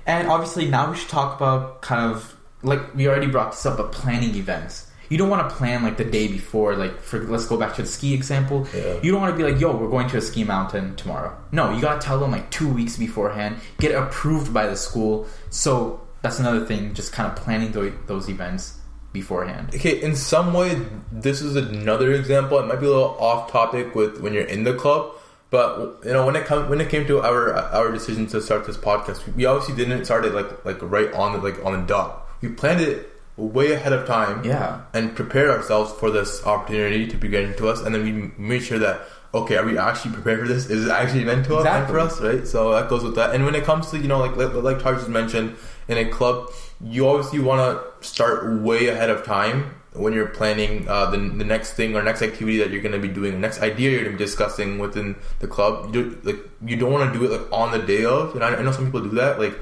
And 0.07 0.29
obviously, 0.29 0.69
now 0.69 0.91
we 0.91 0.99
should 0.99 1.09
talk 1.09 1.35
about 1.41 1.81
kind 1.81 2.13
of 2.15 2.37
like 2.63 2.95
we 2.95 3.09
already 3.09 3.27
brought 3.27 3.53
this 3.53 3.65
up, 3.67 3.77
but 3.77 3.93
planning 3.93 4.35
events. 4.35 4.87
You 5.09 5.19
don't 5.19 5.29
want 5.29 5.49
to 5.51 5.57
plan 5.57 5.83
like 5.83 5.97
the 5.97 6.05
day 6.05 6.29
before. 6.29 6.77
Like 6.77 7.01
for 7.01 7.19
let's 7.25 7.47
go 7.47 7.57
back 7.57 7.75
to 7.77 7.83
the 7.83 7.89
ski 7.89 8.15
example. 8.15 8.67
Yeah. 8.75 9.01
You 9.03 9.11
don't 9.11 9.21
want 9.21 9.37
to 9.37 9.37
be 9.37 9.51
like, 9.51 9.61
"Yo, 9.61 9.77
we're 9.77 9.89
going 9.89 10.09
to 10.11 10.19
a 10.19 10.21
ski 10.21 10.45
mountain 10.45 10.95
tomorrow." 10.97 11.37
No, 11.51 11.75
you 11.75 11.81
gotta 11.81 12.01
tell 12.01 12.21
them 12.21 12.31
like 12.31 12.51
two 12.51 12.69
weeks 12.73 12.97
beforehand. 12.97 13.57
Get 13.79 13.93
approved 13.93 14.55
by 14.55 14.67
the 14.67 14.77
school. 14.77 15.27
So 15.51 16.01
that's 16.23 16.39
another 16.39 16.65
thing. 16.65 16.95
Just 16.95 17.13
kind 17.13 17.29
of 17.29 17.35
planning 17.37 17.73
tho- 17.73 17.93
those 18.07 18.29
events 18.29 18.79
beforehand. 19.13 19.75
Okay, 19.75 20.01
in 20.01 20.15
some 20.15 20.53
way, 20.53 20.81
this 21.11 21.41
is 21.41 21.57
another 21.57 22.13
example. 22.13 22.61
It 22.61 22.67
might 22.67 22.79
be 22.79 22.87
a 22.87 22.91
little 22.91 23.17
off 23.19 23.51
topic 23.51 23.95
with 23.97 24.21
when 24.21 24.33
you're 24.33 24.45
in 24.45 24.63
the 24.63 24.75
club, 24.75 25.13
but 25.51 25.99
you 26.05 26.13
know 26.13 26.25
when 26.25 26.37
it 26.37 26.47
come 26.47 26.69
when 26.69 26.81
it 26.81 26.89
came 26.89 27.07
to 27.09 27.21
our 27.21 27.53
our 27.53 27.91
decision 27.91 28.29
to 28.29 28.41
start 28.41 28.65
this 28.65 28.77
podcast, 28.77 29.35
we 29.35 29.45
obviously 29.45 29.75
didn't 29.75 30.05
start 30.05 30.25
it 30.25 30.35
like 30.35 30.65
like 30.65 30.79
right 30.83 31.13
on 31.15 31.33
the 31.33 31.39
like 31.39 31.65
on 31.65 31.73
the 31.81 31.87
dot. 31.87 32.29
We 32.41 32.49
planned 32.49 32.81
it 32.81 33.09
way 33.37 33.73
ahead 33.73 33.93
of 33.93 34.07
time, 34.07 34.45
Yeah. 34.45 34.81
and 34.93 35.15
prepared 35.17 35.51
ourselves 35.51 35.93
for 35.93 36.11
this 36.11 36.45
opportunity 36.47 37.07
to 37.07 37.17
be 37.17 37.29
given 37.29 37.55
to 37.57 37.69
us, 37.69 37.81
and 37.81 37.95
then 37.95 38.03
we 38.05 38.31
made 38.37 38.63
sure 38.63 38.79
that 38.79 39.01
okay, 39.33 39.57
are 39.57 39.65
we 39.65 39.79
actually 39.79 40.13
prepared 40.13 40.41
for 40.41 40.49
this? 40.49 40.69
Is 40.69 40.87
it 40.87 40.91
actually 40.91 41.23
meant 41.25 41.47
to 41.47 41.55
us 41.55 41.61
Exactly. 41.65 41.93
for 41.93 41.99
us, 42.01 42.21
right? 42.21 42.45
So 42.45 42.73
that 42.73 42.89
goes 42.89 43.05
with 43.05 43.15
that. 43.15 43.33
And 43.33 43.45
when 43.45 43.55
it 43.55 43.63
comes 43.63 43.89
to 43.93 43.99
you 43.99 44.09
know, 44.09 44.19
like 44.19 44.35
like, 44.37 44.53
like 44.55 44.83
Taj 44.83 44.97
just 44.97 45.09
mentioned, 45.09 45.55
in 45.87 45.97
a 45.99 46.07
club, 46.11 46.51
you 46.83 47.07
obviously 47.09 47.39
want 47.39 47.61
to 47.61 48.07
start 48.07 48.61
way 48.61 48.89
ahead 48.89 49.09
of 49.09 49.25
time 49.25 49.73
when 49.93 50.13
you're 50.13 50.27
planning 50.27 50.89
uh, 50.89 51.11
the, 51.11 51.17
the 51.17 51.45
next 51.45 51.75
thing 51.75 51.95
or 51.97 52.03
next 52.03 52.23
activity 52.23 52.59
that 52.59 52.71
you're 52.71 52.83
going 52.83 52.93
to 52.93 52.99
be 52.99 53.09
doing, 53.09 53.33
the 53.33 53.39
next 53.39 53.61
idea 53.63 53.91
you're 53.91 54.01
going 54.05 54.13
to 54.13 54.19
be 54.19 54.25
discussing 54.25 54.79
within 54.81 55.15
the 55.39 55.47
club. 55.47 55.95
You 55.95 56.11
do, 56.11 56.19
like 56.25 56.37
you 56.65 56.77
don't 56.77 56.93
want 56.93 57.13
to 57.13 57.17
do 57.19 57.25
it 57.25 57.31
like 57.31 57.53
on 57.53 57.71
the 57.71 57.79
day 57.87 58.05
of. 58.05 58.35
And 58.35 58.43
I, 58.43 58.57
I 58.57 58.63
know 58.63 58.73
some 58.73 58.85
people 58.87 59.01
do 59.01 59.11
that. 59.11 59.39
Like 59.39 59.55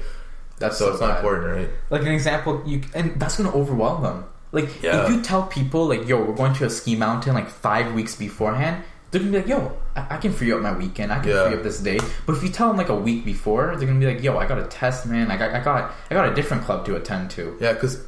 That's 0.59 0.77
so, 0.77 0.85
so 0.87 0.91
it's 0.91 1.01
not 1.01 1.17
important, 1.17 1.55
right? 1.55 1.69
Like 1.89 2.01
an 2.01 2.09
example, 2.11 2.61
you 2.65 2.81
and 2.93 3.19
that's 3.19 3.37
gonna 3.37 3.51
overwhelm 3.53 4.03
them. 4.03 4.25
Like 4.51 4.81
Yeah. 4.83 5.03
if 5.03 5.09
you 5.09 5.21
tell 5.21 5.43
people 5.43 5.85
like, 5.87 6.07
"Yo, 6.07 6.21
we're 6.23 6.35
going 6.35 6.53
to 6.53 6.65
a 6.65 6.69
ski 6.69 6.95
mountain," 6.95 7.33
like 7.33 7.49
five 7.49 7.93
weeks 7.93 8.15
beforehand, 8.15 8.83
they're 9.11 9.19
gonna 9.21 9.31
be 9.31 9.37
like, 9.39 9.47
"Yo, 9.47 9.71
I, 9.95 10.15
I 10.15 10.17
can 10.17 10.33
free 10.33 10.51
up 10.51 10.61
my 10.61 10.73
weekend. 10.73 11.11
I 11.13 11.19
can 11.19 11.29
Yeah. 11.29 11.47
free 11.47 11.57
up 11.57 11.63
this 11.63 11.79
day." 11.79 11.99
But 12.25 12.35
if 12.35 12.43
you 12.43 12.49
tell 12.49 12.67
them 12.67 12.77
like 12.77 12.89
a 12.89 12.95
week 12.95 13.25
before, 13.25 13.75
they're 13.77 13.87
gonna 13.87 13.99
be 13.99 14.05
like, 14.07 14.23
"Yo, 14.23 14.37
I 14.37 14.45
got 14.47 14.57
a 14.59 14.63
test, 14.65 15.05
man. 15.05 15.29
I 15.31 15.37
got, 15.37 15.51
I 15.51 15.59
got, 15.59 15.91
I 16.11 16.13
got 16.15 16.29
a 16.31 16.35
different 16.35 16.63
club 16.65 16.85
to 16.87 16.95
attend 16.95 17.29
to." 17.31 17.55
Yeah, 17.59 17.73
because 17.73 18.01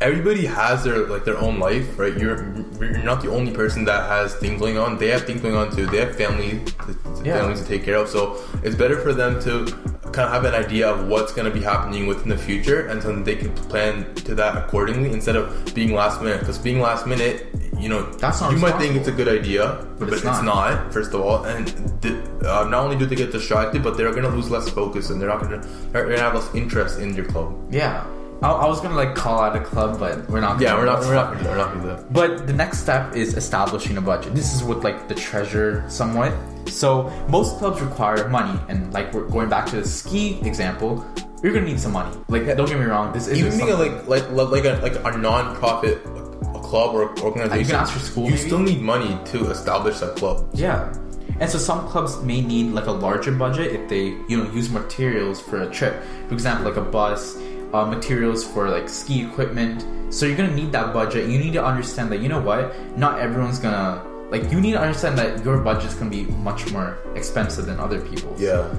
everybody 0.00 0.44
has 0.46 0.84
their 0.84 1.06
like 1.06 1.24
their 1.24 1.38
own 1.38 1.58
life, 1.58 1.98
right? 1.98 2.16
You're 2.16 2.36
you're 2.80 2.98
not 3.02 3.22
the 3.22 3.30
only 3.30 3.52
person 3.52 3.84
that 3.86 4.08
has 4.08 4.34
things 4.34 4.60
going 4.60 4.78
on. 4.78 4.98
They 4.98 5.08
have 5.08 5.24
things 5.24 5.40
going 5.40 5.54
on 5.56 5.74
too. 5.74 5.86
They 5.86 5.98
have 5.98 6.14
family, 6.16 6.60
to, 6.86 7.22
Yeah. 7.24 7.38
families 7.38 7.62
to 7.62 7.66
take 7.68 7.84
care 7.84 7.96
of. 7.96 8.08
So 8.08 8.38
it's 8.62 8.76
better 8.76 8.98
for 9.00 9.12
them 9.12 9.40
to 9.42 9.64
kind 10.12 10.26
of 10.28 10.32
have 10.32 10.44
an 10.44 10.54
idea 10.54 10.88
of 10.88 11.08
what's 11.08 11.32
going 11.32 11.48
to 11.50 11.54
be 11.58 11.62
happening 11.64 12.06
within 12.06 12.28
the 12.28 12.38
future, 12.38 12.86
and 12.86 13.02
so 13.02 13.14
they 13.16 13.36
can 13.36 13.52
plan 13.54 14.14
to 14.28 14.34
that 14.34 14.56
accordingly 14.56 15.12
instead 15.12 15.36
of 15.36 15.74
being 15.74 15.92
last 15.94 16.20
minute. 16.22 16.40
Because 16.40 16.58
being 16.58 16.80
last 16.80 17.06
minute, 17.06 17.46
you 17.78 17.88
know, 17.88 18.02
That's 18.12 18.40
you 18.40 18.56
might 18.58 18.78
think 18.78 18.96
it's 18.96 19.08
a 19.08 19.12
good 19.12 19.28
idea, 19.28 19.84
but, 19.98 20.08
it's 20.08 20.16
it's, 20.18 20.24
not. 20.24 20.44
not. 20.44 20.92
First 20.92 21.12
of 21.12 21.20
all, 21.20 21.44
and 21.44 21.66
th- 22.02 22.14
uh, 22.44 22.64
not 22.68 22.84
only 22.84 22.96
do 22.96 23.04
they 23.04 23.16
get 23.16 23.32
distracted, 23.32 23.82
but 23.82 23.96
they're 23.96 24.10
going 24.12 24.22
to 24.22 24.30
lose 24.30 24.48
less 24.50 24.68
focus, 24.70 25.10
and 25.10 25.20
they're 25.20 25.28
not 25.28 25.40
going 25.42 25.60
to 25.60 25.68
they're 25.92 26.04
going 26.04 26.16
to 26.16 26.22
have 26.22 26.34
less 26.34 26.54
interest 26.54 26.98
in 27.00 27.14
your 27.14 27.24
club. 27.26 27.52
Yeah, 27.70 28.04
I, 28.42 28.50
I 28.50 28.66
was 28.66 28.80
gonna 28.80 28.94
like 28.94 29.14
call 29.14 29.40
out 29.40 29.56
a 29.56 29.60
club, 29.60 29.98
but 29.98 30.28
we're 30.28 30.40
not. 30.40 30.60
Yeah, 30.60 30.70
gonna 30.76 30.86
yeah, 30.90 31.08
we're 31.08 31.14
not. 31.14 31.36
We're 31.40 31.44
not. 31.44 31.44
We're 31.44 31.56
not 31.56 31.68
gonna 31.74 31.80
do 31.82 31.88
that. 31.88 32.12
But 32.12 32.46
the 32.46 32.52
next 32.52 32.78
step 32.80 33.14
is 33.16 33.34
establishing 33.36 33.96
a 33.96 34.00
budget. 34.00 34.34
This 34.34 34.54
is 34.54 34.62
with 34.62 34.84
like 34.84 35.08
the 35.08 35.14
treasure 35.14 35.84
somewhat. 35.88 36.34
So 36.68 37.10
most 37.28 37.58
clubs 37.58 37.80
require 37.80 38.28
money, 38.28 38.58
and 38.68 38.92
like 38.92 39.12
we're 39.14 39.28
going 39.28 39.48
back 39.48 39.66
to 39.66 39.76
the 39.76 39.88
ski 39.88 40.38
example, 40.42 41.04
you're 41.42 41.52
gonna 41.54 41.66
need 41.66 41.80
some 41.80 41.92
money. 41.92 42.14
Like 42.28 42.44
don't 42.56 42.68
get 42.68 42.78
me 42.78 42.84
wrong, 42.84 43.12
this 43.12 43.28
isn't 43.28 43.46
Even 43.46 43.58
being 43.58 43.70
a, 43.70 43.76
like 43.76 44.06
like 44.06 44.30
like 44.30 44.64
a 44.64 44.80
like 44.82 45.14
a 45.14 45.16
non-profit 45.18 45.98
a 46.04 46.60
club 46.60 46.94
or 46.94 47.18
organization, 47.20 47.58
You 47.60 47.64
can 47.66 47.74
ask 47.76 47.94
your 47.94 48.02
school, 48.02 48.24
You 48.24 48.30
maybe? 48.32 48.42
still 48.46 48.58
need 48.58 48.80
money 48.82 49.18
to 49.26 49.50
establish 49.50 50.00
that 50.00 50.16
club. 50.16 50.48
Yeah. 50.54 50.92
And 51.40 51.50
so 51.50 51.58
some 51.58 51.86
clubs 51.88 52.22
may 52.22 52.40
need 52.40 52.72
like 52.72 52.86
a 52.86 52.92
larger 52.92 53.30
budget 53.32 53.72
if 53.74 53.88
they, 53.88 54.16
you 54.28 54.36
know, 54.42 54.50
use 54.52 54.70
materials 54.70 55.40
for 55.40 55.62
a 55.62 55.70
trip. 55.70 56.02
For 56.28 56.34
example, 56.34 56.66
like 56.66 56.78
a 56.78 56.80
bus, 56.82 57.36
uh, 57.76 57.86
materials 57.86 58.42
for 58.44 58.70
like 58.70 58.88
ski 58.88 59.22
equipment. 59.24 59.84
So 60.12 60.24
you're 60.26 60.36
gonna 60.36 60.54
need 60.54 60.72
that 60.72 60.92
budget. 60.92 61.28
You 61.28 61.38
need 61.38 61.52
to 61.54 61.64
understand 61.64 62.10
that 62.12 62.20
you 62.20 62.28
know 62.28 62.40
what, 62.40 62.72
not 62.96 63.18
everyone's 63.20 63.58
gonna 63.58 64.02
like. 64.30 64.50
You 64.50 64.60
need 64.60 64.72
to 64.72 64.80
understand 64.80 65.18
that 65.18 65.44
your 65.44 65.58
budget's 65.58 65.94
gonna 65.94 66.10
be 66.10 66.24
much 66.48 66.70
more 66.72 66.98
expensive 67.14 67.66
than 67.66 67.78
other 67.80 68.00
people's. 68.00 68.40
Yeah, 68.40 68.70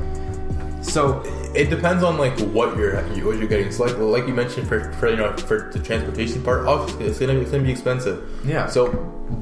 So 0.81 1.21
it 1.53 1.69
depends 1.69 2.03
on 2.03 2.17
like 2.17 2.39
what 2.57 2.77
you're 2.77 2.95
what 3.27 3.38
you're 3.38 3.47
getting. 3.47 3.71
So 3.71 3.86
like 3.86 3.97
like 3.97 4.27
you 4.27 4.33
mentioned 4.33 4.67
for, 4.67 4.91
for 4.93 5.10
you 5.10 5.17
know 5.17 5.36
for 5.49 5.69
the 5.73 5.79
transportation 5.79 6.41
part, 6.43 6.65
obviously 6.65 7.05
it's 7.05 7.19
gonna 7.19 7.33
it's 7.33 7.51
gonna 7.51 7.63
be 7.63 7.71
expensive. 7.71 8.17
Yeah. 8.45 8.67
So, 8.67 8.91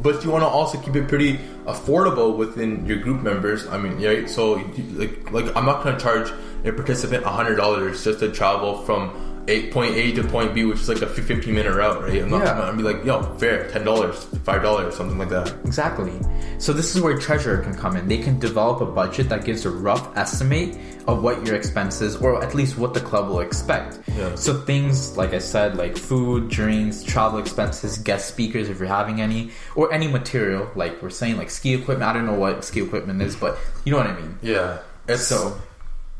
but 0.01 0.23
you 0.23 0.31
want 0.31 0.43
to 0.43 0.47
also 0.47 0.79
keep 0.81 0.95
it 0.95 1.07
pretty 1.07 1.37
affordable 1.65 2.35
within 2.35 2.85
your 2.85 2.97
group 2.97 3.21
members. 3.21 3.67
I 3.67 3.77
mean, 3.77 4.01
right? 4.03 4.27
So 4.29 4.53
like 5.01 5.31
like 5.31 5.47
I'm 5.55 5.65
not 5.65 5.83
gonna 5.83 5.99
charge 5.99 6.31
a 6.65 6.71
participant 6.71 7.23
hundred 7.23 7.55
dollars 7.55 8.03
just 8.03 8.19
to 8.19 8.31
travel 8.31 8.81
from. 8.89 9.21
A, 9.47 9.69
point 9.71 9.95
A 9.95 10.11
to 10.13 10.23
point 10.23 10.53
B, 10.55 10.65
which 10.65 10.79
is 10.79 10.89
like 10.89 11.01
a 11.01 11.07
15 11.07 11.53
minute 11.53 11.71
route, 11.75 12.01
right? 12.01 12.21
I'm 12.23 12.29
not 12.29 12.43
Yeah. 12.43 12.57
gonna 12.57 12.77
be 12.77 12.83
like, 12.83 13.05
yo, 13.05 13.21
fare, 13.37 13.69
ten 13.69 13.83
dollars, 13.83 14.25
five 14.43 14.63
dollars, 14.63 14.95
something 14.95 15.17
like 15.19 15.29
that. 15.29 15.53
Exactly. 15.65 16.13
So 16.57 16.73
this 16.73 16.95
is 16.95 17.01
where 17.01 17.15
treasurer 17.17 17.57
can 17.57 17.75
come 17.75 17.95
in. 17.95 18.07
They 18.07 18.17
can 18.17 18.39
develop 18.39 18.81
a 18.81 18.85
budget 18.87 19.29
that 19.29 19.45
gives 19.45 19.65
a 19.65 19.69
rough 19.69 20.17
estimate 20.17 20.75
of 21.07 21.21
what 21.21 21.45
your 21.45 21.55
expenses, 21.55 22.15
or 22.15 22.41
at 22.43 22.55
least 22.55 22.77
what 22.79 22.95
the 22.95 22.99
club 22.99 23.27
will 23.29 23.41
expect. 23.41 23.99
Yeah. 24.17 24.33
So 24.33 24.53
things 24.61 25.15
like 25.15 25.33
I 25.35 25.39
said, 25.39 25.77
like 25.77 25.95
food, 25.95 26.49
drinks, 26.49 27.03
travel 27.03 27.37
expenses, 27.37 27.99
guest 27.99 28.27
speakers 28.27 28.67
if 28.69 28.79
you're 28.79 28.87
having 28.87 29.21
any, 29.21 29.51
or 29.75 29.93
any 29.93 30.07
material 30.07 30.67
like 30.75 30.99
we're 31.03 31.11
saying, 31.11 31.37
like 31.37 31.51
ski 31.51 31.75
equipment. 31.75 32.09
I 32.09 32.13
don't 32.13 32.25
know 32.25 32.33
what 32.33 32.65
ski 32.65 32.81
equipment 32.81 33.21
is, 33.21 33.35
but 33.35 33.57
you 33.83 33.91
know 33.91 33.99
what 33.99 34.07
I 34.07 34.15
mean. 34.15 34.39
Yeah, 34.41 34.79
it's 35.07 35.27
So- 35.27 35.57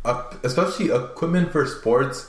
uh, 0.04 0.22
especially 0.44 0.92
equipment 0.92 1.52
for 1.52 1.66
sports. 1.66 2.28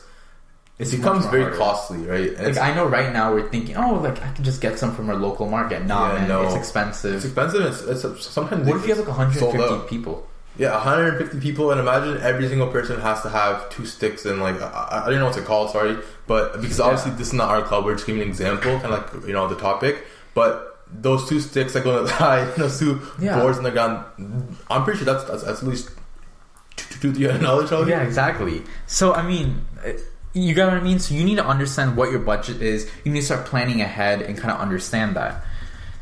It 0.79 0.91
becomes 0.91 1.25
very 1.27 1.43
harder. 1.45 1.57
costly, 1.57 1.99
right? 1.99 2.37
Like 2.37 2.49
It's, 2.49 2.59
I 2.59 2.75
know 2.75 2.87
right 2.87 3.11
now 3.13 3.33
we're 3.33 3.49
thinking, 3.49 3.77
oh, 3.77 3.95
like 3.95 4.21
I 4.23 4.31
can 4.33 4.45
just 4.45 4.61
get 4.61 4.79
some 4.79 4.95
from 4.95 5.09
our 5.09 5.17
local 5.17 5.49
market. 5.49 5.87
Nah, 5.87 6.13
Yeah, 6.13 6.19
man, 6.19 6.29
no. 6.29 6.43
it's 6.43 6.55
expensive. 6.55 7.15
it's 7.15 7.25
expensive. 7.25 7.63
It's, 7.65 8.05
it's 8.05 8.27
sometimes 8.27 8.67
What 8.69 8.77
if 8.77 8.83
you 8.83 8.95
have 8.95 8.99
like 8.99 9.09
150 9.17 9.89
people? 9.89 10.27
Yeah, 10.59 10.73
150 10.73 11.41
people, 11.41 11.71
and 11.71 11.81
imagine 11.81 12.19
every 12.23 12.49
single 12.49 12.69
person 12.69 13.01
has 13.01 13.21
to 13.23 13.29
have 13.31 13.69
two 13.71 13.85
sticks 13.87 14.25
and 14.27 14.41
like 14.41 14.61
I, 14.61 15.05
I 15.07 15.11
don't 15.11 15.19
know 15.19 15.27
what 15.27 15.35
to 15.37 15.43
call. 15.43 15.67
It, 15.67 15.71
sorry, 15.73 15.99
but 16.27 16.61
because 16.61 16.81
obviously 16.81 17.13
this 17.13 17.29
is 17.29 17.33
not 17.35 17.49
our 17.51 17.63
club, 17.63 17.85
we're 17.85 17.95
just 17.95 18.07
giving 18.07 18.23
an 18.23 18.29
example, 18.29 18.73
kind 18.81 18.93
of 18.95 19.15
like 19.15 19.27
you 19.27 19.33
know 19.35 19.49
the 19.49 19.57
topic. 19.57 20.05
But 20.35 20.79
those 20.91 21.29
two 21.29 21.41
sticks 21.41 21.73
that 21.75 21.85
go 21.85 22.07
high, 22.25 22.45
those 22.57 22.79
two 22.79 23.01
Yeah. 23.19 23.39
boards 23.41 23.59
in 23.59 23.65
the 23.65 23.71
ground, 23.71 24.05
I'm 24.71 24.85
pretty 24.85 24.99
sure 25.05 25.07
that's 25.13 25.25
that's, 25.25 25.43
that's 25.43 25.63
at 25.63 25.69
least 25.69 25.91
two, 26.77 26.99
two, 27.01 27.13
three 27.15 27.27
hundred 27.27 27.43
dollars. 27.43 27.89
Yeah, 27.89 28.03
exactly. 28.03 28.63
So 28.87 29.13
I 29.15 29.23
mean, 29.27 29.65
uh, 29.87 29.93
you 30.37 30.55
get 30.55 30.67
what 30.67 30.77
I 30.77 30.81
mean. 30.81 30.99
So 30.99 31.15
you 31.15 31.25
need 31.25 31.37
to 31.37 31.47
understand 31.47 31.97
what 31.97 32.11
your 32.11 32.21
budget 32.21 32.61
is. 32.61 32.89
You 33.05 33.13
need 33.13 33.21
to 33.21 33.27
start 33.27 33.47
planning 33.47 33.81
ahead 33.81 34.21
and 34.23 34.37
kind 34.37 34.53
of 34.53 34.61
understand 34.61 35.17
that. 35.17 35.43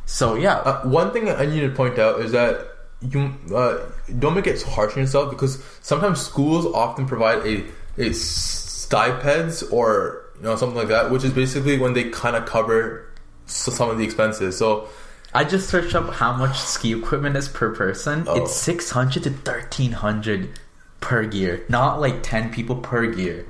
So 0.07 0.35
yeah, 0.35 0.57
Uh, 0.57 0.83
one 0.89 1.13
thing 1.13 1.31
I 1.31 1.47
need 1.47 1.61
to 1.61 1.71
point 1.71 1.99
out 1.99 2.21
is 2.21 2.33
that 2.33 2.67
you 3.01 3.35
uh, 3.55 3.79
don't 4.19 4.35
make 4.35 4.47
it 4.47 4.59
so 4.59 4.69
harsh 4.69 4.95
on 4.95 5.01
yourself 5.01 5.31
because 5.31 5.63
sometimes 5.83 6.21
schools 6.21 6.67
often 6.67 7.07
provide 7.07 7.47
a, 7.47 7.65
a 7.99 8.13
stipends 8.13 9.63
or 9.63 10.25
you 10.37 10.43
know 10.43 10.57
something 10.57 10.77
like 10.77 10.89
that, 10.89 11.11
which 11.11 11.25
is 11.25 11.33
basically 11.33 11.79
when 11.79 11.93
they 11.93 12.11
kind 12.11 12.35
of 12.35 12.45
cover 12.45 13.07
some 13.47 13.89
of 13.89 13.99
the 13.99 14.05
expenses. 14.05 14.57
So 14.59 14.89
I 15.33 15.45
just 15.45 15.69
searched 15.69 15.95
up 15.95 16.13
how 16.15 16.33
much 16.33 16.59
ski 16.59 16.93
equipment 16.93 17.37
is 17.37 17.49
per 17.49 17.75
person. 17.75 18.25
Oh. 18.27 18.43
It's 18.43 18.53
six 18.53 18.91
hundred 18.91 19.23
to 19.25 19.31
thirteen 19.31 19.93
hundred 19.93 20.59
per 21.01 21.25
gear, 21.25 21.65
not 21.69 22.01
like 22.01 22.23
ten 22.23 22.53
people 22.53 22.77
per 22.77 23.07
gear. 23.07 23.47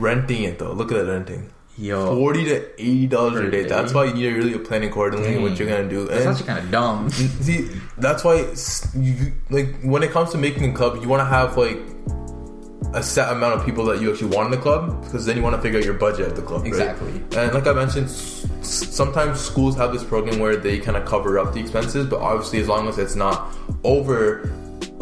Renting 0.00 0.44
it 0.44 0.58
though, 0.58 0.72
look 0.72 0.92
at 0.92 1.04
that 1.04 1.10
renting. 1.12 1.50
Yo, 1.76 2.14
Forty 2.14 2.44
to 2.44 2.80
eighty 2.80 3.06
dollars 3.08 3.40
a 3.40 3.50
day. 3.50 3.62
day. 3.64 3.68
That's 3.68 3.92
why 3.92 4.04
you 4.04 4.14
need 4.14 4.22
to 4.22 4.34
really 4.34 4.58
plan 4.60 4.84
accordingly 4.84 5.38
what 5.38 5.58
you're 5.58 5.66
gonna 5.68 5.88
do. 5.88 6.04
That's 6.06 6.20
And- 6.20 6.30
actually 6.30 6.46
kind 6.46 6.58
of 6.64 6.70
dumb. 6.70 7.10
See, 7.10 7.68
that's 7.98 8.22
why 8.22 8.46
you 8.96 9.32
like 9.50 9.80
when 9.82 10.04
it 10.04 10.12
comes 10.12 10.30
to 10.30 10.38
making 10.38 10.70
a 10.70 10.72
club, 10.72 11.02
you 11.02 11.08
want 11.08 11.20
to 11.20 11.24
have 11.26 11.56
like 11.56 11.78
a 12.92 13.02
set 13.02 13.32
amount 13.32 13.54
of 13.58 13.66
people 13.66 13.84
that 13.86 14.00
you 14.00 14.12
actually 14.12 14.28
want 14.36 14.46
in 14.46 14.50
the 14.52 14.56
club 14.62 15.02
because 15.02 15.26
then 15.26 15.36
you 15.36 15.42
want 15.42 15.56
to 15.56 15.60
figure 15.60 15.80
out 15.80 15.84
your 15.84 15.94
budget 15.94 16.28
of 16.28 16.36
the 16.36 16.42
club. 16.42 16.60
right? 16.62 16.68
Exactly. 16.68 17.10
And 17.36 17.52
like 17.52 17.66
I 17.66 17.72
mentioned, 17.72 18.06
s- 18.06 18.46
sometimes 18.62 19.40
schools 19.40 19.74
have 19.76 19.92
this 19.92 20.04
program 20.04 20.38
where 20.38 20.54
they 20.54 20.78
kind 20.78 20.96
of 20.96 21.04
cover 21.04 21.40
up 21.40 21.54
the 21.54 21.58
expenses, 21.60 22.06
but 22.06 22.20
obviously 22.20 22.60
as 22.60 22.68
long 22.68 22.86
as 22.86 22.96
it's 22.98 23.16
not 23.16 23.52
overly 23.82 24.48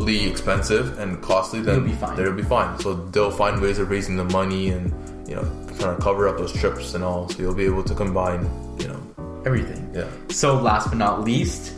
expensive 0.09 0.99
and 0.99 1.23
costly, 1.23 1.61
then 1.61 1.77
You'll 1.77 1.85
be 1.89 1.93
fine. 1.95 2.17
They'll 2.17 2.33
be 2.33 2.43
fine. 2.43 2.79
So 2.81 2.95
they'll 2.95 3.31
find 3.31 3.61
ways 3.61 3.79
of 3.79 3.91
raising 3.91 4.17
the 4.17 4.25
money 4.25 4.71
and 4.71 4.93
you 5.29 5.37
know 5.37 5.45
trying 5.79 5.97
to 5.97 6.03
cover 6.03 6.29
up 6.29 6.39
those 6.39 6.53
trips 6.53 6.95
and 6.95 7.03
all. 7.05 7.29
So 7.29 7.39
you'll 7.41 7.55
be 7.55 7.65
able 7.65 7.85
to 7.85 7.95
combine. 7.95 8.49
You 8.79 8.89
know, 8.89 9.43
Everything. 9.47 9.91
yeah. 9.95 10.09
So 10.31 10.57
last 10.61 10.89
but 10.89 10.99
not 10.99 11.25
least, 11.25 11.75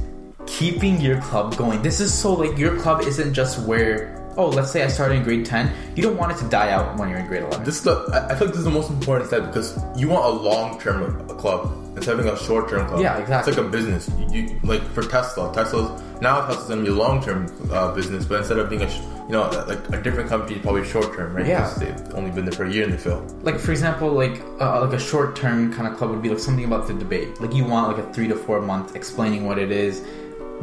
keeping 0.47 1.01
your 1.01 1.21
club 1.23 1.57
going. 1.57 1.83
This 1.83 2.01
is 2.01 2.13
so 2.13 2.33
like 2.35 2.57
your 2.59 2.79
club 2.81 3.03
isn't 3.03 3.35
just 3.35 3.59
where 3.67 4.21
oh, 4.37 4.49
let's 4.49 4.71
say 4.71 4.83
I 4.83 4.89
started 4.89 5.17
in 5.17 5.23
grade 5.23 5.45
10. 5.47 5.71
You 5.97 6.03
don't 6.03 6.17
want 6.17 6.33
it 6.33 6.39
to 6.39 6.49
die 6.49 6.71
out 6.71 6.97
when 6.99 7.09
you're 7.09 7.19
in 7.19 7.27
grade 7.27 7.43
11. 7.43 7.65
This 7.65 7.77
is 7.77 7.83
the 7.83 8.27
I 8.31 8.35
feel 8.35 8.47
like 8.47 8.55
this 8.55 8.59
is 8.59 8.65
the 8.65 8.71
most 8.71 8.91
important 8.91 9.29
step 9.29 9.47
because 9.47 9.79
you 9.97 10.09
want 10.09 10.25
a 10.25 10.29
long 10.29 10.81
term 10.81 11.27
club 11.29 11.73
instead 11.97 12.19
of 12.19 12.25
having 12.25 12.33
a 12.33 12.37
short 12.39 12.69
term 12.69 12.87
club. 12.89 13.01
Yeah, 13.01 13.19
exactly. 13.19 13.51
It's 13.53 13.59
like 13.59 13.67
a 13.67 13.71
business. 13.71 14.11
You, 14.19 14.41
you 14.43 14.61
like 14.63 14.83
for 14.93 15.03
Tesla. 15.03 15.53
Tesla's 15.55 16.03
now 16.21 16.47
Tesla's 16.47 16.69
gonna 16.69 16.83
be 16.83 16.89
a 16.89 16.93
long 16.93 17.23
term 17.23 17.47
uh, 17.71 17.95
business, 17.95 18.25
but 18.25 18.39
instead 18.41 18.59
of 18.59 18.69
being 18.69 18.83
a 18.83 18.91
sh- 18.91 19.01
you 19.27 19.33
know 19.33 19.49
like 19.67 19.89
a 19.91 20.03
different 20.03 20.29
company, 20.29 20.59
probably 20.59 20.85
short 20.85 21.15
term, 21.17 21.35
right? 21.35 21.47
Yeah. 21.47 21.61
Because 21.63 21.77
they've 21.77 22.15
only 22.15 22.31
been 22.31 22.45
there 22.45 22.53
for 22.53 22.65
a 22.65 22.71
year 22.71 22.85
and 22.85 22.93
they 22.93 22.99
fail. 22.99 23.25
like 23.43 23.59
for 23.59 23.71
example, 23.73 24.11
like 24.13 24.41
uh, 24.61 24.81
like 24.85 24.93
a 24.93 24.99
short 25.01 25.37
term 25.37 25.73
kind 25.73 25.87
of 25.89 25.97
club 25.97 26.11
would 26.11 26.23
be 26.23 26.29
like 26.29 26.39
something 26.39 26.65
about 26.65 26.87
the 26.89 26.95
debate. 26.95 27.41
Like 27.41 27.55
you 27.55 27.65
want 27.65 27.97
like 27.97 28.05
a 28.05 28.13
three 28.13 28.29
to 28.29 28.35
four 28.37 28.61
month 28.61 28.97
explaining 28.97 29.47
what 29.47 29.59
it 29.59 29.71
is. 29.71 30.03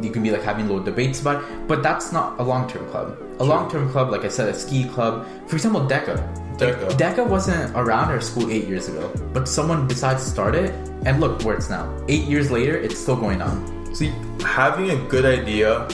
You 0.02 0.10
can 0.10 0.22
be 0.22 0.30
like 0.30 0.42
having 0.42 0.66
little 0.66 0.82
debates 0.82 1.20
about, 1.20 1.42
it, 1.42 1.68
but 1.68 1.82
that's 1.82 2.12
not 2.12 2.38
a 2.40 2.42
long 2.42 2.68
term 2.68 2.88
club. 2.90 3.16
A 3.40 3.44
long 3.44 3.70
term 3.70 3.90
club, 3.90 4.10
like 4.10 4.24
I 4.24 4.28
said, 4.28 4.48
a 4.48 4.54
ski 4.54 4.84
club. 4.84 5.26
For 5.46 5.56
example, 5.56 5.82
Deca. 5.82 6.16
Deca. 6.58 6.90
Deca 6.90 7.26
wasn't 7.26 7.74
around 7.76 8.10
our 8.10 8.20
school 8.20 8.50
eight 8.50 8.66
years 8.66 8.88
ago, 8.88 9.12
but 9.32 9.48
someone 9.48 9.86
decided 9.86 10.18
to 10.18 10.24
start 10.24 10.54
it, 10.54 10.74
and 11.04 11.20
look 11.20 11.42
where 11.42 11.56
it's 11.56 11.70
now. 11.70 11.90
Eight 12.08 12.24
years 12.24 12.50
later, 12.50 12.76
it's 12.76 12.98
still 12.98 13.16
going 13.16 13.42
on. 13.42 13.94
See, 13.94 14.12
having 14.44 14.90
a 14.90 14.96
good 15.08 15.24
idea 15.24 15.88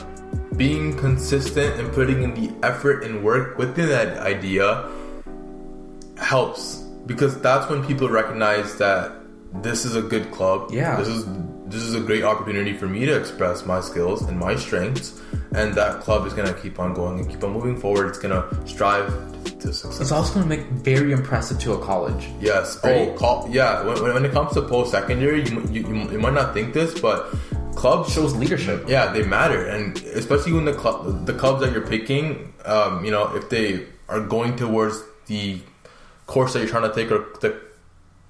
being 0.57 0.97
consistent 0.97 1.79
and 1.81 1.93
putting 1.93 2.23
in 2.23 2.35
the 2.35 2.53
effort 2.67 3.05
and 3.05 3.23
work 3.23 3.59
within 3.59 3.89
that 3.89 4.19
idea 4.19 4.91
helps 6.17 6.85
because 7.07 7.41
that's 7.41 7.71
when 7.71 7.85
people 7.87 8.09
recognize 8.09 8.77
that 8.77 9.13
this 9.63 9.85
is 9.85 9.97
a 9.97 10.03
good 10.03 10.31
club. 10.31 10.71
Yeah. 10.73 10.97
This 10.97 11.09
is 11.09 11.25
this 11.71 11.83
is 11.83 11.95
a 11.95 12.01
great 12.01 12.25
opportunity 12.25 12.73
for 12.73 12.87
me 12.87 13.07
to 13.07 13.17
express 13.19 13.65
my 13.67 13.81
skills 13.81 14.23
and 14.23 14.39
my 14.39 14.57
strengths 14.57 15.21
and 15.53 15.75
that 15.75 16.01
club 16.01 16.27
is 16.27 16.33
gonna 16.35 16.53
keep 16.55 16.79
on 16.79 16.93
going 16.95 17.21
and 17.21 17.29
keep 17.31 17.43
on 17.45 17.53
moving 17.53 17.79
forward. 17.79 18.07
It's 18.09 18.19
gonna 18.19 18.45
strive 18.67 19.09
to 19.61 19.73
success. 19.73 20.01
It's 20.01 20.13
also 20.13 20.35
going 20.35 20.49
to 20.49 20.57
make 20.57 20.67
very 20.85 21.11
impressive 21.13 21.59
to 21.61 21.73
a 21.73 21.85
college. 21.85 22.29
Yes. 22.41 22.79
Right? 22.85 23.09
Oh, 23.09 23.15
call, 23.15 23.49
yeah. 23.51 23.83
When, 23.83 24.15
when- 24.15 24.25
it 24.25 24.33
comes 24.33 24.53
to 24.55 24.63
post 24.63 24.91
secondary, 24.93 25.49
you, 25.49 25.61
you, 25.71 25.89
you, 25.89 26.11
you 26.13 26.19
might 26.19 26.35
not 26.35 26.55
think 26.55 26.75
this, 26.75 27.01
but 27.01 27.35
clubs 27.75 28.13
Shows 28.13 28.35
leadership. 28.37 28.85
yeah, 28.89 29.13
they 29.13 29.25
matter, 29.25 29.67
and 29.67 29.97
especially 30.15 30.53
when 30.53 30.65
the 30.65 30.75
club, 30.75 31.27
the 31.27 31.33
clubs 31.33 31.61
that 31.63 31.73
you're 31.73 31.87
picking, 31.87 32.53
um, 32.65 33.05
you 33.05 33.11
know, 33.11 33.35
if 33.37 33.49
they 33.51 33.87
are 34.09 34.21
going 34.21 34.57
towards 34.57 35.03
the 35.27 35.61
course 36.27 36.53
that 36.53 36.59
you're 36.61 36.69
trying 36.69 36.89
to 36.89 36.95
take 36.95 37.11
or 37.11 37.27
the 37.41 37.61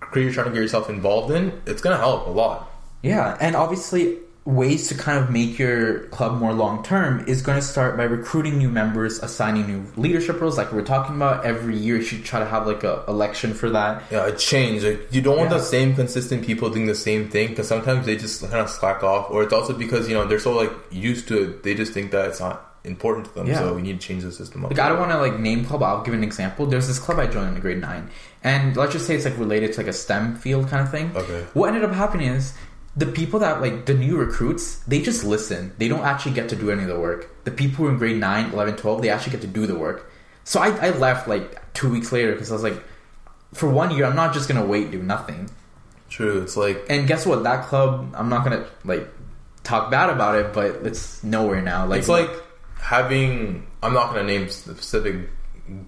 career 0.01 0.25
you're 0.27 0.33
trying 0.35 0.47
to 0.47 0.53
get 0.53 0.61
yourself 0.63 0.89
involved 0.89 1.33
in, 1.33 1.61
it's 1.67 1.81
gonna 1.83 1.97
help 1.97 2.27
a 2.27 2.31
lot. 2.31 2.68
Yeah, 3.03 3.37
and 3.41 3.55
obviously 3.57 4.19
ways 4.45 4.89
to 4.89 4.95
kind 4.95 5.19
of 5.19 5.29
make 5.31 5.59
your 5.59 6.01
club 6.07 6.39
more 6.41 6.55
long 6.55 6.83
term 6.83 7.23
is 7.29 7.43
going 7.43 7.59
to 7.61 7.65
start 7.65 7.99
by 7.99 8.05
recruiting 8.05 8.57
new 8.57 8.69
members, 8.71 9.19
assigning 9.19 9.67
new 9.67 9.85
leadership 10.01 10.41
roles, 10.41 10.57
like 10.57 10.73
we 10.73 10.79
we're 10.79 10.85
talking 10.87 11.17
about. 11.17 11.45
Every 11.45 11.77
year, 11.77 11.97
you 11.97 12.03
should 12.03 12.25
try 12.25 12.41
to 12.41 12.47
have 12.47 12.67
like 12.67 12.83
a 12.83 13.05
election 13.09 13.53
for 13.53 13.69
that. 13.71 14.03
Yeah, 14.11 14.27
a 14.27 14.35
change. 14.35 14.85
Like 14.85 15.13
you 15.13 15.21
don't 15.21 15.37
want 15.37 15.51
Yeah. 15.51 15.59
the 15.59 15.65
same 15.65 15.95
consistent 15.95 16.45
people 16.47 16.71
doing 16.71 16.87
the 16.87 16.95
same 16.95 17.29
thing 17.29 17.49
because 17.49 17.69
sometimes 17.69 18.07
they 18.07 18.17
just 18.17 18.41
kind 18.41 18.55
of 18.55 18.71
slack 18.71 19.03
off, 19.05 19.31
or 19.31 19.43
it's 19.43 19.53
also 19.53 19.75
because 19.75 20.09
you 20.09 20.15
know 20.15 20.27
they're 20.27 20.41
so 20.41 20.57
like 20.57 20.73
used 20.91 21.29
to 21.29 21.43
it, 21.43 21.63
they 21.63 21.75
just 21.75 21.93
think 21.93 22.11
that 22.13 22.27
it's 22.29 22.41
not 22.41 22.65
important 22.85 23.27
to 23.27 23.35
them. 23.35 23.47
Yeah. 23.47 23.59
So 23.59 23.75
we 23.75 23.83
need 23.83 24.01
to 24.01 24.07
change 24.07 24.23
the 24.23 24.33
system 24.33 24.65
up. 24.65 24.71
Like 24.71 24.81
I 24.81 24.89
don't 24.89 24.99
want 24.99 25.11
to 25.13 25.19
like 25.19 25.39
name 25.39 25.65
club. 25.67 25.83
I'll 25.83 26.03
give 26.03 26.15
an 26.15 26.25
example. 26.25 26.65
There's 26.65 26.89
this 26.89 26.99
club 26.99 27.19
I 27.19 27.27
joined 27.27 27.55
in 27.55 27.61
grade 27.61 27.81
nine, 27.83 28.09
and 28.43 28.75
let's 28.79 28.93
just 28.95 29.07
say 29.07 29.15
it's 29.15 29.27
like 29.27 29.37
related 29.37 29.75
to 29.75 29.81
like 29.81 29.89
a 29.89 29.93
STEM 29.93 30.37
field 30.37 30.69
kind 30.69 30.83
of 30.83 30.91
thing. 30.91 31.13
Okay. 31.15 31.45
What 31.53 31.69
ended 31.69 31.85
up 31.85 31.93
happening 31.93 32.29
is 32.29 32.55
the 32.97 33.07
people 33.07 33.41
that 33.41 33.61
like 33.61 33.87
the 33.87 33.95
new 33.95 34.17
recruits, 34.17 34.79
they 34.81 35.03
just 35.03 35.25
listen. 35.25 35.73
They 35.79 35.89
don't 35.89 36.05
actually 36.05 36.33
get 36.33 36.49
to 36.51 36.57
do 36.57 36.71
any 36.71 36.83
of 36.83 36.89
the 36.89 36.99
work. 36.99 37.45
The 37.45 37.51
people 37.51 37.77
who 37.77 37.87
are 37.87 37.93
in 37.93 37.99
grade 37.99 38.19
9, 38.19 38.53
11, 38.53 38.77
12, 38.77 39.03
they 39.03 39.11
actually 39.11 39.33
get 39.33 39.41
to 39.43 39.47
do 39.47 39.67
the 39.67 39.77
work. 39.77 40.11
So 40.45 40.61
I, 40.61 40.69
I 40.87 40.91
left 40.91 41.29
like 41.29 41.73
two 41.75 41.91
weeks 41.91 42.11
later 42.13 42.33
because 42.33 42.51
I 42.51 42.55
was 42.55 42.63
like, 42.63 42.83
for 43.55 43.69
one 43.69 43.95
year, 43.95 44.05
I'm 44.05 44.17
not 44.17 44.35
just 44.35 44.49
gonna 44.49 44.65
wait 44.65 44.91
do 44.91 45.03
nothing. 45.03 45.51
True. 46.09 46.43
It's 46.43 46.57
like 46.57 46.85
And 46.89 47.07
guess 47.07 47.27
what? 47.27 47.45
That 47.45 47.67
club, 47.67 48.15
I'm 48.17 48.29
not 48.29 48.45
gonna 48.45 48.67
like 48.85 49.09
talk 49.63 49.91
bad 49.91 50.11
about 50.11 50.35
it, 50.37 50.53
but 50.53 50.87
it's 50.87 51.23
nowhere 51.23 51.63
now. 51.63 51.87
Like 51.87 52.01
it's 52.01 52.09
like 52.09 52.31
having 52.81 53.67
i'm 53.83 53.93
not 53.93 54.13
to 54.15 54.23
name 54.23 54.47
the 54.47 54.53
specific 54.53 55.29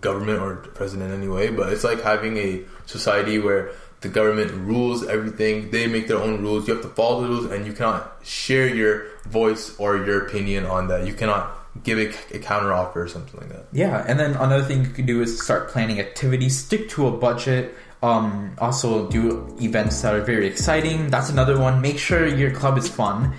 government 0.01 0.41
or 0.41 0.57
president 0.57 1.13
anyway 1.13 1.51
but 1.51 1.73
it's 1.73 1.85
like 1.85 2.03
having 2.03 2.37
a 2.37 2.63
society 2.87 3.39
where 3.39 3.71
the 4.01 4.09
government 4.09 4.53
rules 4.53 5.07
everything. 5.07 5.71
They 5.71 5.87
make 5.87 6.09
their 6.09 6.19
own 6.19 6.41
rules. 6.41 6.67
You 6.67 6.75
have 6.75 6.83
to 6.83 6.91
follow 6.91 7.23
the 7.23 7.29
rules 7.29 7.47
and 7.53 7.67
you 7.67 7.73
cannot 7.73 8.21
share 8.25 8.67
your 8.75 9.07
voice 9.29 9.77
or 9.79 9.97
your 9.97 10.27
opinion 10.27 10.65
on 10.67 10.89
that. 10.89 11.07
You 11.07 11.15
cannot 11.15 11.57
give 11.85 11.99
a, 11.99 12.09
a 12.35 12.39
counter 12.39 12.73
offer 12.73 13.03
or 13.03 13.09
something 13.09 13.39
like 13.41 13.51
that. 13.51 13.67
Yeah, 13.73 14.05
and 14.07 14.19
then 14.19 14.33
another 14.33 14.65
thing 14.65 14.85
you 14.85 14.91
can 14.91 15.07
do 15.07 15.23
is 15.23 15.41
start 15.41 15.69
planning 15.69 16.01
activities, 16.01 16.59
stick 16.59 16.89
to 16.91 17.07
a 17.07 17.13
budget. 17.13 17.75
Um, 18.03 18.57
also 18.59 19.09
do 19.11 19.55
events 19.61 20.01
that 20.01 20.15
are 20.15 20.23
very 20.23 20.47
exciting. 20.47 21.11
That's 21.11 21.29
another 21.29 21.61
one. 21.61 21.83
Make 21.83 21.99
sure 21.99 22.27
your 22.27 22.51
club 22.51 22.79
is 22.79 22.89
fun, 22.89 23.35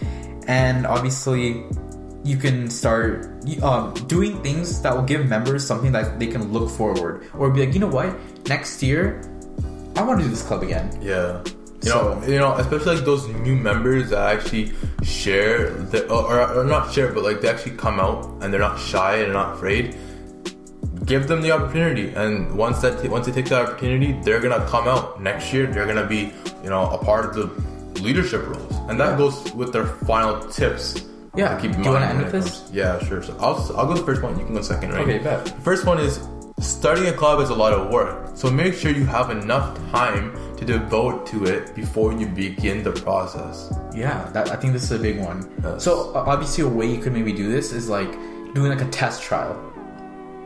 and 0.46 0.86
obviously, 0.86 1.66
you 2.24 2.38
can 2.38 2.70
start 2.70 3.26
um, 3.64 3.96
doing 4.06 4.40
things 4.44 4.80
that 4.84 4.96
will 4.96 5.02
give 5.02 5.28
members 5.28 5.66
something 5.66 5.92
that 5.94 6.20
they 6.20 6.28
can 6.28 6.54
look 6.54 6.70
forward, 6.70 7.26
or 7.34 7.50
be 7.50 7.66
like, 7.66 7.74
you 7.74 7.80
know 7.80 7.88
what, 7.88 8.16
next 8.48 8.84
year, 8.84 9.20
I 9.96 10.04
want 10.04 10.20
to 10.20 10.26
do 10.26 10.30
this 10.32 10.44
club 10.44 10.64
again. 10.64 10.98
Yeah. 11.02 11.40
You 11.84 11.90
So- 11.90 12.20
know, 12.20 12.28
you 12.28 12.38
know, 12.40 12.54
especially 12.56 12.96
like 12.96 13.06
those 13.06 13.28
new 13.28 13.56
members 13.56 14.10
that 14.12 14.36
actually 14.36 14.72
share, 15.04 15.70
the, 15.92 16.08
or, 16.10 16.42
or 16.60 16.64
not 16.64 16.92
share, 16.94 17.12
but 17.12 17.24
like 17.24 17.42
they 17.42 17.50
actually 17.50 17.76
come 17.78 18.00
out 18.00 18.30
and 18.42 18.54
they're 18.54 18.60
not 18.60 18.80
shy 18.80 19.16
and 19.16 19.26
they're 19.28 19.34
not 19.34 19.56
afraid. 19.56 19.96
Give 21.06 21.28
them 21.28 21.42
the 21.42 21.52
opportunity, 21.52 22.14
and 22.16 22.56
once 22.56 22.80
that 22.82 23.04
once 23.10 23.26
they 23.26 23.32
take 23.32 23.46
that 23.50 23.62
opportunity, 23.66 24.16
they're 24.24 24.40
gonna 24.40 24.64
come 24.68 24.88
out 24.88 25.20
next 25.22 25.52
year. 25.52 25.66
They're 25.66 25.88
gonna 25.88 26.06
be, 26.06 26.32
you 26.64 26.70
know, 26.70 26.84
a 26.92 26.98
part 27.04 27.26
of 27.26 27.34
the 27.36 28.02
leadership 28.02 28.48
roles, 28.48 28.76
and 28.88 29.00
that 29.00 29.12
Yeah. 29.14 29.18
goes 29.18 29.52
with 29.56 29.74
their 29.74 29.86
final 30.06 30.40
tips. 30.50 31.04
Yeah. 31.36 31.56
to 31.56 31.62
keep 31.62 31.72
in 31.74 31.82
Do 31.82 31.88
you 31.88 31.94
wanna 31.94 32.06
end 32.06 32.22
with 32.22 32.32
this? 32.34 32.70
Yeah, 32.74 33.00
sure. 33.06 33.24
So 33.24 33.34
I'll 33.40 33.56
I'll 33.78 33.88
go 33.88 33.94
the 33.96 34.04
first 34.04 34.22
one. 34.22 34.38
You 34.38 34.46
can 34.46 34.54
go 34.54 34.62
second, 34.62 34.92
right? 34.94 35.02
Okay, 35.02 35.18
bet. 35.18 35.46
The 35.46 35.52
first 35.64 35.86
one 35.86 35.98
is 35.98 36.20
starting 36.62 37.08
a 37.08 37.14
club 37.14 37.40
is 37.42 37.50
a 37.50 37.56
lot 37.56 37.74
of 37.74 37.92
work, 37.92 38.30
so 38.36 38.50
make 38.50 38.74
sure 38.74 38.92
you 38.92 39.06
have 39.06 39.30
enough 39.30 39.76
time 39.92 40.34
to 40.58 40.66
devote 40.66 41.26
to 41.28 41.46
it 41.46 41.76
before 41.76 42.14
you 42.14 42.28
begin 42.28 42.84
the 42.84 42.92
process. 42.92 43.74
Yeah, 43.94 44.30
that, 44.34 44.52
I 44.52 44.56
think 44.56 44.74
this 44.74 44.84
is 44.84 44.92
a 44.92 45.00
big 45.00 45.20
one. 45.20 45.50
Yes. 45.64 45.84
So 45.84 46.14
obviously, 46.16 46.64
a 46.64 46.68
way 46.68 46.86
you 46.86 47.00
could 47.02 47.14
maybe 47.14 47.34
do 47.34 47.52
this 47.52 47.72
is 47.72 47.90
like 47.90 48.12
doing 48.54 48.70
like 48.70 48.82
a 48.82 48.90
test 48.90 49.24
trial. 49.24 49.56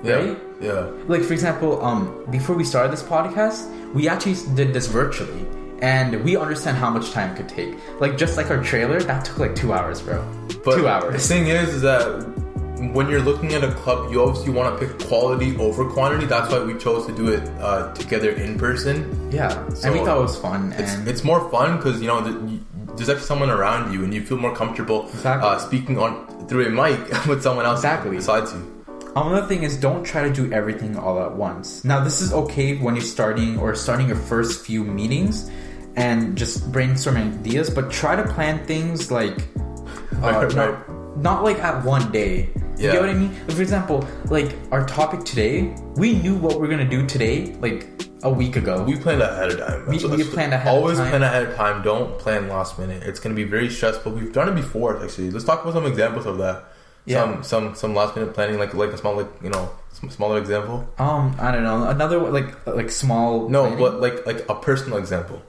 Right? 0.04 0.38
yeah, 0.62 0.92
Like 1.08 1.24
for 1.24 1.34
example, 1.34 1.84
um, 1.84 2.26
before 2.30 2.56
we 2.56 2.64
started 2.64 2.92
this 2.92 3.02
podcast, 3.02 3.94
we 3.94 4.08
actually 4.08 4.36
did 4.56 4.72
this 4.72 4.88
virtually, 4.88 5.46
and 5.82 6.24
we 6.24 6.38
understand 6.38 6.78
how 6.78 6.90
much 6.92 7.12
time 7.12 7.34
it 7.34 7.38
could 7.38 7.50
take. 7.50 7.76
Like 8.00 8.16
just 8.18 8.38
like 8.38 8.52
our 8.52 8.62
trailer, 8.64 9.02
that 9.02 9.26
took 9.26 9.40
like 9.40 9.56
two 9.56 9.74
hours, 9.74 10.02
bro. 10.02 10.24
but 10.64 10.76
two 10.76 10.88
The 11.12 11.20
thing 11.20 11.48
is, 11.48 11.70
is 11.70 11.82
that 11.82 12.45
when 12.94 13.10
you're 13.10 13.22
looking 13.22 13.54
at 13.54 13.64
a 13.64 13.72
club, 13.72 14.12
you 14.12 14.22
obviously 14.22 14.52
want 14.52 14.80
to 14.80 14.86
pick 14.88 15.00
quality 15.08 15.56
over 15.58 15.90
quantity. 15.90 16.26
That's 16.26 16.52
why 16.52 16.60
we 16.64 16.76
chose 16.78 17.06
to 17.08 17.16
do 17.16 17.30
it 17.30 17.44
uh, 17.60 17.94
together 17.94 18.32
in 18.32 18.58
person. 18.58 19.32
Yeah, 19.32 19.50
So, 19.74 19.88
and 19.90 20.00
we 20.00 20.06
thought 20.06 20.18
it 20.18 20.22
was 20.22 20.38
fun. 20.38 20.74
It's 20.74 20.94
and 20.94 21.08
it's 21.08 21.24
more 21.24 21.50
fun 21.50 21.78
because 21.78 22.02
you 22.02 22.08
know 22.08 22.24
th- 22.24 22.60
there's 22.96 23.10
actually 23.10 23.26
someone 23.26 23.50
around 23.50 23.94
you, 23.94 24.04
and 24.04 24.14
you 24.14 24.22
feel 24.26 24.38
more 24.38 24.56
comfortable 24.56 25.08
Exactly. 25.10 25.48
uh, 25.50 25.58
speaking 25.60 25.98
on 26.00 26.48
through 26.48 26.68
a 26.68 26.70
mic 26.70 27.00
with 27.28 27.42
someone 27.42 27.66
else 27.66 27.80
Exactly. 27.80 28.16
besides 28.18 28.54
you. 28.54 28.72
Another 29.16 29.48
thing 29.48 29.64
is 29.64 29.78
don't 29.78 30.04
try 30.04 30.24
to 30.28 30.34
do 30.34 30.52
everything 30.52 30.98
all 30.98 31.22
at 31.24 31.34
once. 31.36 31.86
Now, 31.86 32.04
this 32.04 32.22
is 32.22 32.34
okay 32.34 32.76
when 32.78 32.96
you're 32.96 33.04
starting 33.04 33.58
or 33.58 33.74
starting 33.74 34.08
your 34.08 34.18
first 34.18 34.66
few 34.66 34.84
meetings 34.84 35.50
and 35.96 36.38
just 36.38 36.70
brainstorming 36.74 37.40
ideas, 37.40 37.70
but 37.70 37.90
try 37.90 38.18
to 38.18 38.24
plan 38.34 38.66
things 38.66 39.12
like 39.12 39.32
uh, 39.58 40.20
Right, 40.20 40.54
right. 40.54 40.56
Not, 40.56 41.18
not 41.18 41.44
like 41.44 41.60
at 41.60 41.84
one 41.86 42.12
day. 42.12 42.50
You 42.78 42.86
Yeah. 42.88 42.92
get 42.94 43.02
what 43.02 43.10
I 43.10 43.14
mean? 43.14 43.32
For 43.50 43.62
example, 43.62 44.06
like 44.30 44.56
our 44.72 44.86
topic 44.86 45.24
today, 45.24 45.74
we 45.96 46.14
knew 46.16 46.36
what 46.36 46.60
we're 46.60 46.68
gonna 46.68 46.90
do 46.90 47.06
today, 47.06 47.56
like 47.62 47.88
a 48.24 48.30
week 48.30 48.56
ago. 48.56 48.84
We 48.84 48.96
planned 48.98 49.22
ahead 49.22 49.52
of 49.52 49.60
time. 49.60 49.86
We- 49.88 49.98
That's- 49.98 50.04
we 50.04 50.10
that's- 50.18 50.34
planned 50.34 50.54
ahead 50.54 50.68
of 50.68 50.74
Always 50.82 50.98
plan 51.00 51.24
ahead 51.24 51.44
of 51.48 51.56
time. 51.56 51.82
Don't 51.84 52.18
plan 52.20 52.50
last 52.50 52.78
minute. 52.80 53.04
It's 53.04 53.20
to 53.20 53.30
be 53.34 53.44
very 53.44 53.70
stressful. 53.70 54.12
We've 54.12 54.34
done 54.34 54.50
it 54.50 54.56
before, 54.56 55.02
actually. 55.04 55.32
Let's 55.32 55.46
talk 55.46 55.62
about 55.64 55.74
some 55.74 55.86
examples 55.86 56.26
of 56.26 56.38
that. 56.40 56.64
Yeah. 57.06 57.22
Some 57.22 57.44
some 57.44 57.76
some 57.76 57.94
last 57.96 58.16
minute 58.16 58.34
planning, 58.34 58.58
like 58.58 58.74
like 58.74 58.92
a 58.92 58.98
small 58.98 59.16
like 59.16 59.28
you 59.44 59.50
know 59.52 59.70
smaller 60.10 60.38
example. 60.40 60.86
um, 60.98 61.36
I 61.40 61.52
don't 61.52 61.64
know. 61.64 61.88
Another 61.88 62.18
one, 62.20 62.34
like 62.34 62.50
like 62.66 62.90
small. 62.90 63.48
No, 63.48 63.62
planning? 63.62 63.80
but 63.80 64.02
like 64.02 64.26
like 64.26 64.44
a 64.50 64.56
personal 64.56 64.98
example. 64.98 65.40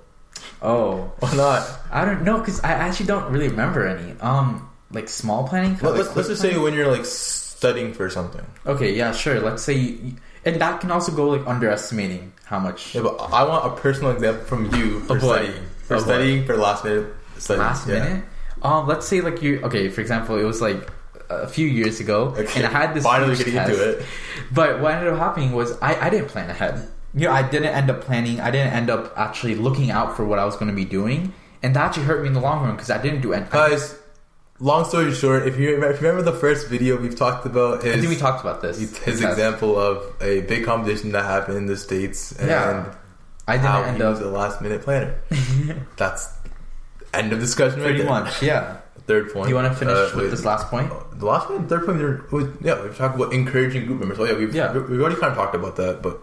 oh, 0.63 1.11
Why 1.21 1.35
not? 1.35 1.63
I 1.91 2.05
don't 2.05 2.23
know 2.25 2.39
because 2.39 2.61
I 2.63 2.73
actually 2.73 3.07
don't 3.07 3.31
really 3.33 3.49
remember 3.49 3.87
any. 3.87 4.15
Um, 4.21 4.69
like 4.97 5.09
small 5.09 5.47
planning. 5.47 5.79
Let, 5.81 5.95
us 6.01 6.17
let's 6.17 6.29
just 6.29 6.43
say 6.43 6.59
when 6.59 6.75
you're 6.75 6.91
like 6.91 7.05
studying 7.05 7.93
for 7.95 8.11
something. 8.11 8.45
Okay, 8.67 8.95
yeah, 8.97 9.13
sure. 9.13 9.39
Let's 9.41 9.63
say, 9.63 9.75
you, 9.75 10.15
and 10.45 10.61
that 10.61 10.81
can 10.81 10.91
also 10.91 11.13
go 11.13 11.29
like 11.29 11.47
underestimating 11.47 12.33
how 12.45 12.59
much 12.59 12.95
Yeah, 12.95 13.03
but 13.03 13.17
I 13.33 13.45
want 13.45 13.63
a 13.67 13.81
personal 13.81 14.11
example 14.13 14.45
from 14.45 14.75
you 14.75 15.01
for 15.07 15.17
Of 15.17 15.23
studying. 15.23 15.63
For 15.87 15.99
studying 16.01 16.45
for 16.47 16.57
last 16.57 16.85
minute 16.85 17.07
studying. 17.39 17.63
last 17.67 17.87
Yeah. 17.89 18.03
minute. 18.03 18.25
Um, 18.63 18.87
let's 18.89 19.07
say 19.07 19.21
like 19.21 19.43
you. 19.43 19.61
Okay, 19.63 19.89
for 19.91 20.01
example, 20.01 20.37
it 20.39 20.45
was 20.45 20.61
like 20.61 20.89
a 21.29 21.47
few 21.47 21.67
years 21.67 22.01
ago, 22.01 22.35
Okay, 22.39 22.63
and 22.63 22.67
I 22.67 22.71
had 22.71 22.95
this 22.95 23.05
finally 23.05 23.37
getting 23.37 23.55
into 23.57 23.77
test. 23.77 23.81
it. 24.01 24.07
But 24.53 24.81
what 24.81 24.95
ended 24.95 25.13
up 25.13 25.19
happening 25.19 25.53
was 25.53 25.77
I, 25.83 25.95
I 26.07 26.11
didn't 26.11 26.29
plan 26.29 26.49
ahead. 26.51 26.89
You 27.15 27.27
know, 27.27 27.33
I 27.33 27.43
didn't 27.43 27.75
end 27.75 27.91
up 27.91 28.01
planning. 28.03 28.41
I 28.41 28.51
didn't 28.51 28.73
end 28.73 28.91
up 28.91 29.13
actually 29.17 29.55
looking 29.57 29.91
out 29.91 30.17
for 30.17 30.25
what 30.25 30.39
I 30.39 30.45
was 30.45 30.55
going 30.57 30.69
to 30.71 30.75
be 30.77 30.85
doing, 30.85 31.33
and 31.63 31.75
that 31.77 31.85
actually 31.87 32.05
hurt 32.05 32.23
me 32.23 32.29
in 32.29 32.35
the 32.35 32.41
long 32.41 32.63
run 32.65 32.75
because 32.77 32.91
I 32.91 33.01
didn't 33.03 33.23
do 33.23 33.33
anything. 33.33 33.53
Guys, 33.53 33.99
long 34.59 34.85
story 34.85 35.13
short, 35.13 35.47
if 35.47 35.59
you, 35.59 35.67
remember, 35.75 35.91
if 35.95 36.01
you 36.01 36.09
remember 36.09 36.31
the 36.31 36.37
first 36.39 36.69
video 36.69 36.97
we've 36.97 37.17
talked 37.17 37.47
about 37.47 37.85
I 37.85 37.93
think 37.93 38.09
we 38.09 38.17
talked 38.17 38.41
about 38.43 38.63
this. 38.63 38.79
his 39.05 39.23
example 39.23 39.79
of 39.79 40.05
a 40.21 40.41
big 40.43 40.65
competition 40.65 41.13
that 41.13 41.25
happened 41.25 41.57
in 41.59 41.67
the 41.67 41.77
states 41.77 42.33
and 42.33 42.49
Yeah. 42.49 42.95
I 43.49 43.53
didn't 43.59 43.67
how 43.67 43.83
end 43.83 43.97
he 43.99 44.03
was 44.03 44.21
a 44.21 44.27
up 44.27 44.33
last 44.33 44.61
minute 44.63 44.83
planner. 44.83 45.15
That's 45.97 46.29
end 47.15 47.33
of 47.33 47.39
discussion 47.39 47.79
right 47.81 47.87
pretty 47.87 48.01
there. 48.03 48.11
much. 48.11 48.43
Yeah. 48.43 48.79
Third 49.07 49.33
point. 49.33 49.45
Do 49.45 49.51
you 49.51 49.55
want 49.55 49.73
to 49.73 49.79
finish 49.79 49.95
uh, 49.97 50.11
with 50.17 50.25
wait, 50.25 50.31
this 50.31 50.45
last 50.45 50.67
point? 50.69 50.91
The 51.21 51.27
last 51.27 51.49
one, 51.49 51.69
third 51.69 51.87
point, 51.87 52.33
was, 52.33 52.49
yeah, 52.61 52.83
we've 52.83 52.97
talked 52.97 53.15
about 53.15 53.33
encouraging 53.33 53.87
group 53.87 54.01
members. 54.01 54.19
Oh 54.19 54.25
yeah, 54.25 54.35
we've 54.37 54.53
Yeah. 54.53 54.73
we've 54.73 55.01
already 55.01 55.15
kind 55.15 55.31
of 55.31 55.37
talked 55.37 55.55
about 55.55 55.77
that, 55.77 56.03
but 56.03 56.19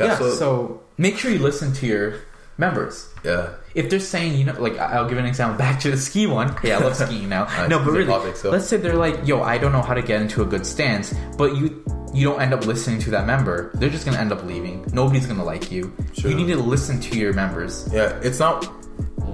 Yeah. 0.00 0.18
so, 0.18 0.80
make 0.98 1.18
sure 1.18 1.30
you 1.30 1.38
listen 1.38 1.72
to 1.74 1.86
your 1.86 2.14
members. 2.60 3.08
Yeah. 3.24 3.54
If 3.74 3.90
they're 3.90 3.98
saying, 4.00 4.34
you 4.38 4.44
know, 4.44 4.54
like 4.60 4.78
I'll 4.78 5.08
give 5.08 5.18
an 5.18 5.26
example 5.26 5.58
back 5.58 5.80
to 5.80 5.90
the 5.90 5.96
ski 5.96 6.26
one. 6.26 6.54
Yeah, 6.64 6.78
I 6.78 6.80
love 6.84 6.96
skiing 6.96 7.28
now. 7.28 7.44
no, 7.66 7.78
but 7.78 7.90
really, 7.92 8.06
topic, 8.06 8.36
so- 8.36 8.50
let's 8.50 8.66
say 8.66 8.76
they're 8.76 8.94
like, 8.94 9.26
yo, 9.26 9.42
I 9.42 9.58
don't 9.58 9.72
know 9.72 9.82
how 9.82 9.94
to 9.94 10.02
get 10.02 10.20
into 10.20 10.42
a 10.42 10.44
good 10.46 10.64
stance, 10.64 11.12
but 11.36 11.56
you 11.56 11.82
you 12.12 12.28
don't 12.28 12.40
end 12.40 12.52
up 12.52 12.66
listening 12.66 12.98
to 13.00 13.10
that 13.10 13.24
member. 13.26 13.70
They're 13.74 13.88
just 13.88 14.04
gonna 14.04 14.18
end 14.18 14.32
up 14.32 14.42
leaving. 14.44 14.84
Nobody's 14.92 15.26
gonna 15.26 15.44
like 15.44 15.70
you. 15.72 15.92
Sure. 16.12 16.30
You 16.30 16.36
need 16.36 16.48
to 16.48 16.56
listen 16.58 17.00
to 17.00 17.18
your 17.18 17.32
members. 17.32 17.88
Yeah, 17.92 18.18
it's 18.22 18.38
not 18.40 18.64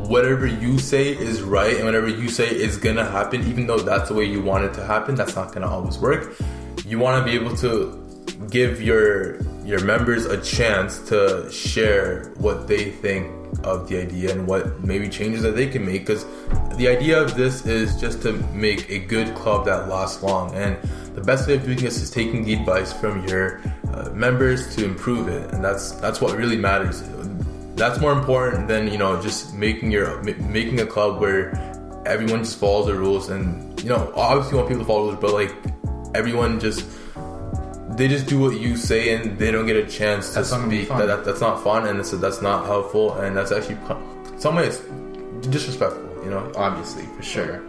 whatever 0.09 0.47
you 0.47 0.79
say 0.79 1.09
is 1.17 1.43
right 1.43 1.75
and 1.77 1.85
whatever 1.87 2.07
you 2.09 2.29
say 2.29 2.47
is 2.49 2.77
gonna 2.77 3.05
happen, 3.05 3.47
even 3.49 3.67
though 3.67 3.79
that's 3.79 4.09
the 4.09 4.15
way 4.15 4.25
you 4.25 4.43
want 4.43 4.65
it 4.65 4.75
to 4.75 4.85
happen, 4.85 5.15
that's 5.15 5.35
not 5.35 5.53
gonna 5.53 5.69
always 5.69 5.99
work. 5.99 6.37
You 6.87 6.99
wanna 6.99 7.25
be 7.25 7.33
able 7.33 7.57
to 7.57 8.06
give 8.51 8.81
your 8.81 9.41
your 9.65 9.83
members 9.85 10.27
a 10.27 10.41
chance 10.41 10.99
to 11.09 11.51
share 11.51 12.33
what 12.37 12.69
they 12.69 12.91
think 12.91 13.33
of 13.65 13.89
the 13.89 14.01
idea 14.01 14.31
and 14.31 14.47
what 14.47 14.81
maybe 14.85 15.09
changes 15.09 15.43
that 15.43 15.57
they 15.57 15.67
can 15.67 15.85
make 15.85 16.07
because 16.07 16.25
the 16.77 16.87
idea 16.87 17.21
of 17.21 17.35
this 17.37 17.67
is 17.67 17.99
just 18.01 18.23
to 18.23 18.33
make 18.53 18.89
a 18.91 18.99
good 18.99 19.35
club 19.35 19.65
that 19.65 19.89
lasts 19.89 20.23
long. 20.23 20.55
And 20.55 20.77
the 21.15 21.23
best 21.23 21.49
way 21.49 21.55
of 21.55 21.65
doing 21.65 21.79
this 21.79 22.01
is 22.01 22.11
taking 22.11 22.45
the 22.45 22.53
advice 22.55 22.93
from 22.93 23.27
your 23.27 23.61
uh, 23.93 24.11
members 24.11 24.75
to 24.77 24.85
improve 24.85 25.29
it. 25.29 25.53
And 25.53 25.65
that's 25.65 25.93
that's 25.93 26.21
what 26.21 26.37
really 26.37 26.57
matters. 26.57 27.03
That's 27.75 28.01
more 28.01 28.13
important 28.13 28.69
than 28.69 28.89
you 28.89 28.99
know 28.99 29.21
just 29.21 29.55
making 29.55 29.91
your 29.91 30.23
ma- 30.23 30.47
making 30.49 30.81
a 30.81 30.87
club 30.87 31.21
where 31.21 31.55
everyone 32.07 32.45
just 32.45 32.59
follows 32.59 32.87
the 32.87 32.95
rules. 32.95 33.31
And 33.31 33.81
you 33.83 33.89
know 33.89 34.13
obviously 34.15 34.53
you 34.53 34.57
want 34.59 34.69
people 34.69 34.85
to 34.85 34.87
follow 34.87 35.05
rules 35.07 35.21
but 35.21 35.33
like 35.33 35.55
everyone 36.15 36.61
just 36.61 36.87
they 37.97 38.09
just 38.09 38.27
do 38.27 38.39
what 38.39 38.59
you 38.61 38.77
say 38.77 39.15
and 39.15 39.39
they 39.39 39.51
don't 39.51 39.67
get 39.67 39.77
a 39.77 39.87
chance 39.87 40.29
to 40.31 40.35
That's 40.37 40.51
not 40.51 40.59
gonna 40.59 40.71
be 40.71 40.85
speak. 40.85 40.99
that, 40.99 41.07
that, 41.07 41.25
that's 41.25 41.41
not 41.41 41.63
fun 41.65 41.87
and 41.87 41.99
it's, 41.99 42.11
that's 42.13 42.43
not 42.43 42.67
helpful 42.67 43.15
and 43.15 43.37
that's 43.37 43.53
actually 43.53 43.79
some 44.39 44.57
ways 44.57 44.81
disrespectful 45.51 46.07
you 46.27 46.31
know? 46.31 46.51
Obviously, 46.57 47.05
for 47.17 47.23
sure. 47.23 47.63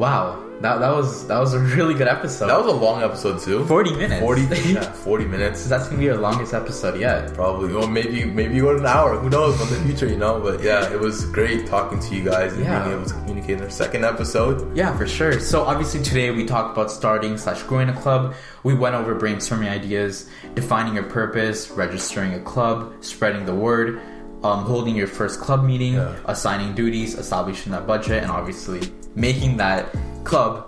Wow, 0.00 0.42
that 0.62 0.78
that 0.80 0.94
was 0.94 1.26
that 1.26 1.38
was 1.38 1.52
a 1.52 1.58
really 1.58 1.92
good 1.92 2.08
episode. 2.08 2.46
that 2.46 2.56
was 2.56 2.72
a 2.72 2.76
long 2.86 3.02
episode 3.02 3.38
too 3.38 3.66
forty 3.66 3.92
minutes. 3.94 4.18
40 4.20 4.42
yeah 4.72 4.80
40 4.92 5.24
minutes 5.26 5.66
that's 5.68 5.88
gonna 5.88 5.98
be 5.98 6.08
our 6.08 6.16
longest 6.16 6.54
episode 6.54 6.98
yet. 6.98 7.34
probably 7.34 7.70
or 7.74 7.86
maybe 7.86 8.24
maybe 8.24 8.54
you 8.54 8.70
an 8.70 8.86
hour 8.86 9.18
who 9.18 9.28
knows 9.28 9.60
in 9.60 9.68
the 9.68 9.80
future 9.86 10.06
you 10.08 10.16
know 10.16 10.40
but 10.40 10.62
yeah 10.62 10.90
it 10.90 10.98
was 10.98 11.26
great 11.26 11.66
talking 11.66 11.98
to 12.00 12.14
you 12.16 12.24
guys 12.24 12.54
and 12.54 12.64
Yeah. 12.64 12.82
being 12.84 12.96
able 12.96 13.08
to 13.08 13.14
communicate 13.14 13.58
in 13.58 13.62
our 13.64 13.68
second 13.70 14.04
episode 14.06 14.74
Yeah, 14.74 14.96
for 14.96 15.06
sure. 15.06 15.38
So 15.38 15.64
obviously 15.64 16.00
today 16.02 16.30
we 16.30 16.46
talked 16.46 16.72
about 16.76 16.90
starting 16.90 17.36
slash 17.36 17.62
growing 17.64 17.90
a 17.90 17.96
club. 18.04 18.34
We 18.62 18.72
went 18.74 18.94
over 18.94 19.14
brainstorming 19.14 19.68
ideas, 19.68 20.30
defining 20.54 20.94
your 20.94 21.04
purpose, 21.20 21.70
registering 21.70 22.32
a 22.34 22.40
club, 22.40 22.76
spreading 23.04 23.44
the 23.44 23.54
word, 23.54 24.00
um, 24.42 24.64
holding 24.64 24.96
your 24.96 25.08
first 25.08 25.40
club 25.40 25.62
meeting, 25.62 25.94
Yeah. 25.94 26.14
assigning 26.24 26.74
duties, 26.74 27.14
establishing 27.14 27.72
that 27.72 27.86
budget, 27.86 28.22
and 28.22 28.30
obviously 28.32 28.80
making 29.14 29.56
that 29.58 29.94
club 30.24 30.66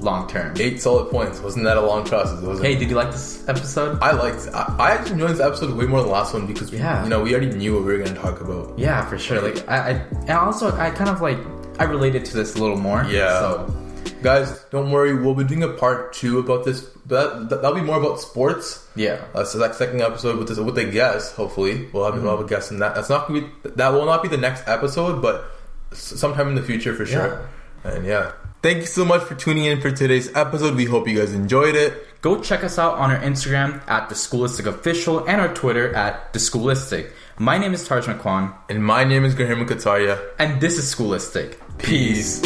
long 0.00 0.28
term. 0.28 0.54
eight 0.58 0.80
solid 0.82 1.10
points 1.10 1.40
wasn't 1.40 1.64
that 1.64 1.76
a 1.76 1.80
long 1.80 2.04
process 2.04 2.42
it 2.42 2.46
was 2.46 2.60
Hey, 2.60 2.74
did 2.76 2.90
you 2.90 2.96
like 2.96 3.10
this 3.10 3.46
episode? 3.48 3.98
I 4.02 4.12
liked. 4.12 4.48
I, 4.52 4.74
I 4.78 4.90
actually 4.92 5.12
enjoyed 5.12 5.30
this 5.30 5.40
episode 5.40 5.74
way 5.74 5.86
more 5.86 6.00
than 6.00 6.08
the 6.08 6.12
last 6.14 6.34
one 6.34 6.46
because 6.46 6.70
Yeah. 6.72 7.02
you 7.02 7.08
know 7.08 7.22
we 7.22 7.32
already 7.34 7.54
knew 7.54 7.74
what 7.74 7.84
we 7.84 7.92
were 7.92 7.98
going 8.04 8.14
to 8.14 8.20
talk 8.20 8.40
about. 8.40 8.78
Yeah, 8.78 9.04
for 9.08 9.18
sure. 9.18 9.40
Like 9.40 9.66
I, 9.68 9.76
I 9.76 9.90
and 10.28 10.30
also 10.30 10.70
I 10.76 10.90
kind 10.90 11.08
of 11.10 11.20
like 11.22 11.38
I 11.78 11.84
related 11.84 12.24
to 12.26 12.36
this 12.36 12.54
a 12.54 12.58
little 12.58 12.76
more. 12.76 13.04
Yeah. 13.04 13.38
So 13.40 13.74
Guys, 14.22 14.64
don't 14.70 14.90
worry. 14.90 15.14
We'll 15.14 15.34
be 15.34 15.44
doing 15.44 15.62
a 15.62 15.68
part 15.68 16.12
two 16.14 16.38
about 16.38 16.64
this. 16.64 16.88
That 17.06 17.48
that'll 17.50 17.74
be 17.74 17.82
more 17.82 17.98
about 17.98 18.20
sports. 18.20 18.86
yeah. 18.96 19.22
Uh, 19.34 19.38
That's 19.38 19.52
the 19.52 19.58
next- 19.60 19.76
second 19.78 20.00
episode 20.00 20.38
with 20.38 20.48
this 20.48 20.58
with 20.58 20.78
a 20.78 20.84
guest. 20.84 21.34
Hopefully, 21.36 21.88
we'll 21.92 22.04
have, 22.04 22.14
mm-hmm. 22.14 22.24
we'll 22.24 22.36
have 22.36 22.44
a 22.44 22.48
guest 22.48 22.70
in 22.70 22.78
that. 22.78 22.94
That's 22.94 23.10
not 23.10 23.28
gonna 23.28 23.42
be 23.42 23.48
that 23.76 23.88
will 23.90 24.06
not 24.06 24.22
be 24.22 24.28
the 24.28 24.38
next 24.38 24.66
episode, 24.66 25.20
but 25.20 25.44
s- 25.92 25.98
sometime 26.18 26.48
in 26.48 26.54
the 26.54 26.62
future 26.62 26.94
for 26.94 27.04
sure. 27.04 27.46
And 27.84 28.04
yeah, 28.06 28.32
thank 28.62 28.78
you 28.78 28.86
so 28.86 29.04
much 29.04 29.22
for 29.22 29.34
tuning 29.34 29.64
in 29.66 29.80
for 29.80 29.90
today's 29.90 30.34
episode. 30.34 30.74
We 30.74 30.86
hope 30.86 31.06
you 31.08 31.18
guys 31.18 31.34
enjoyed 31.34 31.74
it. 31.76 32.20
Go 32.22 32.40
check 32.40 32.64
us 32.64 32.78
out 32.78 32.94
on 32.94 33.10
our 33.10 33.18
Instagram 33.20 33.86
at 33.88 34.08
the 34.08 34.14
Schoolistic 34.14 34.66
Official 34.66 35.26
and 35.28 35.40
our 35.40 35.52
Twitter 35.52 35.94
at 35.94 36.32
the 36.32 36.38
Schoolistic. 36.38 37.12
My 37.38 37.58
name 37.58 37.74
is 37.74 37.86
Tarj 37.86 38.04
McQuan, 38.04 38.54
And 38.70 38.82
my 38.82 39.04
name 39.04 39.24
is 39.24 39.34
Graham 39.34 39.66
Kataria. 39.66 40.18
and 40.38 40.60
this 40.60 40.78
is 40.78 40.88
Schoolistic. 40.88 41.60
Peace. 41.78 42.40